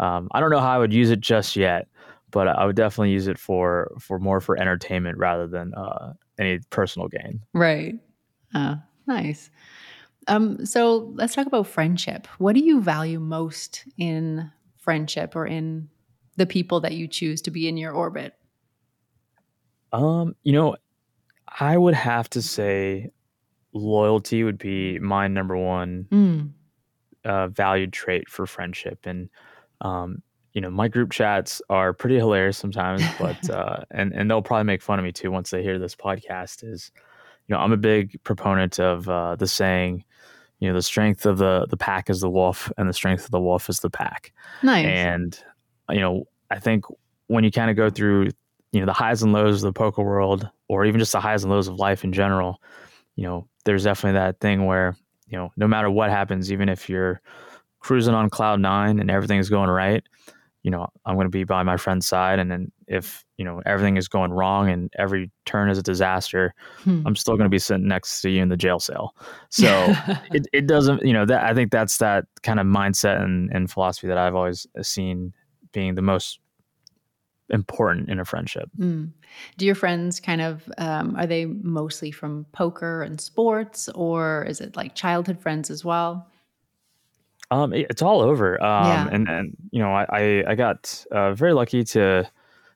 um 0.00 0.28
i 0.32 0.40
don't 0.40 0.50
know 0.50 0.60
how 0.60 0.70
i 0.70 0.78
would 0.78 0.92
use 0.92 1.10
it 1.10 1.20
just 1.20 1.56
yet 1.56 1.88
but 2.30 2.48
i 2.48 2.64
would 2.64 2.76
definitely 2.76 3.10
use 3.10 3.26
it 3.28 3.38
for 3.38 3.92
for 4.00 4.18
more 4.18 4.40
for 4.40 4.56
entertainment 4.58 5.18
rather 5.18 5.46
than 5.46 5.72
uh 5.74 6.12
any 6.38 6.58
personal 6.70 7.08
gain 7.08 7.40
Right. 7.54 7.94
Oh, 8.54 8.76
nice. 9.06 9.50
Um, 10.28 10.64
so 10.66 11.12
let's 11.14 11.34
talk 11.34 11.46
about 11.46 11.66
friendship. 11.66 12.26
What 12.38 12.54
do 12.54 12.60
you 12.64 12.80
value 12.80 13.18
most 13.18 13.84
in 13.98 14.50
friendship 14.76 15.34
or 15.34 15.46
in 15.46 15.88
the 16.36 16.46
people 16.46 16.80
that 16.80 16.92
you 16.92 17.06
choose 17.08 17.42
to 17.42 17.50
be 17.50 17.68
in 17.68 17.76
your 17.76 17.92
orbit? 17.92 18.34
Um, 19.92 20.34
you 20.42 20.52
know, 20.52 20.76
I 21.60 21.76
would 21.76 21.94
have 21.94 22.30
to 22.30 22.42
say 22.42 23.10
loyalty 23.72 24.44
would 24.44 24.58
be 24.58 24.98
my 24.98 25.28
number 25.28 25.56
one 25.56 26.06
Mm. 26.10 26.52
uh, 27.24 27.48
valued 27.48 27.92
trait 27.92 28.28
for 28.28 28.46
friendship. 28.46 29.00
And, 29.04 29.28
um, 29.80 30.22
you 30.54 30.60
know, 30.60 30.70
my 30.70 30.88
group 30.88 31.10
chats 31.10 31.62
are 31.70 31.92
pretty 31.92 32.16
hilarious 32.16 32.58
sometimes, 32.58 33.02
but, 33.18 33.48
uh, 33.50 33.84
and, 33.90 34.12
and 34.12 34.30
they'll 34.30 34.42
probably 34.42 34.64
make 34.64 34.82
fun 34.82 34.98
of 34.98 35.04
me 35.04 35.12
too 35.12 35.30
once 35.30 35.50
they 35.50 35.62
hear 35.62 35.78
this 35.78 35.94
podcast 35.94 36.64
is, 36.64 36.90
you 37.46 37.54
know, 37.54 37.60
I'm 37.60 37.72
a 37.72 37.76
big 37.78 38.22
proponent 38.24 38.78
of 38.80 39.08
uh, 39.08 39.36
the 39.36 39.46
saying, 39.46 40.04
you 40.60 40.68
know, 40.68 40.74
the 40.74 40.82
strength 40.82 41.26
of 41.26 41.38
the, 41.38 41.66
the 41.70 41.76
pack 41.76 42.08
is 42.08 42.20
the 42.20 42.30
wolf 42.30 42.70
and 42.78 42.88
the 42.88 42.92
strength 42.92 43.24
of 43.24 43.30
the 43.30 43.40
wolf 43.40 43.68
is 43.68 43.80
the 43.80 43.90
pack. 43.90 44.32
Nice. 44.62 44.86
And, 44.86 45.38
you 45.90 46.00
know, 46.00 46.24
I 46.50 46.58
think 46.58 46.84
when 47.26 47.44
you 47.44 47.50
kind 47.50 47.70
of 47.70 47.76
go 47.76 47.90
through, 47.90 48.28
you 48.72 48.80
know, 48.80 48.86
the 48.86 48.92
highs 48.92 49.22
and 49.22 49.32
lows 49.32 49.62
of 49.62 49.72
the 49.74 49.78
poker 49.78 50.02
world, 50.02 50.48
or 50.68 50.84
even 50.84 50.98
just 50.98 51.12
the 51.12 51.20
highs 51.20 51.44
and 51.44 51.52
lows 51.52 51.68
of 51.68 51.76
life 51.76 52.04
in 52.04 52.12
general, 52.12 52.60
you 53.16 53.24
know, 53.24 53.46
there's 53.64 53.84
definitely 53.84 54.18
that 54.18 54.40
thing 54.40 54.64
where, 54.66 54.96
you 55.26 55.38
know, 55.38 55.50
no 55.56 55.66
matter 55.68 55.90
what 55.90 56.10
happens, 56.10 56.52
even 56.52 56.68
if 56.68 56.88
you're 56.88 57.20
cruising 57.80 58.14
on 58.14 58.30
cloud 58.30 58.60
nine 58.60 58.98
and 58.98 59.10
everything's 59.10 59.48
going 59.48 59.68
right, 59.70 60.02
you 60.62 60.70
know, 60.70 60.86
I'm 61.04 61.16
going 61.16 61.26
to 61.26 61.30
be 61.30 61.44
by 61.44 61.64
my 61.64 61.76
friend's 61.76 62.06
side. 62.06 62.38
And 62.38 62.50
then 62.50 62.70
if, 62.86 63.24
you 63.36 63.44
know, 63.44 63.60
everything 63.66 63.96
is 63.96 64.06
going 64.06 64.32
wrong 64.32 64.70
and 64.70 64.92
every 64.96 65.30
turn 65.44 65.68
is 65.68 65.78
a 65.78 65.82
disaster, 65.82 66.54
Hmm. 66.84 67.02
I'm 67.06 67.16
still 67.16 67.34
going 67.34 67.46
to 67.46 67.50
be 67.50 67.58
sitting 67.58 67.88
next 67.88 68.20
to 68.22 68.30
you 68.30 68.42
in 68.42 68.48
the 68.48 68.56
jail 68.56 68.78
cell. 68.78 69.14
So, 69.50 69.66
it, 70.32 70.46
it 70.52 70.66
doesn't 70.66 71.04
you 71.04 71.12
know 71.12 71.26
that 71.26 71.44
i 71.44 71.54
think 71.54 71.70
that's 71.70 71.98
that 71.98 72.24
kind 72.42 72.60
of 72.60 72.66
mindset 72.66 73.22
and, 73.22 73.50
and 73.52 73.70
philosophy 73.70 74.06
that 74.08 74.18
i've 74.18 74.34
always 74.34 74.66
seen 74.82 75.32
being 75.72 75.94
the 75.94 76.02
most 76.02 76.38
important 77.50 78.08
in 78.08 78.18
a 78.18 78.24
friendship 78.24 78.70
Mm. 78.78 79.12
Do 79.58 79.66
your 79.66 79.74
friends 79.74 80.18
kind 80.20 80.40
of 80.40 80.62
um, 80.78 81.14
are 81.16 81.26
they 81.26 81.44
mostly 81.44 82.10
from 82.10 82.46
poker 82.52 83.02
and 83.02 83.20
sports, 83.20 83.88
or 83.90 84.44
is 84.48 84.60
it 84.62 84.76
like 84.76 84.94
childhood 84.94 85.38
friends 85.40 85.70
as 85.70 85.84
well? 85.84 86.26
um 87.50 87.72
it- 87.72 87.86
it's 87.90 88.02
all 88.02 88.22
over 88.22 88.62
um 88.62 88.86
Yeah. 88.86 89.08
and 89.12 89.28
and 89.28 89.56
you 89.70 89.80
know 89.82 89.92
i 89.92 90.06
i, 90.10 90.44
I 90.52 90.54
got 90.54 91.04
uh, 91.10 91.34
very 91.34 91.52
lucky 91.52 91.84
to 91.84 92.30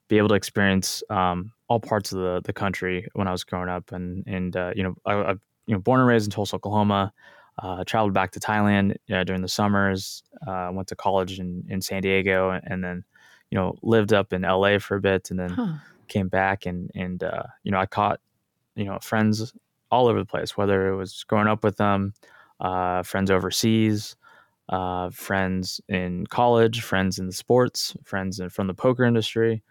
be 0.08 0.18
able 0.18 0.28
to 0.28 0.34
experience 0.34 1.02
um 1.10 1.52
all 1.68 1.80
parts 1.80 2.12
of 2.12 2.18
the 2.18 2.40
the 2.44 2.52
country 2.52 3.06
when 3.14 3.28
i 3.28 3.32
was 3.32 3.44
growing 3.44 3.68
up 3.68 3.92
and 3.92 4.24
and 4.26 4.56
uh, 4.56 4.72
you 4.76 4.82
know 4.82 4.94
I, 5.06 5.14
I 5.14 5.30
you 5.66 5.74
know 5.74 5.78
born 5.78 6.00
and 6.00 6.08
raised 6.08 6.26
in 6.26 6.30
tulsa 6.30 6.56
oklahoma 6.56 7.12
uh, 7.58 7.84
traveled 7.84 8.12
back 8.14 8.32
to 8.32 8.40
Thailand 8.40 8.96
uh, 9.12 9.24
during 9.24 9.42
the 9.42 9.48
summers. 9.48 10.22
Uh, 10.46 10.70
went 10.72 10.88
to 10.88 10.96
college 10.96 11.38
in, 11.40 11.64
in 11.68 11.80
San 11.80 12.02
Diego, 12.02 12.50
and, 12.50 12.62
and 12.66 12.84
then, 12.84 13.04
you 13.50 13.56
know, 13.58 13.76
lived 13.82 14.12
up 14.12 14.32
in 14.32 14.44
LA 14.44 14.78
for 14.78 14.96
a 14.96 15.00
bit, 15.00 15.30
and 15.30 15.38
then 15.40 15.58
Huh. 15.58 15.78
came 16.08 16.28
back 16.28 16.66
and 16.66 16.90
and 16.94 17.22
uh, 17.24 17.42
you 17.64 17.72
know 17.72 17.78
I 17.78 17.86
caught 17.86 18.20
you 18.74 18.84
know 18.84 18.98
friends 19.00 19.54
all 19.90 20.08
over 20.08 20.18
the 20.18 20.26
place, 20.26 20.56
whether 20.56 20.88
it 20.92 20.96
was 20.96 21.24
growing 21.24 21.46
up 21.48 21.64
with 21.64 21.76
them, 21.76 22.12
uh, 22.60 23.02
friends 23.02 23.30
overseas, 23.30 24.16
uh, 24.68 25.10
friends 25.10 25.80
in 25.88 26.26
college, 26.26 26.82
friends 26.82 27.18
in 27.18 27.26
the 27.26 27.32
sports, 27.32 27.96
friends 28.04 28.40
in, 28.40 28.48
from 28.50 28.66
the 28.66 28.74
poker 28.74 29.04
industry. 29.04 29.62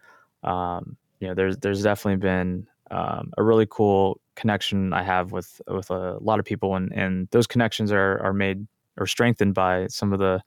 Um, 0.44 0.98
you 1.20 1.28
know, 1.28 1.34
there's 1.34 1.58
there's 1.58 1.84
definitely 1.84 2.18
been 2.22 2.68
um, 2.92 3.32
a 3.38 3.44
really 3.44 3.68
cool 3.70 4.20
connection 4.36 4.94
I 4.94 5.04
have 5.04 5.32
with 5.32 5.62
with 5.68 5.90
a 5.90 6.18
lot 6.22 6.40
of 6.40 6.46
people, 6.46 6.76
and 6.76 6.92
and 6.94 7.28
those 7.32 7.48
connections 7.48 7.92
are 7.92 8.20
are 8.24 8.34
made 8.34 8.68
or 8.98 9.08
strengthened 9.08 9.54
by 9.54 9.88
some 9.88 10.14
of 10.14 10.20
the 10.20 10.42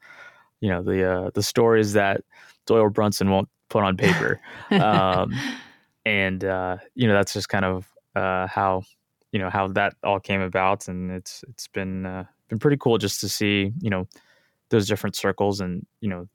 you 0.60 0.68
know 0.68 0.82
the 0.82 1.04
uh, 1.04 1.30
the 1.34 1.42
stories 1.42 1.92
that 1.94 2.22
Doyle 2.66 2.90
Brunson 2.90 3.30
won't 3.30 3.48
put 3.68 3.84
on 3.84 3.96
paper. 3.96 4.40
Um, 4.70 5.32
and 6.04 6.44
uh, 6.44 6.76
you 6.94 7.06
know 7.06 7.14
that's 7.14 7.32
just 7.32 7.48
kind 7.48 7.64
of 7.64 7.86
uh, 8.14 8.46
how 8.46 8.82
you 9.32 9.38
know 9.38 9.50
how 9.50 9.68
that 9.68 9.94
all 10.02 10.20
came 10.20 10.40
about, 10.40 10.88
and 10.88 11.10
it's 11.10 11.44
it's 11.48 11.68
been 11.68 12.06
uh, 12.06 12.24
been 12.48 12.58
pretty 12.58 12.76
cool 12.78 12.98
just 12.98 13.20
to 13.20 13.28
see 13.28 13.72
you 13.80 13.90
know 13.90 14.06
those 14.70 14.86
different 14.88 15.16
circles, 15.16 15.60
and 15.60 15.86
you 16.00 16.08
know 16.08 16.28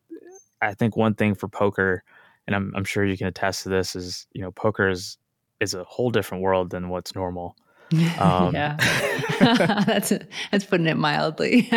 I 0.62 0.74
think 0.74 0.96
one 0.96 1.16
thing 1.16 1.36
for 1.36 1.48
poker, 1.48 2.04
and 2.48 2.56
I'm 2.56 2.74
I'm 2.76 2.84
sure 2.86 3.06
you 3.06 3.18
can 3.18 3.28
attest 3.28 3.64
to 3.64 3.70
this, 3.70 3.96
is 3.96 4.28
you 4.34 4.42
know 4.42 4.52
poker 4.52 4.90
is 4.90 5.18
is 5.64 5.74
a 5.74 5.84
whole 5.86 6.12
different 6.12 6.44
world 6.44 6.70
than 6.70 6.90
what's 6.90 7.16
normal. 7.16 7.56
Um, 8.20 8.54
yeah, 8.54 8.78
that's 9.88 10.14
that's 10.52 10.66
putting 10.66 10.88
it 10.88 10.98
mildly. 10.98 11.68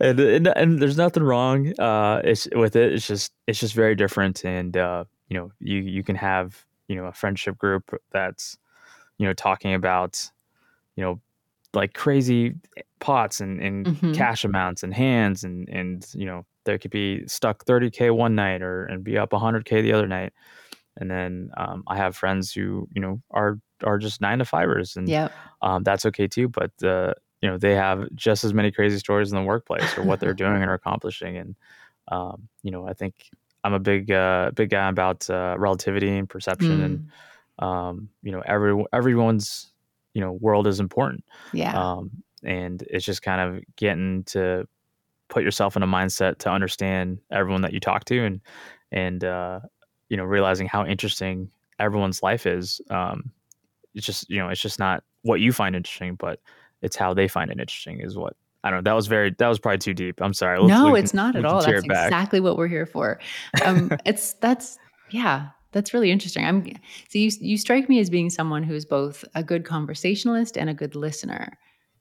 and, 0.00 0.20
and 0.20 0.46
and 0.48 0.78
there's 0.80 0.96
nothing 0.96 1.22
wrong 1.22 1.72
uh 1.80 2.20
it's 2.24 2.48
with 2.54 2.76
it 2.76 2.92
it's 2.92 3.06
just 3.06 3.32
it's 3.46 3.58
just 3.58 3.74
very 3.74 3.94
different 3.94 4.44
and 4.44 4.76
uh 4.76 5.04
you 5.28 5.36
know 5.36 5.50
you 5.60 5.78
you 5.78 6.02
can 6.02 6.16
have 6.16 6.64
you 6.88 6.96
know 6.96 7.06
a 7.06 7.12
friendship 7.12 7.58
group 7.58 7.92
that's 8.12 8.56
you 9.18 9.26
know 9.26 9.32
talking 9.32 9.74
about 9.74 10.30
you 10.96 11.02
know 11.04 11.20
like 11.74 11.94
crazy 11.94 12.54
pots 13.00 13.40
and 13.40 13.60
and 13.60 13.86
Mhm. 13.86 14.14
cash 14.14 14.44
amounts 14.44 14.82
and 14.82 14.94
hands 14.94 15.44
and 15.44 15.68
and 15.68 16.06
you 16.14 16.26
know 16.26 16.44
there 16.64 16.78
could 16.78 16.90
be 16.90 17.26
stuck 17.26 17.64
30k 17.64 18.10
one 18.14 18.34
night 18.34 18.62
or 18.62 18.84
and 18.86 19.02
be 19.04 19.18
up 19.18 19.30
100k 19.32 19.82
the 19.82 19.92
other 19.92 20.06
night 20.06 20.32
and 20.98 21.10
then 21.10 21.50
um, 21.56 21.82
i 21.86 21.96
have 21.96 22.16
friends 22.16 22.52
who 22.52 22.88
you 22.94 23.00
know 23.00 23.20
are 23.30 23.58
are 23.84 23.98
just 23.98 24.20
nine 24.20 24.38
to 24.38 24.44
fivers 24.44 24.96
and 24.96 25.18
um, 25.62 25.82
that's 25.82 26.06
okay 26.06 26.26
too. 26.26 26.48
But 26.48 26.70
uh, 26.82 27.14
you 27.40 27.48
know, 27.48 27.58
they 27.58 27.74
have 27.74 28.08
just 28.14 28.44
as 28.44 28.52
many 28.54 28.70
crazy 28.70 28.98
stories 28.98 29.30
in 29.32 29.36
the 29.36 29.44
workplace 29.44 29.96
or 29.96 30.02
what 30.02 30.20
they're 30.20 30.34
doing 30.44 30.60
and 30.62 30.70
are 30.70 30.74
accomplishing. 30.74 31.36
And 31.36 31.56
um, 32.08 32.48
you 32.62 32.70
know, 32.70 32.86
I 32.86 32.92
think 32.94 33.30
I'm 33.64 33.74
a 33.74 33.78
big 33.80 34.10
uh, 34.10 34.50
big 34.54 34.70
guy 34.70 34.88
about 34.88 35.28
uh, 35.30 35.56
relativity 35.58 36.16
and 36.16 36.28
perception, 36.28 36.80
Mm, 36.80 36.84
and 36.84 37.10
um, 37.58 38.08
you 38.22 38.32
know, 38.32 38.42
every 38.46 38.84
everyone's 38.92 39.72
you 40.14 40.20
know 40.20 40.32
world 40.32 40.66
is 40.66 40.80
important. 40.80 41.24
yeah. 41.52 41.72
Um, 41.78 42.22
and 42.44 42.82
it's 42.82 43.04
just 43.04 43.22
kind 43.22 43.40
of 43.40 43.64
getting 43.76 44.22
to 44.24 44.66
put 45.28 45.42
yourself 45.42 45.76
in 45.76 45.82
a 45.82 45.86
mindset 45.86 46.38
to 46.38 46.50
understand 46.50 47.18
everyone 47.30 47.62
that 47.62 47.72
you 47.72 47.80
talk 47.80 48.04
to 48.06 48.24
and 48.24 48.40
and 48.92 49.24
uh, 49.24 49.60
you 50.08 50.16
know 50.16 50.24
realizing 50.24 50.66
how 50.66 50.84
interesting 50.84 51.50
everyone's 51.78 52.22
life 52.22 52.46
is 52.46 52.80
um, 52.90 53.30
it's 53.94 54.06
just 54.06 54.28
you 54.30 54.38
know 54.38 54.48
it's 54.48 54.60
just 54.60 54.78
not 54.78 55.02
what 55.22 55.40
you 55.40 55.52
find 55.52 55.76
interesting 55.76 56.14
but 56.14 56.40
it's 56.82 56.96
how 56.96 57.12
they 57.14 57.28
find 57.28 57.50
it 57.50 57.58
interesting 57.60 58.00
is 58.00 58.16
what 58.16 58.34
I 58.64 58.70
don't 58.70 58.78
know. 58.78 58.90
That 58.90 58.96
was 58.96 59.06
very. 59.06 59.34
That 59.38 59.48
was 59.48 59.58
probably 59.58 59.78
too 59.78 59.94
deep. 59.94 60.20
I'm 60.20 60.34
sorry. 60.34 60.58
Let's, 60.58 60.68
no, 60.68 60.94
it's 60.94 61.14
not 61.14 61.36
at 61.36 61.44
all. 61.44 61.62
That's 61.62 61.84
exactly 61.84 62.40
what 62.40 62.56
we're 62.56 62.68
here 62.68 62.86
for. 62.86 63.20
Um, 63.64 63.92
it's 64.04 64.32
that's 64.34 64.78
yeah. 65.10 65.50
That's 65.72 65.92
really 65.92 66.10
interesting. 66.10 66.44
I'm 66.44 66.64
so 67.08 67.18
you 67.18 67.30
you 67.40 67.56
strike 67.56 67.88
me 67.88 68.00
as 68.00 68.10
being 68.10 68.30
someone 68.30 68.62
who's 68.62 68.84
both 68.84 69.24
a 69.34 69.44
good 69.44 69.64
conversationalist 69.64 70.56
and 70.56 70.68
a 70.68 70.74
good 70.74 70.96
listener. 70.96 71.56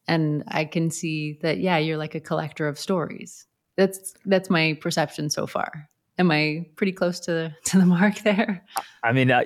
And 0.07 0.43
I 0.47 0.65
can 0.65 0.89
see 0.89 1.37
that 1.41 1.59
yeah, 1.59 1.77
you're 1.77 1.97
like 1.97 2.15
a 2.15 2.19
collector 2.19 2.67
of 2.67 2.79
stories. 2.79 3.45
That's 3.75 4.13
that's 4.25 4.49
my 4.49 4.77
perception 4.81 5.29
so 5.29 5.45
far. 5.45 5.89
Am 6.19 6.31
I 6.31 6.65
pretty 6.75 6.93
close 6.93 7.19
to 7.21 7.31
the, 7.31 7.55
to 7.65 7.77
the 7.77 7.85
mark 7.97 8.19
there? 8.19 8.65
I 9.03 9.11
mean, 9.11 9.31
uh, 9.31 9.43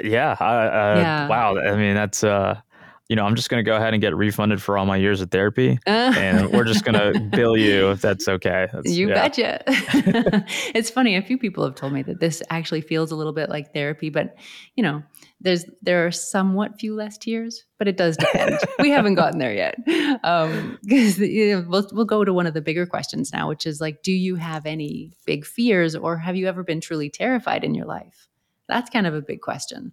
yeah, 0.00 0.32
uh, 0.32 0.94
yeah. 0.98 1.28
Wow. 1.28 1.58
I 1.58 1.76
mean, 1.76 1.94
that's 1.94 2.24
uh, 2.24 2.60
you 3.08 3.16
know, 3.16 3.24
I'm 3.24 3.36
just 3.36 3.48
going 3.48 3.64
to 3.64 3.68
go 3.68 3.74
ahead 3.74 3.94
and 3.94 4.02
get 4.02 4.14
refunded 4.14 4.60
for 4.60 4.76
all 4.76 4.84
my 4.84 4.96
years 4.98 5.22
of 5.22 5.30
therapy, 5.30 5.78
and 5.86 6.50
we're 6.52 6.64
just 6.64 6.84
going 6.84 7.14
to 7.14 7.18
bill 7.20 7.56
you 7.56 7.90
if 7.90 8.02
that's 8.02 8.28
okay. 8.28 8.68
That's, 8.70 8.90
you 8.90 9.08
yeah. 9.08 9.14
betcha. 9.14 9.62
it's 10.74 10.90
funny. 10.90 11.16
A 11.16 11.22
few 11.22 11.38
people 11.38 11.64
have 11.64 11.74
told 11.74 11.94
me 11.94 12.02
that 12.02 12.20
this 12.20 12.42
actually 12.50 12.82
feels 12.82 13.10
a 13.10 13.16
little 13.16 13.32
bit 13.32 13.48
like 13.48 13.72
therapy, 13.72 14.10
but 14.10 14.36
you 14.76 14.82
know, 14.82 15.02
there's 15.40 15.64
there 15.80 16.06
are 16.06 16.10
somewhat 16.10 16.78
few 16.78 16.94
less 16.94 17.16
tears, 17.16 17.64
but 17.78 17.88
it 17.88 17.96
does 17.96 18.18
depend. 18.18 18.58
we 18.78 18.90
haven't 18.90 19.14
gotten 19.14 19.38
there 19.38 19.54
yet. 19.54 19.76
Um, 20.22 20.78
you 20.82 21.56
know, 21.56 21.64
we'll 21.66 21.88
we'll 21.92 22.04
go 22.04 22.24
to 22.24 22.34
one 22.34 22.46
of 22.46 22.52
the 22.52 22.60
bigger 22.60 22.84
questions 22.84 23.32
now, 23.32 23.48
which 23.48 23.64
is 23.64 23.80
like, 23.80 24.02
do 24.02 24.12
you 24.12 24.36
have 24.36 24.66
any 24.66 25.12
big 25.24 25.46
fears, 25.46 25.96
or 25.96 26.18
have 26.18 26.36
you 26.36 26.46
ever 26.46 26.62
been 26.62 26.82
truly 26.82 27.08
terrified 27.08 27.64
in 27.64 27.74
your 27.74 27.86
life? 27.86 28.28
That's 28.68 28.90
kind 28.90 29.06
of 29.06 29.14
a 29.14 29.22
big 29.22 29.40
question. 29.40 29.92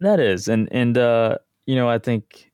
That 0.00 0.18
is, 0.18 0.48
and 0.48 0.68
and 0.72 0.96
uh, 0.96 1.38
you 1.66 1.76
know, 1.76 1.88
I 1.88 1.98
think 1.98 2.52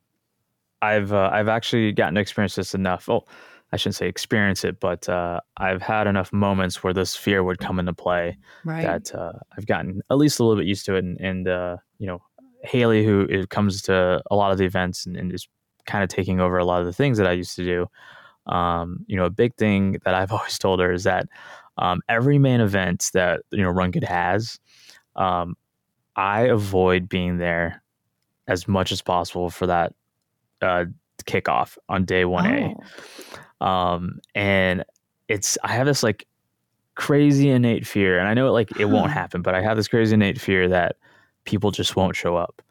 I've 0.82 1.12
uh, 1.12 1.30
I've 1.32 1.48
actually 1.48 1.92
gotten 1.92 2.14
to 2.14 2.20
experience 2.20 2.54
this 2.54 2.74
enough. 2.74 3.08
Oh, 3.08 3.24
I 3.72 3.76
shouldn't 3.76 3.96
say 3.96 4.08
experience 4.08 4.64
it, 4.64 4.80
but 4.80 5.08
uh, 5.08 5.40
I've 5.56 5.82
had 5.82 6.06
enough 6.06 6.32
moments 6.32 6.82
where 6.82 6.94
this 6.94 7.14
fear 7.14 7.44
would 7.44 7.58
come 7.58 7.78
into 7.78 7.92
play 7.92 8.38
right. 8.64 8.82
that 8.82 9.14
uh, 9.14 9.32
I've 9.56 9.66
gotten 9.66 10.00
at 10.10 10.16
least 10.16 10.40
a 10.40 10.44
little 10.44 10.58
bit 10.58 10.66
used 10.66 10.86
to 10.86 10.94
it. 10.94 11.04
And, 11.04 11.20
and 11.20 11.48
uh, 11.48 11.76
you 11.98 12.06
know, 12.06 12.22
Haley, 12.64 13.04
who 13.04 13.22
it 13.28 13.50
comes 13.50 13.82
to 13.82 14.22
a 14.30 14.36
lot 14.36 14.52
of 14.52 14.58
the 14.58 14.64
events 14.64 15.04
and, 15.04 15.16
and, 15.16 15.32
is 15.32 15.46
kind 15.86 16.02
of 16.02 16.08
taking 16.08 16.40
over 16.40 16.58
a 16.58 16.64
lot 16.64 16.80
of 16.80 16.86
the 16.86 16.92
things 16.92 17.18
that 17.18 17.26
I 17.26 17.32
used 17.32 17.56
to 17.56 17.64
do. 17.64 18.52
Um, 18.52 19.04
you 19.06 19.16
know, 19.16 19.24
a 19.24 19.30
big 19.30 19.54
thing 19.56 19.98
that 20.04 20.14
I've 20.14 20.32
always 20.32 20.58
told 20.58 20.80
her 20.80 20.92
is 20.92 21.04
that 21.04 21.26
um, 21.76 22.00
every 22.08 22.38
main 22.38 22.60
event 22.60 23.10
that 23.12 23.42
you 23.50 23.62
know 23.62 23.72
RunGood 23.72 24.04
has, 24.04 24.58
um, 25.14 25.56
I 26.16 26.42
avoid 26.42 27.08
being 27.08 27.36
there 27.36 27.82
as 28.48 28.66
much 28.66 28.90
as 28.90 29.02
possible 29.02 29.50
for 29.50 29.66
that 29.66 29.94
uh, 30.62 30.86
kickoff 31.24 31.76
on 31.88 32.04
day 32.04 32.22
1A. 32.22 32.74
Oh. 33.60 33.66
Um, 33.66 34.20
and 34.34 34.84
it's, 35.28 35.58
I 35.62 35.68
have 35.68 35.86
this 35.86 36.02
like 36.02 36.26
crazy 36.94 37.50
innate 37.50 37.86
fear, 37.86 38.18
and 38.18 38.26
I 38.26 38.34
know 38.34 38.48
it 38.48 38.52
like 38.52 38.80
it 38.80 38.86
won't 38.86 39.10
happen, 39.20 39.42
but 39.42 39.54
I 39.54 39.60
have 39.60 39.76
this 39.76 39.86
crazy 39.86 40.14
innate 40.14 40.40
fear 40.40 40.68
that 40.68 40.96
people 41.44 41.70
just 41.70 41.94
won't 41.94 42.16
show 42.16 42.36
up. 42.36 42.62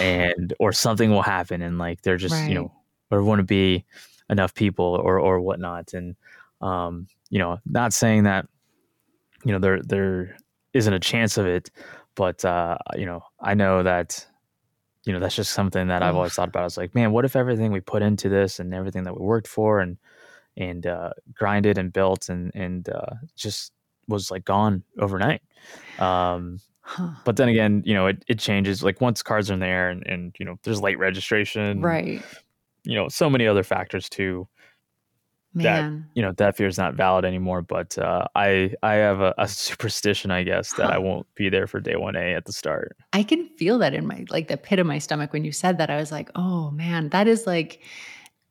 And, 0.00 0.52
or 0.58 0.72
something 0.72 1.10
will 1.10 1.22
happen 1.22 1.62
and 1.62 1.78
like 1.78 2.02
they're 2.02 2.16
just, 2.16 2.34
right. 2.34 2.48
you 2.48 2.54
know, 2.54 2.72
or 3.10 3.22
won't 3.22 3.46
be 3.46 3.84
enough 4.28 4.54
people 4.54 5.00
or, 5.02 5.18
or 5.18 5.40
whatnot. 5.40 5.94
And, 5.94 6.16
um, 6.60 7.06
you 7.30 7.38
know, 7.38 7.58
not 7.64 7.92
saying 7.92 8.24
that, 8.24 8.46
you 9.44 9.52
know, 9.52 9.58
there, 9.58 9.80
there 9.82 10.36
isn't 10.74 10.92
a 10.92 10.98
chance 10.98 11.38
of 11.38 11.46
it, 11.46 11.70
but, 12.16 12.44
uh, 12.44 12.76
you 12.96 13.06
know, 13.06 13.22
I 13.40 13.54
know 13.54 13.82
that 13.82 14.26
you 15.04 15.12
know, 15.12 15.18
that's 15.18 15.34
just 15.36 15.52
something 15.52 15.88
that 15.88 16.02
I've 16.02 16.14
always 16.14 16.32
thought 16.32 16.48
about. 16.48 16.60
I 16.60 16.64
was 16.64 16.76
like, 16.76 16.94
man, 16.94 17.12
what 17.12 17.24
if 17.24 17.34
everything 17.34 17.72
we 17.72 17.80
put 17.80 18.02
into 18.02 18.28
this 18.28 18.60
and 18.60 18.72
everything 18.72 19.04
that 19.04 19.18
we 19.18 19.24
worked 19.24 19.48
for 19.48 19.80
and 19.80 19.98
and 20.56 20.86
uh, 20.86 21.10
grinded 21.34 21.78
and 21.78 21.92
built 21.92 22.28
and 22.28 22.52
and 22.54 22.88
uh, 22.88 23.14
just 23.36 23.72
was 24.08 24.30
like 24.30 24.44
gone 24.44 24.82
overnight. 24.98 25.42
Um, 25.98 26.60
huh. 26.80 27.10
But 27.24 27.36
then 27.36 27.48
again, 27.48 27.82
you 27.84 27.94
know, 27.94 28.06
it, 28.08 28.24
it 28.28 28.38
changes. 28.38 28.82
Like 28.82 29.00
once 29.00 29.22
cards 29.22 29.50
are 29.50 29.54
in 29.54 29.60
there 29.60 29.90
and, 29.90 30.06
and 30.06 30.34
you 30.38 30.44
know, 30.44 30.58
there's 30.62 30.80
late 30.80 30.98
registration, 30.98 31.80
right? 31.80 32.22
You 32.84 32.96
know, 32.96 33.08
so 33.08 33.30
many 33.30 33.46
other 33.46 33.62
factors 33.62 34.08
too 34.08 34.48
Man. 35.54 36.00
that 36.00 36.18
you 36.18 36.22
know 36.22 36.32
that 36.32 36.56
fear 36.56 36.66
is 36.66 36.78
not 36.78 36.94
valid 36.94 37.24
anymore. 37.24 37.62
But 37.62 37.98
uh, 37.98 38.26
I 38.34 38.74
I 38.82 38.94
have 38.94 39.20
a, 39.20 39.34
a 39.38 39.48
superstition, 39.48 40.30
I 40.30 40.42
guess, 40.42 40.72
that 40.74 40.86
huh. 40.86 40.94
I 40.94 40.98
won't 40.98 41.26
be 41.34 41.48
there 41.48 41.66
for 41.66 41.80
day 41.80 41.96
one 41.96 42.16
A 42.16 42.34
at 42.34 42.46
the 42.46 42.52
start. 42.52 42.96
I 43.12 43.22
can 43.22 43.48
feel 43.58 43.78
that 43.78 43.94
in 43.94 44.06
my 44.06 44.24
like 44.30 44.48
the 44.48 44.56
pit 44.56 44.78
of 44.78 44.86
my 44.86 44.98
stomach 44.98 45.32
when 45.32 45.44
you 45.44 45.52
said 45.52 45.78
that. 45.78 45.90
I 45.90 45.96
was 45.96 46.10
like, 46.10 46.30
oh 46.34 46.70
man, 46.70 47.10
that 47.10 47.28
is 47.28 47.46
like. 47.46 47.82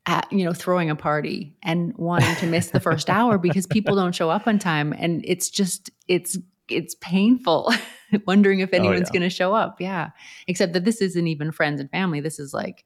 At, 0.08 0.34
you 0.34 0.44
know, 0.44 0.52
throwing 0.52 0.90
a 0.90 0.96
party 0.96 1.56
and 1.62 1.96
wanting 1.96 2.36
to 2.38 2.48
miss 2.48 2.72
the 2.72 2.80
first 2.80 3.08
hour 3.08 3.38
because 3.38 3.68
people 3.68 3.96
don't 3.96 4.16
show 4.16 4.32
up 4.32 4.48
on 4.48 4.58
time, 4.58 4.96
and 4.98 5.24
it's 5.24 5.48
just 5.48 5.92
it's 6.08 6.40
it's 6.68 6.96
painful 6.96 7.72
wondering 8.26 8.62
if 8.62 8.74
anyone's 8.74 9.02
oh, 9.02 9.04
yeah. 9.14 9.20
going 9.20 9.30
to 9.30 9.30
show 9.30 9.54
up. 9.54 9.80
Yeah, 9.80 10.10
except 10.48 10.74
that 10.74 10.86
this 10.86 11.04
isn't 11.04 11.28
even 11.28 11.52
friends 11.52 11.80
and 11.80 11.88
family. 11.92 12.20
This 12.20 12.40
is 12.40 12.52
like 12.52 12.84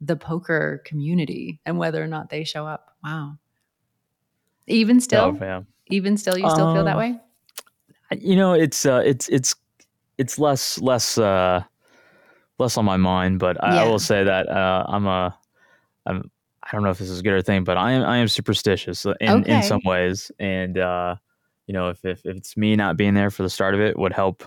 the 0.00 0.16
poker 0.16 0.82
community 0.84 1.60
and 1.64 1.78
whether 1.78 2.02
or 2.02 2.06
not 2.06 2.30
they 2.30 2.44
show 2.44 2.66
up. 2.66 2.96
Wow. 3.02 3.38
Even 4.66 5.00
still, 5.00 5.38
oh, 5.40 5.64
even 5.88 6.16
still, 6.16 6.36
you 6.36 6.48
still 6.50 6.66
um, 6.66 6.76
feel 6.76 6.84
that 6.84 6.96
um, 6.96 6.98
way. 6.98 7.20
You 8.18 8.36
know, 8.36 8.52
it's 8.52 8.84
uh, 8.86 9.02
it's 9.04 9.28
it's 9.28 9.54
it's 10.18 10.38
less 10.38 10.80
less 10.80 11.18
uh, 11.18 11.62
less 12.58 12.76
on 12.76 12.84
my 12.84 12.96
mind, 12.96 13.38
but 13.38 13.62
I, 13.62 13.74
yeah. 13.74 13.82
I 13.82 13.88
will 13.88 13.98
say 13.98 14.24
that 14.24 14.48
uh, 14.48 14.84
I'm 14.88 15.06
a 15.06 15.38
I'm 16.06 16.30
I 16.62 16.70
don't 16.72 16.82
know 16.82 16.90
if 16.90 16.98
this 16.98 17.10
is 17.10 17.20
a 17.20 17.22
good 17.22 17.32
or 17.32 17.42
thing, 17.42 17.64
but 17.64 17.76
I 17.76 17.92
am 17.92 18.04
I 18.04 18.18
am 18.18 18.28
superstitious 18.28 19.04
in 19.04 19.14
okay. 19.28 19.56
in 19.56 19.62
some 19.62 19.80
ways, 19.84 20.32
and 20.38 20.78
uh, 20.78 21.16
you 21.66 21.74
know, 21.74 21.90
if, 21.90 22.04
if 22.04 22.24
if 22.26 22.36
it's 22.36 22.56
me 22.56 22.76
not 22.76 22.96
being 22.96 23.14
there 23.14 23.30
for 23.30 23.42
the 23.42 23.50
start 23.50 23.74
of 23.74 23.80
it 23.80 23.98
would 23.98 24.12
help, 24.12 24.44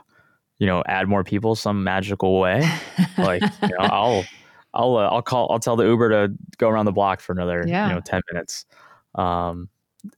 you 0.58 0.68
know, 0.68 0.84
add 0.88 1.08
more 1.08 1.24
people 1.24 1.56
some 1.56 1.84
magical 1.84 2.40
way, 2.40 2.70
like 3.18 3.42
you 3.42 3.70
know, 3.70 3.76
I'll 3.80 4.26
I'll 4.74 4.98
uh, 4.98 5.08
I'll 5.08 5.22
call 5.22 5.52
I'll 5.52 5.60
tell 5.60 5.76
the 5.76 5.86
Uber 5.86 6.10
to 6.10 6.34
go 6.58 6.70
around 6.70 6.86
the 6.86 6.92
block 6.92 7.22
for 7.22 7.32
another 7.32 7.64
yeah. 7.66 7.88
you 7.88 7.96
know 7.96 8.02
ten 8.02 8.22
minutes. 8.32 8.66
Um, 9.16 9.70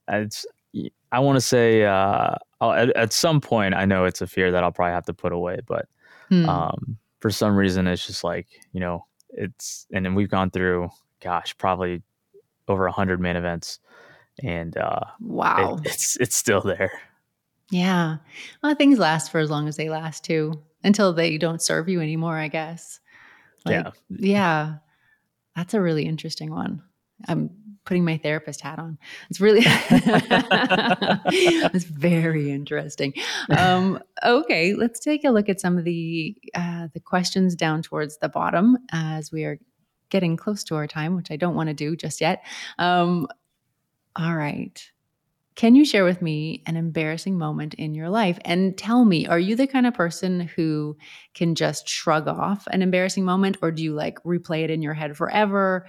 it's 0.08 0.46
I 1.10 1.18
want 1.18 1.36
to 1.36 1.40
say 1.40 1.84
uh, 1.84 2.36
at, 2.60 2.96
at, 2.96 3.12
some 3.12 3.40
point 3.40 3.74
I 3.74 3.84
know 3.84 4.04
it's 4.04 4.20
a 4.20 4.26
fear 4.26 4.50
that 4.50 4.64
I'll 4.64 4.72
probably 4.72 4.94
have 4.94 5.06
to 5.06 5.14
put 5.14 5.32
away, 5.32 5.58
but 5.66 5.86
hmm. 6.28 6.48
um, 6.48 6.96
for 7.20 7.30
some 7.30 7.54
reason 7.56 7.86
it's 7.86 8.06
just 8.06 8.24
like 8.24 8.46
you 8.72 8.80
know 8.80 9.04
it's 9.30 9.86
and 9.92 10.04
then 10.04 10.14
we've 10.14 10.30
gone 10.30 10.50
through 10.50 10.90
gosh 11.20 11.56
probably 11.58 12.02
over 12.68 12.86
a 12.86 12.92
hundred 12.92 13.20
main 13.20 13.36
events, 13.36 13.80
and 14.42 14.76
uh, 14.76 15.00
wow, 15.20 15.76
it, 15.76 15.92
it's 15.92 16.16
it's 16.16 16.36
still 16.36 16.60
there. 16.60 16.92
Yeah, 17.70 18.18
well, 18.62 18.74
things 18.74 18.98
last 18.98 19.30
for 19.30 19.38
as 19.38 19.50
long 19.50 19.68
as 19.68 19.76
they 19.76 19.88
last 19.88 20.24
too, 20.24 20.62
until 20.84 21.12
they 21.12 21.38
don't 21.38 21.62
serve 21.62 21.88
you 21.88 22.00
anymore, 22.00 22.36
I 22.36 22.48
guess. 22.48 23.00
Like, 23.64 23.74
yeah, 23.74 23.90
yeah, 24.10 24.74
that's 25.56 25.74
a 25.74 25.80
really 25.80 26.04
interesting 26.04 26.50
one. 26.50 26.82
I'm 27.28 27.50
putting 27.84 28.04
my 28.04 28.16
therapist 28.18 28.60
hat 28.60 28.78
on. 28.78 28.98
It's 29.28 29.40
really 29.40 29.62
it's 31.74 31.84
very 31.84 32.50
interesting. 32.50 33.14
Um, 33.56 34.00
okay, 34.24 34.74
let's 34.74 35.00
take 35.00 35.24
a 35.24 35.30
look 35.30 35.48
at 35.48 35.60
some 35.60 35.78
of 35.78 35.84
the 35.84 36.36
uh, 36.54 36.88
the 36.94 37.00
questions 37.00 37.54
down 37.54 37.82
towards 37.82 38.18
the 38.18 38.28
bottom 38.28 38.78
as 38.92 39.32
we 39.32 39.44
are 39.44 39.58
getting 40.10 40.36
close 40.36 40.62
to 40.64 40.74
our 40.76 40.86
time, 40.86 41.16
which 41.16 41.30
I 41.30 41.36
don't 41.36 41.54
want 41.54 41.68
to 41.68 41.74
do 41.74 41.96
just 41.96 42.20
yet. 42.20 42.44
Um, 42.78 43.26
all 44.14 44.36
right. 44.36 44.80
Can 45.54 45.74
you 45.74 45.84
share 45.84 46.04
with 46.04 46.22
me 46.22 46.62
an 46.66 46.76
embarrassing 46.76 47.36
moment 47.36 47.74
in 47.74 47.94
your 47.94 48.08
life 48.08 48.38
and 48.44 48.76
tell 48.76 49.04
me, 49.04 49.26
are 49.26 49.38
you 49.38 49.54
the 49.54 49.66
kind 49.66 49.86
of 49.86 49.92
person 49.92 50.40
who 50.40 50.96
can 51.34 51.54
just 51.54 51.88
shrug 51.88 52.26
off 52.26 52.66
an 52.70 52.80
embarrassing 52.80 53.24
moment 53.24 53.58
or 53.60 53.70
do 53.70 53.82
you 53.82 53.92
like 53.92 54.22
replay 54.22 54.64
it 54.64 54.70
in 54.70 54.80
your 54.80 54.94
head 54.94 55.16
forever? 55.16 55.86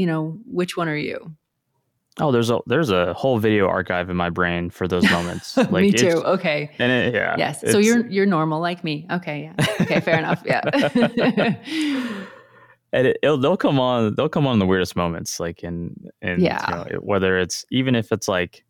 You 0.00 0.06
know, 0.06 0.38
which 0.46 0.78
one 0.78 0.88
are 0.88 0.96
you? 0.96 1.30
Oh, 2.18 2.32
there's 2.32 2.48
a 2.48 2.58
there's 2.64 2.88
a 2.88 3.12
whole 3.12 3.38
video 3.38 3.68
archive 3.68 4.08
in 4.08 4.16
my 4.16 4.30
brain 4.30 4.70
for 4.70 4.88
those 4.88 5.04
moments. 5.10 5.56
Like 5.58 5.70
me 5.70 5.92
too. 5.92 6.22
Okay. 6.24 6.70
And 6.78 6.90
it, 6.90 7.14
yeah. 7.14 7.34
Yes. 7.36 7.60
So 7.70 7.76
you're 7.76 8.06
you're 8.06 8.24
normal 8.24 8.60
like 8.60 8.82
me. 8.82 9.06
Okay. 9.10 9.52
Yeah. 9.58 9.66
Okay. 9.82 10.00
Fair 10.00 10.18
enough. 10.18 10.42
Yeah. 10.46 10.62
and 12.92 13.06
it, 13.08 13.18
they'll 13.22 13.58
come 13.58 13.78
on. 13.78 14.14
They'll 14.14 14.30
come 14.30 14.46
on 14.46 14.58
the 14.58 14.64
weirdest 14.64 14.96
moments, 14.96 15.38
like 15.38 15.62
in 15.62 15.94
in 16.22 16.40
yeah. 16.40 16.86
You 16.86 16.94
know, 16.94 17.00
whether 17.00 17.38
it's 17.38 17.66
even 17.70 17.94
if 17.94 18.10
it's 18.10 18.26
like 18.26 18.64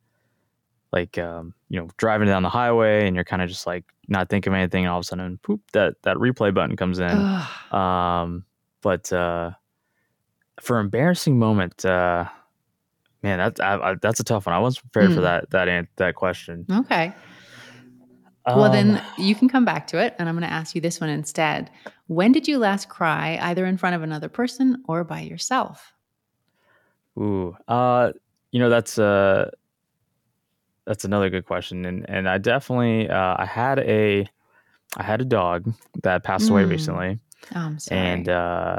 like 0.93 1.17
um, 1.17 1.55
you 1.69 1.79
know 1.79 1.87
driving 1.97 2.27
down 2.27 2.43
the 2.43 2.51
highway 2.51 3.07
and 3.07 3.15
you're 3.15 3.25
kind 3.25 3.41
of 3.41 3.49
just 3.49 3.69
like 3.69 3.85
not 4.09 4.29
thinking 4.29 4.53
of 4.53 4.57
anything, 4.59 4.85
and 4.85 4.91
all 4.91 4.99
of 4.99 5.05
a 5.05 5.07
sudden, 5.07 5.39
poop, 5.45 5.61
that 5.75 5.95
that 6.03 6.17
replay 6.17 6.53
button 6.53 6.75
comes 6.77 6.99
in. 6.99 7.11
um, 7.71 8.45
but 8.83 9.13
uh, 9.13 9.53
for 10.61 10.79
embarrassing 10.79 11.39
moment, 11.39 11.85
uh, 11.85 12.27
man, 13.23 13.39
that's 13.39 13.61
I, 13.61 13.77
I, 13.77 13.95
that's 14.01 14.21
a 14.21 14.25
tough 14.25 14.47
one. 14.47 14.55
I 14.55 14.59
wasn't 14.59 14.91
prepared 14.91 15.11
mm. 15.11 15.15
for 15.15 15.21
hmm. 15.21 15.25
that 15.25 15.51
that 15.51 15.89
that 15.97 16.15
question. 16.15 16.67
Okay. 16.71 17.13
Um, 18.47 18.59
well, 18.59 18.73
then 18.73 18.97
um, 18.97 19.03
you 19.19 19.35
can 19.35 19.49
come 19.49 19.65
back 19.65 19.87
to 19.89 19.99
it, 19.99 20.15
and 20.19 20.29
I'm 20.29 20.35
going 20.35 20.49
to 20.49 20.53
ask 20.53 20.75
you 20.75 20.81
this 20.81 21.01
one 21.01 21.11
instead. 21.11 21.71
When 22.07 22.33
did 22.33 22.49
you 22.49 22.59
last 22.59 22.89
cry, 22.89 23.39
either 23.43 23.67
in 23.67 23.77
front 23.77 23.97
of 23.97 24.03
another 24.03 24.29
person 24.29 24.83
or 24.89 25.05
by 25.05 25.21
yourself? 25.21 25.93
Ooh, 27.19 27.57
uh, 27.69 28.13
you 28.51 28.59
know 28.59 28.71
that's 28.71 28.99
uh 28.99 29.51
that's 30.87 31.05
another 31.05 31.29
good 31.31 31.47
question, 31.47 31.85
and 31.85 32.09
and 32.09 32.29
I 32.29 32.39
definitely 32.39 33.09
uh, 33.09 33.37
I 33.39 33.45
had 33.45 33.79
a 33.79 34.27
I 34.97 35.03
had 35.03 35.21
a 35.21 35.25
dog 35.25 35.73
that 36.03 36.25
passed 36.25 36.49
away 36.51 36.65
Mm. 36.65 36.71
recently, 36.71 37.19
Oh, 37.55 37.61
I'm 37.61 37.79
sorry. 37.79 38.01
and 38.01 38.29
uh, 38.29 38.79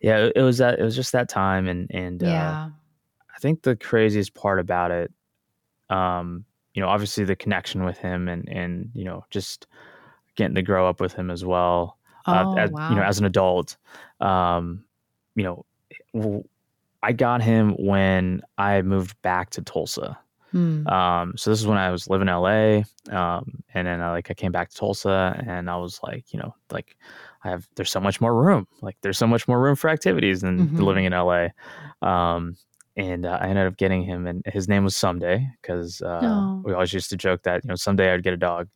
yeah, 0.00 0.18
it, 0.18 0.32
it 0.36 0.42
was 0.42 0.58
that 0.58 0.78
it 0.78 0.82
was 0.82 0.96
just 0.96 1.12
that 1.12 1.28
time, 1.28 1.68
and 1.68 1.90
and 1.90 2.22
uh. 2.22 2.26
I 3.34 3.38
think 3.40 3.62
the 3.62 3.74
craziest 3.76 4.34
part 4.34 4.60
about 4.60 4.90
it, 4.90 5.10
um, 5.88 6.44
you 6.74 6.82
know, 6.82 6.88
obviously 6.88 7.24
the 7.24 7.36
connection 7.36 7.84
with 7.84 7.98
him, 7.98 8.28
and 8.28 8.48
and 8.48 8.90
you 8.94 9.04
know 9.04 9.24
just 9.30 9.66
getting 10.36 10.54
to 10.54 10.62
grow 10.62 10.88
up 10.88 11.00
with 11.00 11.12
him 11.14 11.30
as 11.30 11.44
well, 11.44 11.96
uh, 12.26 12.44
Oh, 12.46 12.56
as, 12.56 12.70
wow. 12.70 12.90
you 12.90 12.96
know, 12.96 13.02
as 13.02 13.18
an 13.18 13.24
adult, 13.24 13.76
um, 14.20 14.84
you 15.34 15.42
know, 16.14 16.44
I 17.02 17.12
got 17.12 17.42
him 17.42 17.72
when 17.78 18.42
I 18.58 18.82
moved 18.82 19.20
back 19.22 19.50
to 19.50 19.62
Tulsa. 19.62 20.18
Hmm. 20.52 20.88
Um, 20.88 21.34
so 21.36 21.50
this 21.50 21.60
is 21.60 21.66
when 21.66 21.78
I 21.78 21.90
was 21.90 22.08
living 22.08 22.28
in 22.28 22.34
LA. 22.34 22.84
Um, 23.10 23.62
and 23.74 23.86
then 23.86 24.00
I 24.00 24.10
like 24.10 24.30
I 24.30 24.34
came 24.34 24.52
back 24.52 24.70
to 24.70 24.76
Tulsa 24.76 25.42
and 25.46 25.70
I 25.70 25.76
was 25.76 26.00
like, 26.02 26.32
you 26.32 26.38
know, 26.40 26.54
like 26.70 26.96
I 27.44 27.50
have 27.50 27.68
there's 27.76 27.90
so 27.90 28.00
much 28.00 28.20
more 28.20 28.34
room. 28.34 28.66
Like 28.82 28.96
there's 29.02 29.18
so 29.18 29.26
much 29.26 29.46
more 29.46 29.60
room 29.60 29.76
for 29.76 29.88
activities 29.90 30.40
than 30.40 30.66
Mhm. 30.66 30.84
living 30.84 31.04
in 31.04 31.12
LA. 31.12 31.48
Um, 32.02 32.56
and 32.96 33.24
uh, 33.24 33.38
I 33.40 33.48
ended 33.48 33.66
up 33.66 33.76
getting 33.76 34.02
him, 34.02 34.26
and 34.26 34.42
his 34.46 34.68
name 34.68 34.84
was 34.84 34.96
Someday 34.96 35.48
because 35.62 36.02
uh, 36.02 36.26
Oh. 36.26 36.60
we 36.64 36.72
always 36.72 36.92
used 36.92 37.10
to 37.10 37.16
joke 37.16 37.42
that 37.44 37.64
you 37.64 37.68
know 37.68 37.76
someday 37.76 38.12
I'd 38.12 38.22
get 38.24 38.34
a 38.34 38.36
dog, 38.36 38.68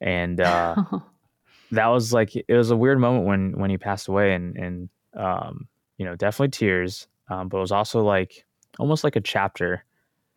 and 0.00 0.40
uh, 0.40 0.76
that 1.72 1.86
was 1.88 2.12
like 2.12 2.34
it 2.36 2.46
was 2.48 2.70
a 2.70 2.76
weird 2.76 2.98
moment 2.98 3.26
when 3.26 3.58
when 3.58 3.70
he 3.70 3.78
passed 3.78 4.08
away, 4.08 4.32
and 4.34 4.56
and 4.56 4.88
um, 5.14 5.68
you 5.98 6.04
know 6.04 6.16
definitely 6.16 6.50
tears, 6.50 7.08
um, 7.28 7.48
but 7.48 7.58
it 7.58 7.60
was 7.60 7.72
also 7.72 8.02
like 8.02 8.46
almost 8.78 9.04
like 9.04 9.16
a 9.16 9.20
chapter 9.20 9.84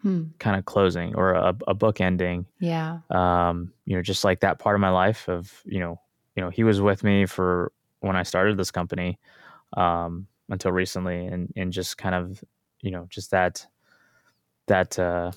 Hmm. 0.02 0.24
kind 0.40 0.58
of 0.58 0.66
closing 0.66 1.16
or 1.16 1.34
a, 1.34 1.56
a 1.68 1.74
book 1.74 2.02
ending 2.02 2.46
Yeah. 2.60 3.00
um, 3.12 3.74
you 3.86 3.96
know, 3.96 4.02
just 4.02 4.24
like 4.24 4.40
that 4.42 4.60
part 4.60 4.76
of 4.76 4.82
my 4.82 4.90
life 4.90 5.28
of, 5.30 5.62
you 5.66 5.80
know, 5.80 6.00
you 6.36 6.44
know, 6.44 6.50
he 6.50 6.64
was 6.64 6.82
with 6.82 7.04
me 7.04 7.26
for 7.26 7.72
when 8.00 8.16
I 8.16 8.24
started 8.24 8.58
this 8.58 8.72
company, 8.72 9.20
um, 9.78 10.28
until 10.50 10.72
recently 10.72 11.26
and, 11.26 11.52
and 11.58 11.74
just 11.74 11.98
kind 11.98 12.16
of, 12.16 12.44
you 12.82 12.92
know, 12.92 13.08
just 13.10 13.32
that, 13.32 13.68
that, 14.68 14.98
uh, 15.00 15.32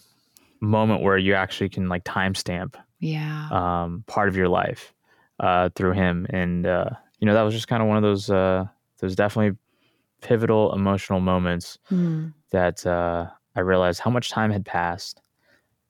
moment 0.60 1.02
where 1.02 1.18
you 1.18 1.34
actually 1.34 1.68
can 1.68 1.88
like 1.88 2.04
timestamp, 2.04 2.76
Yeah. 3.00 3.48
um, 3.50 4.04
part 4.06 4.28
of 4.28 4.36
your 4.36 4.48
life, 4.48 4.94
uh, 5.40 5.70
through 5.74 5.92
him. 5.92 6.26
And, 6.30 6.66
uh, 6.66 6.90
you 7.20 7.26
know, 7.26 7.34
that 7.34 7.42
was 7.42 7.54
just 7.54 7.68
kind 7.68 7.82
of 7.82 7.88
one 7.88 7.96
of 7.98 8.02
those, 8.02 8.30
uh, 8.30 8.66
those 9.00 9.14
definitely 9.16 9.58
pivotal 10.22 10.74
emotional 10.74 11.20
moments 11.20 11.78
Hmm. 11.88 12.28
that, 12.52 12.86
uh, 12.86 13.30
I 13.56 13.60
realized 13.60 14.00
how 14.00 14.10
much 14.10 14.30
time 14.30 14.50
had 14.50 14.64
passed 14.64 15.20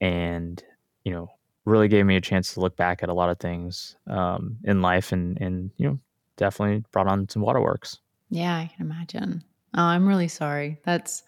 and, 0.00 0.62
you 1.04 1.12
know, 1.12 1.30
really 1.64 1.88
gave 1.88 2.04
me 2.04 2.16
a 2.16 2.20
chance 2.20 2.54
to 2.54 2.60
look 2.60 2.76
back 2.76 3.02
at 3.02 3.08
a 3.08 3.14
lot 3.14 3.30
of 3.30 3.38
things 3.38 3.96
um, 4.06 4.58
in 4.64 4.82
life 4.82 5.12
and, 5.12 5.40
and, 5.40 5.70
you 5.76 5.88
know, 5.88 5.98
definitely 6.36 6.84
brought 6.92 7.06
on 7.06 7.28
some 7.28 7.42
waterworks. 7.42 7.98
Yeah, 8.28 8.54
I 8.54 8.70
can 8.74 8.84
imagine. 8.84 9.42
Oh, 9.76 9.82
I'm 9.82 10.06
really 10.06 10.28
sorry. 10.28 10.78
That's 10.84 11.22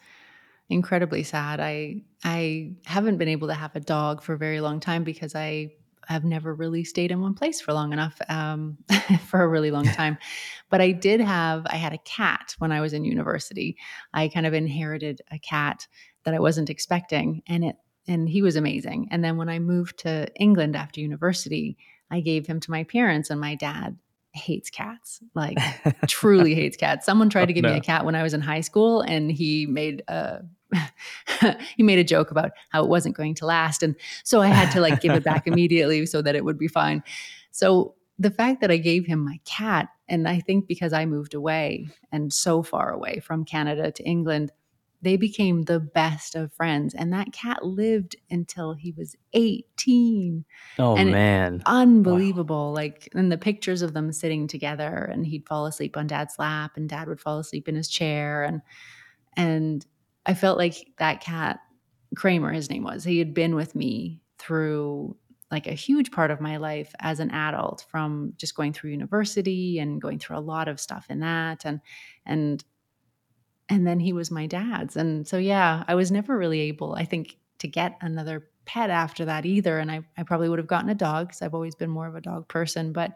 incredibly 0.69 1.23
sad. 1.23 1.61
I 1.61 2.03
I 2.25 2.73
haven't 2.85 3.19
been 3.19 3.29
able 3.29 3.49
to 3.49 3.55
have 3.55 3.75
a 3.77 3.81
dog 3.81 4.23
for 4.23 4.35
a 4.35 4.39
very 4.39 4.61
long 4.61 4.81
time 4.81 5.05
because 5.05 5.35
I 5.35 5.73
have 6.07 6.25
never 6.25 6.55
really 6.55 6.85
stayed 6.85 7.11
in 7.11 7.21
one 7.21 7.35
place 7.35 7.61
for 7.61 7.73
long 7.73 7.93
enough 7.93 8.21
um, 8.29 8.79
for 9.27 9.43
a 9.43 9.49
really 9.49 9.71
long 9.71 9.85
time. 9.85 10.17
but 10.71 10.81
I 10.81 10.93
did 10.93 11.21
have 11.21 11.67
I 11.67 11.77
had 11.77 11.93
a 11.93 11.99
cat 11.99 12.55
when 12.59 12.73
I 12.73 12.81
was 12.81 12.93
in 12.93 13.05
university. 13.05 13.77
I 14.15 14.29
kind 14.29 14.47
of 14.47 14.55
inherited 14.55 15.21
a 15.31 15.39
cat 15.39 15.87
that 16.25 16.35
I 16.35 16.39
wasn't 16.39 16.71
expecting, 16.71 17.43
and 17.47 17.65
it 17.65 17.77
and 18.09 18.29
he 18.29 18.43
was 18.43 18.57
amazing. 18.57 19.09
And 19.11 19.25
then 19.25 19.37
when 19.37 19.49
I 19.49 19.59
moved 19.59 19.99
to 20.01 20.29
England 20.37 20.77
after 20.77 21.01
university, 21.01 21.77
I 22.11 22.21
gave 22.21 22.47
him 22.47 22.61
to 22.61 22.71
my 22.71 22.85
parents, 22.85 23.31
and 23.31 23.41
my 23.41 23.57
dad 23.57 23.97
hates 24.33 24.69
cats 24.69 25.21
like 25.35 25.57
truly 26.07 26.55
hates 26.63 26.77
cats. 26.77 27.07
Someone 27.07 27.31
tried 27.31 27.47
to 27.47 27.53
give 27.53 27.65
me 27.65 27.77
a 27.77 27.81
cat 27.81 28.05
when 28.05 28.15
I 28.15 28.23
was 28.23 28.35
in 28.35 28.41
high 28.41 28.61
school, 28.61 29.01
and 29.01 29.31
he 29.31 29.67
made 29.67 30.03
a 30.09 30.43
he 31.77 31.83
made 31.83 31.99
a 31.99 32.05
joke 32.05 32.31
about 32.31 32.51
how 32.71 32.83
it 32.83 32.89
wasn't 32.89 33.17
going 33.17 33.35
to 33.37 33.47
last, 33.47 33.83
and 33.83 33.95
so 34.25 34.41
I 34.43 34.49
had 34.49 34.71
to 34.73 34.81
like 34.81 35.01
give 35.01 35.15
it 35.15 35.25
back 35.25 35.47
immediately 35.47 36.07
so 36.07 36.23
that 36.23 36.35
it 36.35 36.45
would 36.45 36.59
be 36.59 36.69
fine. 36.69 37.03
So 37.51 37.95
the 38.19 38.31
fact 38.31 38.61
that 38.63 38.71
I 38.71 38.77
gave 38.79 39.07
him 39.07 39.25
my 39.25 39.41
cat, 39.45 39.89
and 40.09 40.27
I 40.27 40.41
think 40.41 40.67
because 40.67 40.93
I 40.93 41.05
moved 41.07 41.35
away 41.35 41.89
and 42.13 42.33
so 42.33 42.63
far 42.63 42.91
away 42.91 43.21
from 43.21 43.45
Canada 43.45 43.93
to 43.93 44.03
England, 44.05 44.53
they 45.03 45.17
became 45.17 45.63
the 45.63 45.79
best 45.79 46.35
of 46.35 46.53
friends, 46.55 46.95
and 46.95 47.13
that 47.13 47.33
cat 47.33 47.65
lived 47.65 48.17
until 48.31 48.73
he 48.73 48.93
was 48.93 49.15
eighteen 49.33 50.45
Oh, 50.79 50.97
And 50.97 51.13
man. 51.13 51.63
unbelievable 51.67 52.73
like 52.73 53.09
and 53.15 53.31
the 53.31 53.39
pictures 53.39 53.83
of 53.83 53.93
them 53.93 54.13
sitting 54.13 54.47
together 54.47 55.09
and 55.13 55.27
he'd 55.27 55.47
fall 55.47 55.67
asleep 55.67 55.97
on 55.97 56.07
dad's 56.07 56.39
lap 56.39 56.73
and 56.77 56.89
dad 56.89 57.09
would 57.09 57.21
fall 57.21 57.39
asleep 57.39 57.69
in 57.69 57.75
his 57.75 57.89
chair 57.89 58.43
and 58.45 58.63
and 59.37 59.87
i 60.27 60.35
felt 60.35 60.59
like 60.59 60.93
that 60.99 61.21
cat 61.21 61.61
kramer 62.15 62.53
his 62.53 62.71
name 62.71 62.85
was 62.85 63.05
he 63.05 63.19
had 63.19 63.35
been 63.35 63.55
with 63.55 63.75
me 63.75 64.21
through 64.39 65.17
like 65.51 65.67
a 65.67 65.73
huge 65.73 66.11
part 66.11 66.31
of 66.31 66.41
my 66.41 66.57
life 66.57 66.93
as 67.01 67.21
an 67.21 67.31
adult 67.31 67.85
from 67.89 68.33
just 68.37 68.57
going 68.57 68.73
through 68.73 68.91
university 68.91 69.79
and 69.79 70.01
going 70.03 70.19
through 70.19 70.37
a 70.37 70.41
lot 70.41 70.69
of 70.69 70.81
stuff 70.81 71.07
in 71.09 71.21
that 71.21 71.65
and 71.65 71.81
and 72.25 72.65
and 73.69 73.85
then 73.85 73.99
he 73.99 74.13
was 74.13 74.31
my 74.31 74.47
dad's. 74.47 74.97
And 74.97 75.27
so 75.27 75.39
yeah 75.39 75.85
i 75.89 75.95
was 75.95 76.11
never 76.11 76.37
really 76.37 76.61
able 76.61 76.95
i 76.95 77.05
think 77.05 77.37
to 77.59 77.69
get 77.69 77.97
another 78.01 78.49
pet 78.65 78.91
after 78.91 79.25
that 79.25 79.47
either. 79.47 79.79
And 79.79 79.91
i, 79.91 80.03
I 80.19 80.25
probably 80.25 80.49
would 80.49 80.59
have 80.59 80.67
gotten 80.67 80.91
a 80.91 80.95
dog 80.95 81.29
because 81.29 81.43
i've 81.43 81.55
always 81.55 81.75
been 81.75 81.91
more 81.91 82.07
of 82.07 82.17
a 82.17 82.21
dog 82.21 82.49
person 82.49 82.93
but 82.93 83.13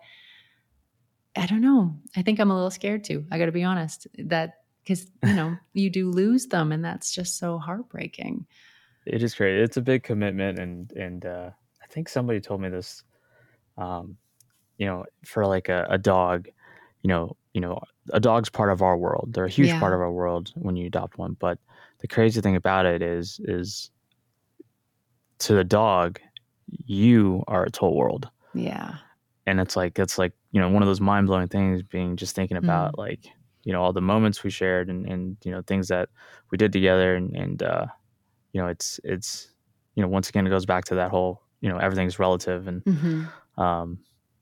i 1.36 1.46
don't 1.46 1.61
know. 1.61 1.96
I 2.16 2.22
think 2.22 2.38
i'm 2.38 2.50
a 2.50 2.54
little 2.54 2.70
scared 2.70 3.04
too 3.04 3.26
i 3.30 3.38
gotta 3.38 3.52
be 3.52 3.64
honest 3.64 4.06
that 4.18 4.59
because 4.82 5.06
you 5.24 5.34
know 5.34 5.56
you 5.72 5.90
do 5.90 6.10
lose 6.10 6.46
them 6.46 6.72
and 6.72 6.84
that's 6.84 7.12
just 7.12 7.38
so 7.38 7.58
heartbreaking 7.58 8.46
It 9.06 9.22
is 9.22 9.34
great. 9.34 9.58
It's 9.58 9.76
a 9.76 9.82
big 9.82 10.02
commitment. 10.02 10.58
And, 10.58 10.92
and, 10.92 11.24
uh, 11.24 11.50
I 11.82 11.86
think 11.92 12.08
somebody 12.08 12.40
told 12.40 12.60
me 12.60 12.68
this, 12.68 13.02
um, 13.78 14.16
you 14.76 14.86
know, 14.86 15.04
for 15.24 15.46
like 15.46 15.68
a, 15.68 15.86
a 15.90 15.98
dog, 15.98 16.48
you 17.02 17.08
know, 17.08 17.36
you 17.54 17.60
know, 17.60 17.80
a 18.12 18.20
dog's 18.20 18.50
part 18.50 18.70
of 18.70 18.82
our 18.82 18.96
world. 18.96 19.30
They're 19.32 19.46
a 19.46 19.50
huge 19.50 19.72
part 19.80 19.94
of 19.94 20.00
our 20.00 20.12
world 20.12 20.52
when 20.54 20.76
you 20.76 20.86
adopt 20.86 21.18
one. 21.18 21.36
But 21.40 21.58
the 22.00 22.08
crazy 22.08 22.40
thing 22.40 22.56
about 22.56 22.86
it 22.86 23.02
is, 23.02 23.40
is 23.44 23.90
to 25.38 25.54
the 25.54 25.64
dog, 25.64 26.20
you 26.86 27.42
are 27.48 27.64
its 27.64 27.78
whole 27.78 27.96
world. 27.96 28.28
yeah 28.54 28.96
and 29.46 29.58
it's 29.60 29.74
like 29.74 29.98
it's 29.98 30.18
like 30.18 30.32
you 30.52 30.60
know 30.60 30.68
one 30.68 30.82
of 30.82 30.86
those 30.86 31.00
mind-blowing 31.00 31.48
things 31.48 31.82
being 31.82 32.16
just 32.16 32.36
thinking 32.36 32.56
about 32.58 32.98
like 32.98 33.26
you 33.64 33.72
know 33.72 33.82
all 33.82 33.92
the 33.92 34.00
moments 34.00 34.42
we 34.44 34.50
shared 34.50 34.88
and 34.88 35.06
and 35.06 35.36
you 35.44 35.50
know 35.50 35.62
things 35.62 35.88
that 35.88 36.08
we 36.50 36.58
did 36.58 36.72
together 36.72 37.14
and 37.14 37.34
and 37.36 37.62
uh 37.62 37.86
you 38.52 38.61
know 38.61 38.68
it's 38.68 38.98
it's 39.04 39.52
you 39.94 40.02
know 40.02 40.08
once 40.08 40.28
again 40.28 40.46
it 40.46 40.50
goes 40.50 40.66
back 40.66 40.84
to 40.84 40.94
that 40.96 41.11
whole 41.11 41.42
you 41.61 41.68
know 41.68 41.78
everything's 41.78 42.18
relative 42.18 42.66
and 42.68 42.82
hmm 42.84 43.24
um 43.61 43.98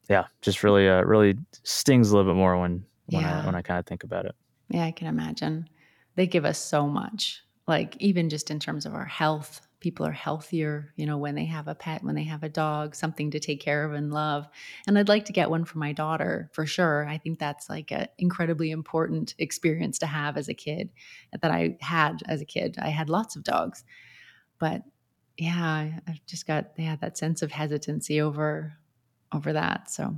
yeah 0.08 0.24
just 0.42 0.62
really 0.62 0.88
uh 0.88 1.02
really 1.02 1.36
stings 1.64 2.10
a 2.10 2.16
little 2.16 2.30
bit 2.32 2.36
more 2.38 2.58
when 2.58 2.84
when 3.06 3.24
Yeah. 3.24 3.40
i 3.42 3.46
when 3.46 3.54
i 3.54 3.62
kind 3.62 3.78
of 3.78 3.86
think 3.86 4.04
about 4.04 4.24
it 4.26 4.34
Yeah, 4.70 4.84
I 4.84 4.90
can 4.92 5.06
imagine. 5.06 5.68
They 6.16 6.26
give 6.26 6.44
us 6.44 6.58
so 6.58 6.86
much. 6.86 7.42
Like 7.66 7.96
even 8.00 8.28
just 8.28 8.50
in 8.50 8.58
terms 8.60 8.86
of 8.86 8.94
our 8.94 9.04
health, 9.06 9.67
people 9.80 10.04
are 10.06 10.12
healthier, 10.12 10.92
you 10.96 11.06
know, 11.06 11.18
when 11.18 11.34
they 11.34 11.44
have 11.44 11.68
a 11.68 11.74
pet, 11.74 12.02
when 12.02 12.14
they 12.14 12.24
have 12.24 12.42
a 12.42 12.48
dog, 12.48 12.94
something 12.94 13.30
to 13.30 13.38
take 13.38 13.60
care 13.60 13.84
of 13.84 13.92
and 13.92 14.12
love. 14.12 14.48
And 14.86 14.98
I'd 14.98 15.08
like 15.08 15.26
to 15.26 15.32
get 15.32 15.50
one 15.50 15.64
for 15.64 15.78
my 15.78 15.92
daughter 15.92 16.50
for 16.52 16.66
sure. 16.66 17.06
I 17.06 17.18
think 17.18 17.38
that's 17.38 17.68
like 17.68 17.92
an 17.92 18.08
incredibly 18.18 18.70
important 18.70 19.34
experience 19.38 19.98
to 20.00 20.06
have 20.06 20.36
as 20.36 20.48
a 20.48 20.54
kid 20.54 20.90
that 21.40 21.50
I 21.50 21.76
had 21.80 22.22
as 22.26 22.40
a 22.40 22.46
kid. 22.46 22.76
I 22.80 22.88
had 22.88 23.08
lots 23.08 23.36
of 23.36 23.44
dogs. 23.44 23.84
But 24.58 24.82
yeah, 25.36 26.00
I've 26.08 26.26
just 26.26 26.46
got 26.46 26.72
yeah, 26.76 26.96
that 26.96 27.16
sense 27.16 27.42
of 27.42 27.52
hesitancy 27.52 28.20
over 28.20 28.74
over 29.32 29.52
that. 29.52 29.90
So 29.90 30.16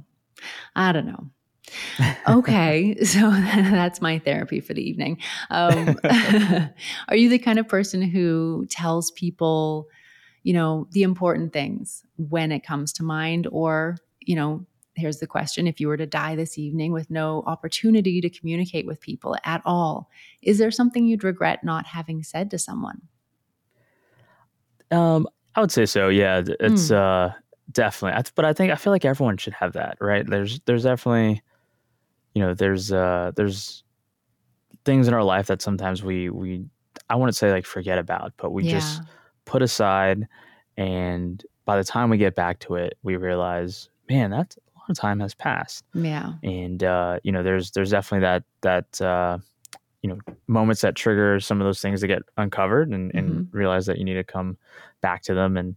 I 0.74 0.92
don't 0.92 1.06
know 1.06 1.30
okay 2.28 2.96
so 3.04 3.30
that's 3.30 4.00
my 4.00 4.18
therapy 4.18 4.60
for 4.60 4.74
the 4.74 4.82
evening. 4.82 5.18
Um, 5.50 5.98
are 7.08 7.16
you 7.16 7.28
the 7.28 7.38
kind 7.38 7.58
of 7.58 7.68
person 7.68 8.02
who 8.02 8.66
tells 8.70 9.10
people 9.10 9.88
you 10.42 10.52
know 10.52 10.86
the 10.92 11.02
important 11.02 11.52
things 11.52 12.02
when 12.16 12.52
it 12.52 12.64
comes 12.64 12.92
to 12.94 13.02
mind? 13.02 13.46
Or 13.50 13.96
you 14.20 14.36
know 14.36 14.66
here's 14.94 15.18
the 15.18 15.26
question 15.26 15.66
if 15.66 15.80
you 15.80 15.88
were 15.88 15.96
to 15.96 16.06
die 16.06 16.34
this 16.36 16.58
evening 16.58 16.92
with 16.92 17.10
no 17.10 17.42
opportunity 17.46 18.20
to 18.20 18.28
communicate 18.28 18.86
with 18.86 19.00
people 19.00 19.36
at 19.44 19.62
all 19.64 20.10
is 20.42 20.58
there 20.58 20.70
something 20.70 21.06
you'd 21.06 21.24
regret 21.24 21.64
not 21.64 21.86
having 21.86 22.22
said 22.22 22.50
to 22.50 22.58
someone? 22.58 23.00
Um 24.90 25.26
i 25.54 25.60
would 25.60 25.72
say 25.72 25.86
so 25.86 26.08
yeah. 26.08 26.42
It's 26.60 26.90
Hmm. 26.90 26.96
uh 26.96 27.32
definitely 27.72 28.20
but 28.34 28.44
i 28.44 28.52
think 28.52 28.72
i 28.72 28.74
feel 28.74 28.92
like 28.92 29.04
everyone 29.04 29.36
should 29.36 29.52
have 29.52 29.74
that 29.74 29.96
right? 30.00 30.26
There's 30.28 30.60
there's 30.66 30.82
definitely 30.82 31.40
you 32.34 32.42
know 32.42 32.54
there's 32.54 32.92
uh 32.92 33.32
there's 33.36 33.84
things 34.84 35.08
in 35.08 35.14
our 35.14 35.24
life 35.24 35.46
that 35.48 35.62
sometimes 35.62 36.02
we 36.02 36.30
we 36.30 36.64
I 37.08 37.16
wouldn't 37.16 37.36
say 37.36 37.50
like 37.50 37.66
forget 37.66 37.98
about, 37.98 38.32
but 38.36 38.50
we 38.52 38.64
Yeah. 38.64 38.70
just 38.70 39.02
put 39.44 39.62
aside. 39.62 40.26
And 40.76 41.44
by 41.64 41.76
the 41.76 41.84
time 41.84 42.08
we 42.08 42.18
get 42.18 42.34
back 42.34 42.60
to 42.60 42.76
it, 42.76 42.96
we 43.02 43.16
realize, 43.16 43.88
man, 44.08 44.30
that's 44.30 44.56
a 44.56 44.78
lot 44.78 44.90
of 44.90 44.96
time 44.96 45.20
has 45.20 45.34
passed. 45.34 45.84
Yeah. 45.94 46.34
And 46.42 46.82
uh, 46.82 47.18
you 47.22 47.32
know, 47.32 47.42
there's 47.42 47.72
there's 47.72 47.90
definitely 47.90 48.24
that 48.26 48.44
that 48.62 49.00
uh, 49.00 49.38
you 50.02 50.08
know 50.08 50.18
moments 50.46 50.80
that 50.82 50.94
trigger 50.94 51.40
some 51.40 51.60
of 51.60 51.66
those 51.66 51.80
things 51.80 52.00
to 52.00 52.06
get 52.06 52.22
uncovered 52.36 52.90
and, 52.90 53.14
and 53.14 53.48
realize 53.52 53.86
that 53.86 53.98
you 53.98 54.04
need 54.04 54.14
to 54.14 54.24
come 54.24 54.56
back 55.00 55.22
to 55.22 55.34
them. 55.34 55.56
And 55.56 55.76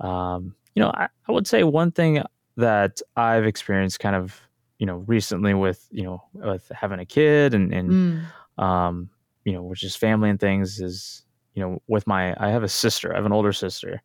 um, 0.00 0.54
you 0.74 0.82
know, 0.82 0.90
I, 0.90 1.08
I 1.28 1.32
would 1.32 1.46
say 1.46 1.64
one 1.64 1.90
thing 1.92 2.22
that 2.56 3.00
I've 3.16 3.44
experienced 3.44 4.00
kind 4.00 4.16
of 4.16 4.40
you 4.80 4.86
know 4.86 4.98
recently 5.06 5.54
with 5.54 5.86
you 5.92 6.02
know 6.02 6.18
with 6.34 6.70
having 6.74 7.00
a 7.00 7.06
kid 7.06 7.54
and 7.54 7.72
and 7.72 7.90
Mm. 7.90 8.62
um, 8.62 9.10
you 9.46 9.52
know, 9.54 9.62
which 9.62 9.84
is 9.84 9.96
family 9.96 10.28
and 10.30 10.38
things 10.40 10.80
is, 10.80 11.24
you 11.54 11.62
know, 11.62 11.80
with 11.88 12.06
my, 12.06 12.34
I 12.38 12.50
have 12.50 12.62
a 12.62 12.68
sister, 12.68 13.12
I 13.12 13.16
have 13.16 13.24
an 13.24 13.32
older 13.32 13.54
sister. 13.54 14.02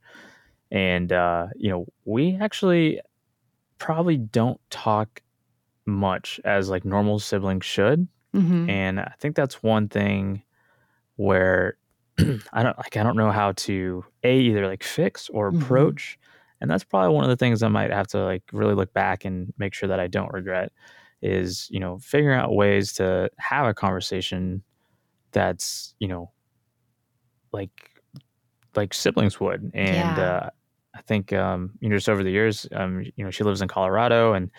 And, 0.72 1.12
uh, 1.12 1.48
you 1.58 1.70
know, 1.70 1.86
we 2.06 2.38
actually 2.40 3.02
probably 3.80 4.16
don't 4.18 4.62
talk 4.70 5.22
much 5.86 6.40
as 6.46 6.70
like 6.70 6.86
normal 6.86 7.20
siblings 7.20 7.66
should. 7.66 8.08
Mhm. 8.34 8.70
And 8.70 9.00
I 9.02 9.14
think 9.20 9.36
that's 9.36 9.62
one 9.62 9.90
thing 9.90 10.44
where 11.18 11.78
I 12.54 12.64
don't 12.64 12.78
like, 12.78 12.96
I 12.98 13.04
don't 13.04 13.18
know 13.18 13.32
how 13.32 13.52
to 13.54 14.06
A, 14.24 14.38
either 14.40 14.68
like 14.68 14.84
fix 14.84 15.30
or 15.30 15.52
Mhm. 15.52 15.62
approach. 15.62 16.18
And 16.62 16.70
that's 16.72 16.84
probably 16.84 17.14
one 17.16 17.24
of 17.24 17.30
the 17.30 17.36
things 17.38 17.64
I 17.64 17.68
might 17.68 17.92
have 17.92 18.08
to 18.08 18.24
like 18.24 18.44
really 18.54 18.76
look 18.76 18.94
back 18.94 19.26
and 19.26 19.54
make 19.58 19.74
sure 19.74 19.90
that 19.90 20.00
I 20.00 20.08
don't 20.08 20.32
regret 20.34 20.72
is, 21.22 21.68
you 21.70 21.80
know, 21.80 22.00
figuring 22.00 22.38
out 22.40 22.56
ways 22.56 22.94
to 22.94 23.30
have 23.40 23.68
a 23.68 23.74
conversation 23.74 24.64
that's, 25.32 25.96
you 26.00 26.08
know, 26.08 26.34
like 27.52 28.02
like 28.76 28.94
siblings 28.94 29.40
would. 29.40 29.72
And 29.74 30.18
Yeah. 30.18 30.20
uh 30.20 30.50
I 30.96 31.02
think 31.04 31.34
um, 31.34 31.74
you 31.82 31.90
know, 31.90 31.98
just 31.98 32.10
over 32.10 32.24
the 32.24 32.32
years, 32.32 32.68
um, 32.74 33.04
you 33.16 33.24
know, 33.26 33.32
she 33.32 33.44
lives 33.44 33.62
in 33.62 33.68
Colorado 33.68 34.34
and 34.34 34.52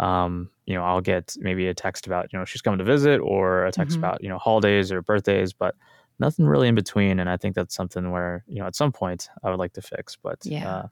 um, 0.00 0.50
you 0.66 0.74
know, 0.74 0.84
I'll 0.84 1.02
get 1.02 1.36
maybe 1.40 1.68
a 1.68 1.74
text 1.74 2.06
about, 2.06 2.32
you 2.32 2.38
know, 2.38 2.44
she's 2.46 2.62
coming 2.62 2.78
to 2.78 2.84
visit 2.84 3.20
or 3.20 3.66
a 3.66 3.72
text 3.72 3.96
Mhm. 3.96 3.98
about, 3.98 4.22
you 4.22 4.28
know, 4.30 4.38
holidays 4.38 4.92
or 4.92 5.02
birthdays, 5.02 5.52
but 5.54 5.76
nothing 6.18 6.46
really 6.46 6.68
in 6.68 6.74
between. 6.76 7.20
And 7.20 7.30
I 7.30 7.36
think 7.38 7.54
that's 7.56 7.74
something 7.76 8.10
where, 8.12 8.44
you 8.48 8.60
know, 8.60 8.66
at 8.66 8.76
some 8.76 8.92
point 8.92 9.28
I 9.44 9.50
would 9.50 9.60
like 9.60 9.74
to 9.74 9.82
fix. 9.82 10.16
But 10.16 10.40
Yeah. 10.42 10.64
uh, 10.64 10.88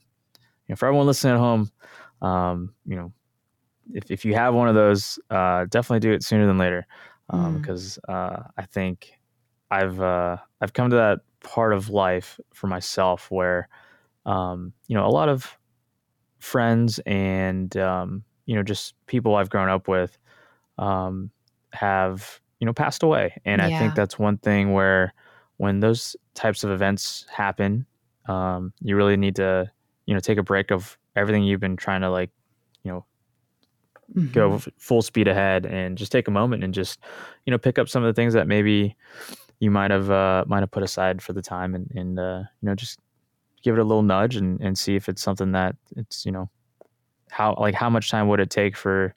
know, 0.72 0.76
for 0.76 0.86
everyone 0.86 1.06
listening 1.06 1.34
at 1.34 1.40
home, 1.40 1.70
um, 2.22 2.74
you 2.86 2.96
know, 2.96 3.12
if, 3.92 4.10
if 4.10 4.24
you 4.24 4.34
have 4.34 4.54
one 4.54 4.68
of 4.68 4.74
those, 4.74 5.18
uh, 5.30 5.64
definitely 5.66 6.00
do 6.00 6.12
it 6.12 6.22
sooner 6.22 6.46
than 6.46 6.58
later. 6.58 6.86
Um, 7.30 7.54
Mm. 7.54 7.62
because 7.62 7.98
uh, 8.08 8.44
I 8.56 8.62
think 8.64 9.12
I've 9.70 10.00
uh, 10.00 10.38
I've 10.62 10.72
come 10.72 10.90
to 10.90 10.96
that 10.96 11.20
part 11.40 11.74
of 11.74 11.90
life 11.90 12.40
for 12.54 12.68
myself 12.68 13.30
where 13.30 13.68
um, 14.26 14.72
you 14.88 14.94
know 14.96 15.06
a 15.06 15.10
lot 15.10 15.28
of 15.28 15.58
friends 16.40 17.00
and 17.06 17.76
um, 17.76 18.24
you 18.46 18.54
know 18.56 18.62
just 18.62 18.94
people 19.06 19.36
I've 19.36 19.50
grown 19.50 19.68
up 19.68 19.88
with 19.88 20.18
um, 20.78 21.30
have 21.72 22.40
you 22.60 22.66
know 22.66 22.72
passed 22.72 23.02
away, 23.02 23.40
and 23.44 23.62
I 23.62 23.70
think 23.70 23.94
that's 23.94 24.18
one 24.18 24.38
thing 24.38 24.72
where 24.72 25.14
when 25.58 25.80
those 25.80 26.16
types 26.34 26.64
of 26.64 26.70
events 26.70 27.26
happen, 27.30 27.86
um, 28.28 28.72
you 28.80 28.96
really 28.96 29.16
need 29.16 29.36
to 29.36 29.70
you 30.08 30.14
know 30.14 30.20
take 30.20 30.38
a 30.38 30.42
break 30.42 30.72
of 30.72 30.98
everything 31.14 31.44
you've 31.44 31.60
been 31.60 31.76
trying 31.76 32.00
to 32.00 32.10
like 32.10 32.30
you 32.82 32.90
know 32.90 33.04
go 34.32 34.52
Mhm. 34.52 34.54
f- 34.54 34.68
full 34.78 35.02
speed 35.02 35.28
ahead 35.28 35.66
and 35.66 35.98
just 35.98 36.10
take 36.10 36.28
a 36.28 36.30
moment 36.30 36.64
and 36.64 36.72
just 36.72 36.98
you 37.44 37.50
know 37.50 37.58
pick 37.58 37.78
up 37.78 37.88
some 37.88 38.02
of 38.02 38.08
the 38.08 38.18
things 38.18 38.32
that 38.32 38.46
maybe 38.48 38.96
you 39.60 39.70
might 39.70 39.90
have 39.90 40.10
uh, 40.10 40.44
might 40.48 40.60
have 40.60 40.70
put 40.70 40.82
aside 40.82 41.20
for 41.22 41.34
the 41.34 41.42
time 41.42 41.74
and 41.74 41.90
and 41.94 42.18
uh, 42.18 42.42
you 42.62 42.66
know 42.68 42.74
just 42.74 42.98
give 43.62 43.76
it 43.76 43.80
a 43.80 43.84
little 43.84 44.02
nudge 44.02 44.36
and 44.36 44.60
and 44.62 44.78
see 44.78 44.96
if 44.96 45.08
it's 45.08 45.22
something 45.22 45.52
that 45.52 45.76
it's 45.96 46.24
you 46.24 46.32
know 46.32 46.48
how 47.30 47.54
like 47.60 47.74
how 47.74 47.90
much 47.90 48.10
time 48.10 48.28
would 48.28 48.40
it 48.40 48.50
take 48.50 48.76
for 48.76 49.14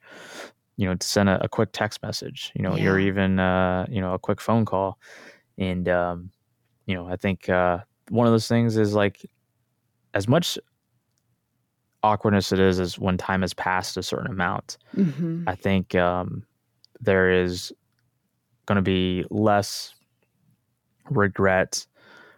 you 0.78 0.86
know 0.86 0.96
to 0.96 1.08
send 1.08 1.30
a, 1.30 1.42
a 1.44 1.50
quick 1.50 1.70
text 1.72 2.04
message 2.04 2.52
you 2.56 2.64
know 2.64 2.76
or 2.76 3.00
even 3.00 3.40
uh, 3.40 3.86
you 3.90 4.02
know 4.02 4.14
a 4.14 4.20
quick 4.20 4.42
phone 4.42 4.66
call 4.66 4.98
and 5.58 5.88
um, 5.88 6.32
you 6.86 6.96
know 6.96 7.08
I 7.08 7.16
think 7.16 7.48
uh, 7.50 7.80
one 8.10 8.28
of 8.28 8.34
those 8.34 8.48
things 8.50 8.78
is 8.78 8.94
like 8.94 9.26
as 10.14 10.28
much 10.28 10.58
awkwardness 12.04 12.52
it 12.52 12.60
is 12.60 12.80
is 12.80 12.98
when 13.00 13.18
time 13.18 13.42
has 13.42 13.54
passed 13.54 13.96
a 13.98 14.04
certain 14.04 14.32
amount 14.32 14.78
Mhm. 14.96 15.44
I 15.48 15.56
think 15.56 15.96
um, 15.96 16.44
there 17.00 17.32
is 17.32 17.72
going 18.66 18.76
to 18.78 18.82
be 18.82 19.26
less 19.30 19.94
regret, 21.10 21.86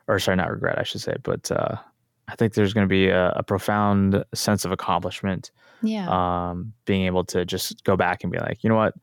or 0.08 0.20
sorry, 0.20 0.38
not 0.38 0.52
regret, 0.52 0.80
I 0.80 0.84
should 0.84 1.02
say, 1.02 1.16
but 1.24 1.52
uh, 1.52 1.76
I 2.28 2.36
think 2.36 2.54
there's 2.54 2.74
going 2.74 2.86
to 2.88 2.90
be 2.90 3.10
a, 3.10 3.30
a 3.32 3.44
profound 3.44 4.24
sense 4.34 4.66
of 4.66 4.72
accomplishment. 4.72 5.52
Yeah. 5.82 6.08
Um, 6.10 6.74
being 6.86 7.06
able 7.06 7.26
to 7.26 7.46
just 7.46 7.84
go 7.84 7.98
back 7.98 8.24
and 8.24 8.32
be 8.32 8.40
like, 8.40 8.64
you 8.64 8.70
know 8.70 8.76
what, 8.78 8.96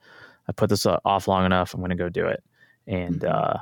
I 0.48 0.52
put 0.52 0.70
this 0.70 0.86
uh, 0.86 0.98
off 1.04 1.28
long 1.28 1.44
enough. 1.44 1.74
I'm 1.74 1.80
going 1.80 1.90
to 1.90 1.96
go 1.96 2.08
do 2.08 2.26
it, 2.26 2.42
and 2.86 3.20
Mhm. 3.20 3.30
uh, 3.30 3.58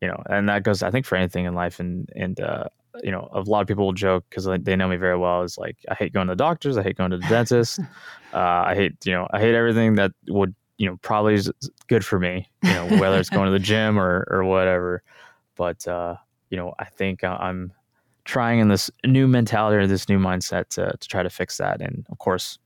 you 0.00 0.08
know, 0.08 0.22
and 0.28 0.48
that 0.48 0.62
goes, 0.62 0.82
I 0.82 0.90
think, 0.90 1.06
for 1.06 1.16
anything 1.16 1.46
in 1.46 1.54
life, 1.54 1.80
and 1.80 2.08
and 2.14 2.38
uh, 2.40 2.64
you 3.02 3.10
know, 3.10 3.28
a 3.32 3.40
lot 3.40 3.60
of 3.60 3.66
people 3.66 3.86
will 3.86 3.92
joke 3.92 4.24
because 4.28 4.48
they 4.62 4.76
know 4.76 4.88
me 4.88 4.96
very 4.96 5.16
well. 5.16 5.42
Is 5.42 5.58
like, 5.58 5.76
I 5.90 5.94
hate 5.94 6.12
going 6.12 6.26
to 6.28 6.32
the 6.32 6.36
doctors. 6.36 6.76
I 6.76 6.82
hate 6.82 6.96
going 6.96 7.10
to 7.10 7.18
the 7.18 7.26
dentist. 7.28 7.80
Uh, 8.30 8.64
I 8.66 8.74
hate, 8.74 9.06
you 9.06 9.12
know, 9.12 9.26
I 9.30 9.40
hate 9.40 9.54
everything 9.54 9.94
that 9.94 10.12
would, 10.28 10.54
you 10.76 10.86
know, 10.86 10.98
probably 11.00 11.32
is 11.32 11.50
good 11.86 12.04
for 12.04 12.18
me, 12.18 12.46
you 12.62 12.74
know, 12.74 12.86
whether 12.98 13.18
it's 13.18 13.30
going 13.30 13.46
to 13.46 13.50
the 13.50 13.58
gym 13.58 13.98
or, 13.98 14.26
or 14.30 14.44
whatever. 14.44 15.02
But, 15.56 15.88
uh, 15.88 16.16
you 16.50 16.58
know, 16.58 16.74
I 16.78 16.84
think 16.84 17.24
I'm 17.24 17.72
trying 18.26 18.60
in 18.60 18.68
this 18.68 18.90
new 19.06 19.26
mentality 19.26 19.78
or 19.78 19.86
this 19.86 20.10
new 20.10 20.18
mindset 20.18 20.68
to, 20.68 20.94
to 20.94 21.08
try 21.08 21.22
to 21.22 21.30
fix 21.30 21.56
that. 21.56 21.80
And 21.80 22.04
of 22.10 22.18
course, 22.18 22.58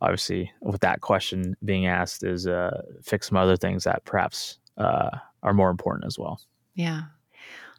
obviously 0.00 0.50
with 0.62 0.80
that 0.80 1.02
question 1.02 1.58
being 1.62 1.86
asked 1.86 2.24
is, 2.24 2.46
uh, 2.46 2.80
fix 3.02 3.28
some 3.28 3.36
other 3.36 3.58
things 3.58 3.84
that 3.84 4.02
perhaps, 4.06 4.58
uh, 4.78 5.10
are 5.42 5.52
more 5.52 5.68
important 5.68 6.06
as 6.06 6.18
well. 6.18 6.40
Yeah. 6.74 7.02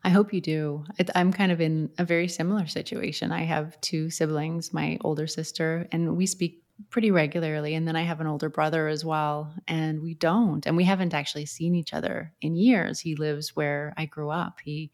I 0.08 0.10
hope 0.10 0.32
you 0.32 0.40
do. 0.40 0.86
I'm 1.16 1.34
kind 1.34 1.52
of 1.52 1.60
in 1.60 1.90
a 1.98 2.06
very 2.06 2.30
similar 2.30 2.66
situation. 2.66 3.34
I 3.34 3.44
have 3.44 3.80
two 3.82 4.10
siblings, 4.10 4.72
my 4.72 4.98
older 5.02 5.28
sister, 5.28 5.86
and 5.92 6.16
we 6.16 6.26
speak 6.26 6.64
pretty 6.90 7.12
regularly. 7.12 7.76
And 7.76 7.86
then 7.86 7.98
I 7.98 8.04
have 8.04 8.22
an 8.22 8.28
older 8.28 8.48
brother 8.48 8.88
as 8.88 9.04
well, 9.04 9.54
and 9.68 10.02
we 10.02 10.14
don't. 10.14 10.66
And 10.66 10.78
we 10.78 10.86
haven't 10.86 11.14
actually 11.14 11.46
seen 11.46 11.76
each 11.76 11.94
other 11.94 12.32
in 12.40 12.56
years. 12.56 13.02
He 13.02 13.16
lives 13.16 13.54
where 13.54 13.94
I 13.98 14.06
grew 14.06 14.30
up. 14.30 14.62
He, 14.64 14.92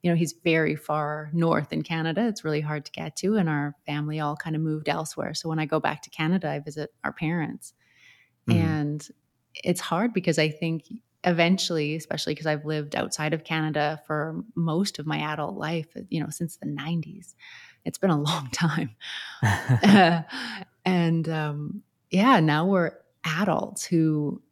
you 0.00 0.10
know, 0.10 0.16
he's 0.16 0.32
very 0.32 0.74
far 0.74 1.28
north 1.34 1.70
in 1.70 1.82
Canada. 1.82 2.26
It's 2.26 2.42
really 2.42 2.62
hard 2.62 2.86
to 2.86 2.92
get 2.92 3.14
to. 3.16 3.36
And 3.36 3.50
our 3.50 3.74
family 3.84 4.20
all 4.20 4.36
kind 4.36 4.56
of 4.56 4.62
moved 4.62 4.88
elsewhere. 4.88 5.34
So 5.34 5.50
when 5.50 5.58
I 5.58 5.66
go 5.66 5.80
back 5.80 6.00
to 6.04 6.10
Canada, 6.10 6.48
I 6.48 6.60
visit 6.60 6.94
our 7.04 7.12
parents. 7.12 7.74
Mhm. 8.48 8.54
And 8.54 9.08
it's 9.52 9.80
hard 9.82 10.14
because 10.14 10.38
I 10.38 10.48
think 10.48 10.84
eventually, 11.26 11.96
especially 11.96 12.34
because 12.34 12.46
I've 12.46 12.64
lived 12.64 12.96
outside 12.96 13.34
of 13.34 13.44
Canada 13.44 14.00
for 14.06 14.44
most 14.54 14.98
of 14.98 15.06
my 15.06 15.18
adult 15.18 15.56
life, 15.56 15.88
you 16.08 16.20
know, 16.22 16.30
since 16.30 16.56
the 16.56 16.66
90s, 16.66 17.34
it's 17.84 17.98
been 17.98 18.10
a 18.10 18.20
long 18.20 18.48
time. 18.50 18.96
and 20.84 21.28
um, 21.28 21.82
yeah, 22.10 22.40
now 22.40 22.66
we're 22.66 22.92
adults 23.24 23.84
who, 23.84 24.42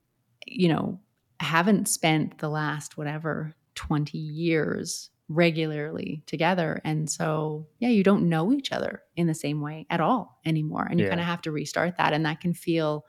you 0.47 0.69
know, 0.69 1.01
haven't 1.41 1.89
spent 1.89 2.39
the 2.39 2.49
last 2.49 2.97
whatever 2.97 3.55
20 3.75 4.19
years 4.19 5.11
regularly 5.29 6.23
together. 6.27 6.81
And 6.85 7.11
so, 7.11 7.67
yeah, 7.79 7.89
you 7.89 8.03
don't 8.03 8.29
know 8.29 8.53
each 8.53 8.73
other 8.73 9.03
in 9.17 9.27
the 9.27 9.35
same 9.35 9.61
way 9.63 9.87
at 9.91 10.01
all 10.01 10.39
anymore. 10.45 10.87
And 10.91 11.01
you 11.01 11.07
Yeah. 11.07 11.09
kind 11.09 11.21
of 11.21 11.27
have 11.27 11.41
to 11.43 11.51
restart 11.53 11.97
that. 11.97 12.13
And 12.13 12.27
that 12.27 12.41
can 12.41 12.53
feel 12.55 13.07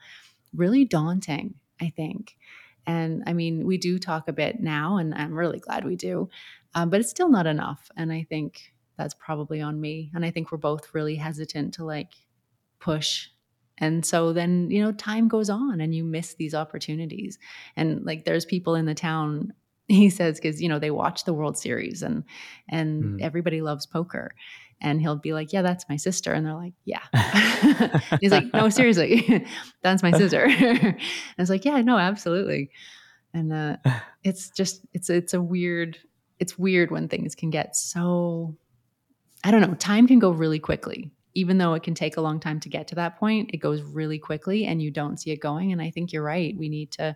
really 0.54 0.86
daunting, 0.86 1.56
I 1.82 1.90
think. 1.90 2.38
And 2.88 3.24
I 3.28 3.34
mean, 3.34 3.66
we 3.66 3.78
do 3.78 3.98
talk 4.00 4.28
a 4.28 4.34
bit 4.34 4.60
now, 4.62 4.98
and 4.98 5.14
I'm 5.14 5.34
really 5.34 5.60
glad 5.60 5.86
we 5.86 5.96
do, 5.96 6.30
um, 6.74 6.90
but 6.90 7.00
it's 7.00 7.10
still 7.10 7.30
not 7.30 7.48
enough. 7.48 7.90
And 7.98 8.12
I 8.12 8.24
think 8.30 8.74
that's 8.98 9.14
probably 9.16 9.62
on 9.62 9.80
me. 9.82 10.12
And 10.14 10.24
I 10.26 10.32
think 10.32 10.52
we're 10.52 10.58
both 10.58 10.94
really 10.94 11.16
hesitant 11.16 11.74
to 11.76 11.84
like 11.86 12.14
push. 12.80 13.28
And 13.78 14.06
so 14.06 14.32
then, 14.32 14.70
you 14.72 14.82
know, 14.82 14.92
time 14.94 15.28
goes 15.28 15.50
on 15.50 15.82
and 15.82 15.94
you 15.94 16.04
miss 16.04 16.36
these 16.36 16.56
opportunities. 16.56 17.38
And 17.76 18.06
like 18.06 18.24
there's 18.24 18.46
people 18.46 18.76
in 18.76 18.86
the 18.86 18.96
town, 18.96 19.54
he 19.88 20.10
says, 20.10 20.40
because, 20.40 20.62
you 20.62 20.70
know, 20.70 20.80
they 20.80 20.92
watch 20.92 21.26
the 21.26 21.34
World 21.34 21.58
Series 21.58 22.02
and 22.02 22.24
and 22.70 23.20
Mhm. 23.20 23.22
everybody 23.22 23.62
loves 23.62 23.86
poker. 23.86 24.34
And 24.82 25.02
he'll 25.02 25.16
be 25.16 25.34
like, 25.34 25.54
Yeah, 25.54 25.62
that's 25.62 25.86
my 25.90 25.96
sister. 25.96 26.34
And 26.34 26.46
they're 26.46 26.54
like, 26.54 26.74
Yeah. 26.84 27.02
He's 28.22 28.32
like, 28.32 28.54
No, 28.54 28.70
seriously, 28.70 29.46
that's 29.82 30.04
my 30.04 30.12
sister. 30.12 30.46
and 30.46 30.98
it's 31.38 31.50
like, 31.50 31.66
Yeah, 31.66 31.82
no, 31.82 31.98
absolutely. 31.98 32.72
And 33.34 33.52
uh, 33.52 33.78
it's 34.24 34.50
just 34.50 34.86
it's 34.94 35.10
it's 35.10 35.34
a 35.34 35.42
weird 35.42 35.98
it's 36.40 36.58
weird 36.58 36.92
when 36.92 37.08
things 37.08 37.36
can 37.36 37.50
get 37.50 37.76
so 37.76 38.56
I 39.44 39.52
don't 39.52 39.62
know, 39.62 39.76
time 39.76 40.08
can 40.08 40.20
go 40.20 40.32
really 40.32 40.60
quickly. 40.60 41.12
Even 41.36 41.58
though 41.58 41.74
it 41.74 41.84
can 41.84 41.94
take 41.94 42.18
a 42.18 42.22
long 42.22 42.40
time 42.40 42.60
to 42.62 42.70
get 42.70 42.88
to 42.88 42.96
that 42.96 43.20
point, 43.20 43.52
it 43.54 43.58
goes 43.58 43.82
really 43.82 44.18
quickly 44.18 44.66
and 44.66 44.82
you 44.82 44.90
don't 44.90 45.18
see 45.20 45.32
it 45.32 45.42
going. 45.42 45.74
And 45.74 45.82
I 45.82 45.92
think 45.92 46.14
you're 46.14 46.24
right. 46.24 46.56
We 46.58 46.70
need 46.70 46.92
to 46.94 47.16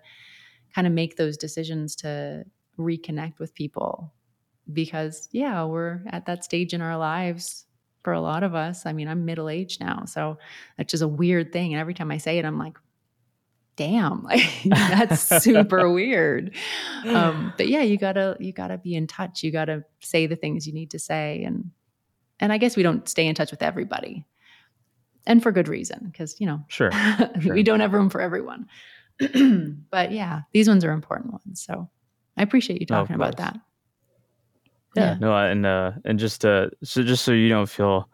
kind 0.75 0.85
of 0.85 0.93
make 0.93 1.15
those 1.15 1.37
decisions 1.37 1.95
to 1.97 2.43
reconnect 2.77 3.39
with 3.39 3.53
people 3.55 4.13
because 4.71 5.27
yeah, 5.31 5.63
we're 5.65 6.01
at 6.07 6.25
that 6.27 6.43
stage 6.43 6.73
in 6.73 6.81
our 6.81 6.97
lives 6.97 7.65
for 8.03 8.13
a 8.13 8.21
lot 8.21 8.43
of 8.43 8.55
us. 8.55 8.85
I 8.85 8.93
mean, 8.93 9.07
I'm 9.07 9.25
middle 9.25 9.49
aged 9.49 9.81
now, 9.81 10.05
so 10.05 10.37
that's 10.77 10.91
just 10.91 11.03
a 11.03 11.07
weird 11.07 11.51
thing. 11.51 11.73
And 11.73 11.81
every 11.81 11.93
time 11.93 12.11
I 12.11 12.17
say 12.17 12.37
it, 12.37 12.45
I'm 12.45 12.57
like, 12.57 12.77
damn, 13.75 14.23
like 14.25 14.41
that's 14.65 15.41
super 15.43 15.89
weird. 15.93 16.55
Um, 17.05 17.53
but 17.57 17.67
yeah, 17.67 17.81
you 17.81 17.97
gotta 17.97 18.37
you 18.39 18.53
gotta 18.53 18.77
be 18.77 18.95
in 18.95 19.07
touch. 19.07 19.43
You 19.43 19.51
gotta 19.51 19.83
say 20.01 20.27
the 20.27 20.35
things 20.35 20.67
you 20.67 20.73
need 20.73 20.91
to 20.91 20.99
say, 20.99 21.43
and 21.43 21.71
and 22.39 22.53
I 22.53 22.57
guess 22.57 22.77
we 22.77 22.83
don't 22.83 23.07
stay 23.07 23.27
in 23.27 23.35
touch 23.35 23.51
with 23.51 23.61
everybody, 23.61 24.25
and 25.25 25.41
for 25.43 25.51
good 25.51 25.67
reason, 25.67 26.09
because 26.11 26.39
you 26.39 26.47
know, 26.47 26.63
Sure. 26.67 26.91
sure. 27.41 27.53
we 27.53 27.63
don't 27.63 27.79
have 27.81 27.93
room 27.93 28.09
for 28.09 28.21
everyone. 28.21 28.67
but 29.91 30.11
yeah, 30.11 30.41
these 30.53 30.67
ones 30.69 30.85
are 30.85 30.91
important 30.91 31.33
ones. 31.33 31.61
So 31.65 31.89
I 32.37 32.43
appreciate 32.43 32.79
you 32.79 32.87
No, 32.89 32.97
talking 33.01 33.15
about 33.15 33.35
that. 33.37 33.59
Yeah, 34.95 35.17
no 35.19 35.35
and 35.37 35.65
uh 35.65 35.91
and 36.05 36.19
just 36.19 36.45
uh 36.45 36.69
so 36.83 37.03
just 37.03 37.23
so 37.23 37.31
you 37.31 37.49
don't 37.49 37.69
feel 37.69 38.09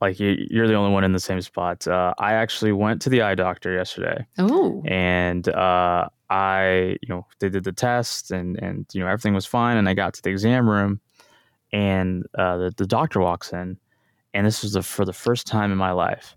like 0.00 0.18
you, 0.18 0.46
you're 0.50 0.66
the 0.66 0.74
only 0.74 0.92
one 0.92 1.04
in 1.04 1.12
the 1.12 1.20
same 1.20 1.40
spot 1.40 1.86
uh 1.86 2.14
i 2.18 2.32
actually 2.32 2.72
went 2.72 3.02
to 3.02 3.10
the 3.10 3.22
eye 3.22 3.34
doctor 3.34 3.72
yesterday. 3.72 4.24
Oh, 4.38 4.82
and 4.86 5.48
uh 5.48 6.08
i 6.28 6.96
you 7.02 7.08
know 7.08 7.26
they 7.38 7.48
did 7.48 7.64
the 7.64 7.72
test 7.72 8.30
and 8.30 8.58
and 8.62 8.86
you 8.92 9.00
know 9.00 9.06
everything 9.06 9.34
was 9.34 9.46
fine. 9.46 9.76
And 9.76 9.88
i 9.88 9.94
got 9.94 10.14
to 10.14 10.22
the 10.22 10.30
exam 10.30 10.68
room 10.68 11.00
and 11.72 12.24
uh 12.38 12.56
the, 12.56 12.74
the 12.76 12.86
doctor 12.86 13.20
walks 13.20 13.52
in 13.52 13.78
and 14.34 14.46
this 14.46 14.62
was 14.62 14.72
the 14.72 14.82
for 14.82 15.04
the 15.04 15.12
first 15.12 15.46
time 15.46 15.72
in 15.72 15.78
my 15.78 15.92
life 15.92 16.36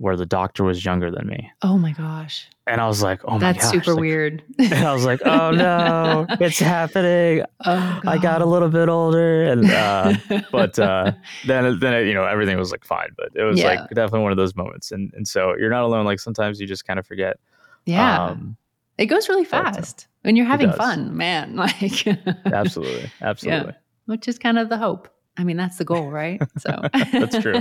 where 0.00 0.16
the 0.16 0.24
doctor 0.26 0.64
was 0.64 0.84
younger 0.84 1.10
than 1.10 1.26
me 1.26 1.50
oh 1.62 1.76
my 1.78 1.92
gosh, 1.92 2.48
and 2.66 2.80
i 2.80 2.86
was 2.88 3.02
like 3.02 3.20
oh 3.26 3.32
my 3.38 3.52
that's 3.52 3.70
super 3.70 3.92
like- 3.92 4.00
weird. 4.00 4.42
and 4.58 4.74
i 4.74 4.92
was 4.92 5.04
like 5.04 5.20
oh 5.26 5.50
no 5.50 6.26
it's 6.40 6.58
happening 6.58 7.44
oh, 7.66 8.00
I 8.06 8.16
got 8.18 8.40
a 8.42 8.46
little 8.46 8.70
bit 8.70 8.88
older, 8.88 9.44
and 9.44 9.70
uh, 9.70 10.14
but 10.52 10.78
uh, 10.78 11.12
then 11.46 11.78
then 11.80 12.06
you 12.06 12.14
know 12.14 12.24
everything 12.24 12.56
was 12.58 12.70
like 12.72 12.84
fine. 12.84 13.10
But 13.16 13.28
it 13.34 13.42
was 13.42 13.58
Yeah. 13.60 13.66
like 13.80 13.90
definitely 13.90 14.20
one 14.22 14.32
of 14.32 14.38
those 14.38 14.56
moments, 14.56 14.90
and 14.90 15.12
and 15.14 15.28
so 15.28 15.54
you're 15.58 15.70
not 15.70 15.84
alone. 15.84 16.04
Like 16.06 16.18
sometimes 16.20 16.58
you 16.60 16.66
just 16.66 16.86
kind 16.86 16.98
of 16.98 17.06
forget. 17.06 17.38
yeah, 17.84 18.24
Um, 18.28 18.56
it 18.98 19.06
goes 19.06 19.28
really 19.28 19.44
fast 19.44 20.06
when 20.22 20.34
you're 20.36 20.46
having 20.46 20.72
fun, 20.72 21.16
man. 21.16 21.56
Like 21.56 22.06
absolutely, 22.46 23.10
absolutely. 23.20 23.74
which 24.06 24.26
is 24.28 24.38
kind 24.38 24.58
of 24.58 24.68
the 24.70 24.78
hope. 24.78 25.08
I 25.36 25.44
mean, 25.44 25.56
that's 25.58 25.76
the 25.78 25.84
goal, 25.84 26.10
right? 26.10 26.40
So 26.58 26.88
That's 27.12 27.38
true. 27.38 27.60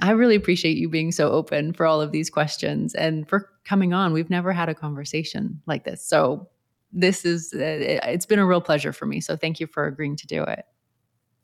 I 0.00 0.12
really 0.12 0.36
appreciate 0.36 0.76
you 0.76 0.88
being 0.88 1.10
so 1.12 1.30
open 1.30 1.72
for 1.72 1.84
all 1.86 2.00
of 2.00 2.12
these 2.12 2.30
questions 2.30 2.94
and 2.94 3.28
for 3.28 3.50
coming 3.64 3.92
on. 3.92 4.12
We've 4.12 4.30
never 4.30 4.52
had 4.52 4.68
a 4.68 4.74
conversation 4.74 5.60
like 5.66 5.84
this. 5.84 6.04
So 6.04 6.48
this 6.92 7.24
is 7.24 7.52
uh, 7.54 7.58
it- 7.58 8.00
it's 8.04 8.26
been 8.26 8.38
a 8.38 8.46
real 8.46 8.60
pleasure 8.60 8.92
for 8.92 9.06
me. 9.06 9.20
So 9.20 9.36
thank 9.36 9.58
you 9.60 9.66
for 9.66 9.86
agreeing 9.86 10.16
to 10.16 10.26
do 10.26 10.42
it. 10.44 10.64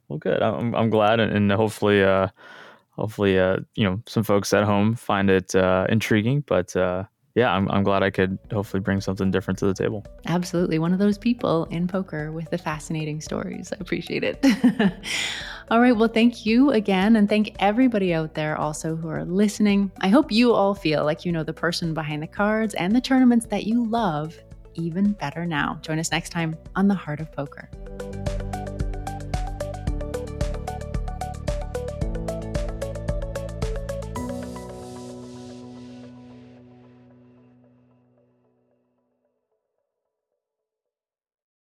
Well, 0.08 0.18
good. 0.18 0.42
I'm 0.42 0.74
I'm 0.74 0.90
glad, 0.90 1.18
and, 1.18 1.32
and 1.32 1.50
hopefully, 1.52 2.02
uh, 2.04 2.28
hopefully, 2.90 3.38
uh, 3.38 3.56
you 3.74 3.84
know, 3.84 4.00
some 4.06 4.22
folks 4.22 4.52
at 4.52 4.64
home 4.64 4.94
find 4.94 5.30
it 5.30 5.54
uh, 5.54 5.86
intriguing. 5.88 6.42
But 6.46 6.76
uh, 6.76 7.04
yeah, 7.34 7.50
I'm 7.52 7.68
I'm 7.70 7.82
glad 7.82 8.02
I 8.02 8.10
could 8.10 8.38
hopefully 8.52 8.80
bring 8.80 9.00
something 9.00 9.30
different 9.30 9.58
to 9.60 9.66
the 9.66 9.74
table. 9.74 10.04
Absolutely. 10.26 10.78
One 10.78 10.92
of 10.92 10.98
those 10.98 11.16
people 11.18 11.64
in 11.66 11.88
poker 11.88 12.30
with 12.32 12.50
the 12.50 12.58
fascinating 12.58 13.20
stories. 13.20 13.72
I 13.72 13.76
appreciate 13.80 14.22
it. 14.24 14.44
all 15.70 15.80
right. 15.80 15.96
Well, 15.96 16.08
thank 16.08 16.44
you 16.44 16.70
again. 16.70 17.16
And 17.16 17.28
thank 17.28 17.54
everybody 17.58 18.12
out 18.12 18.34
there 18.34 18.56
also 18.56 18.96
who 18.96 19.08
are 19.08 19.24
listening. 19.24 19.90
I 20.00 20.08
hope 20.08 20.30
you 20.30 20.52
all 20.52 20.74
feel 20.74 21.04
like 21.04 21.24
you 21.24 21.32
know 21.32 21.42
the 21.42 21.52
person 21.52 21.94
behind 21.94 22.22
the 22.22 22.26
cards 22.26 22.74
and 22.74 22.94
the 22.94 23.00
tournaments 23.00 23.46
that 23.46 23.64
you 23.64 23.84
love 23.84 24.38
even 24.74 25.12
better 25.12 25.46
now. 25.46 25.78
Join 25.82 25.98
us 25.98 26.10
next 26.10 26.30
time 26.30 26.56
on 26.76 26.88
The 26.88 26.94
Heart 26.94 27.20
of 27.20 27.32
Poker. 27.32 27.70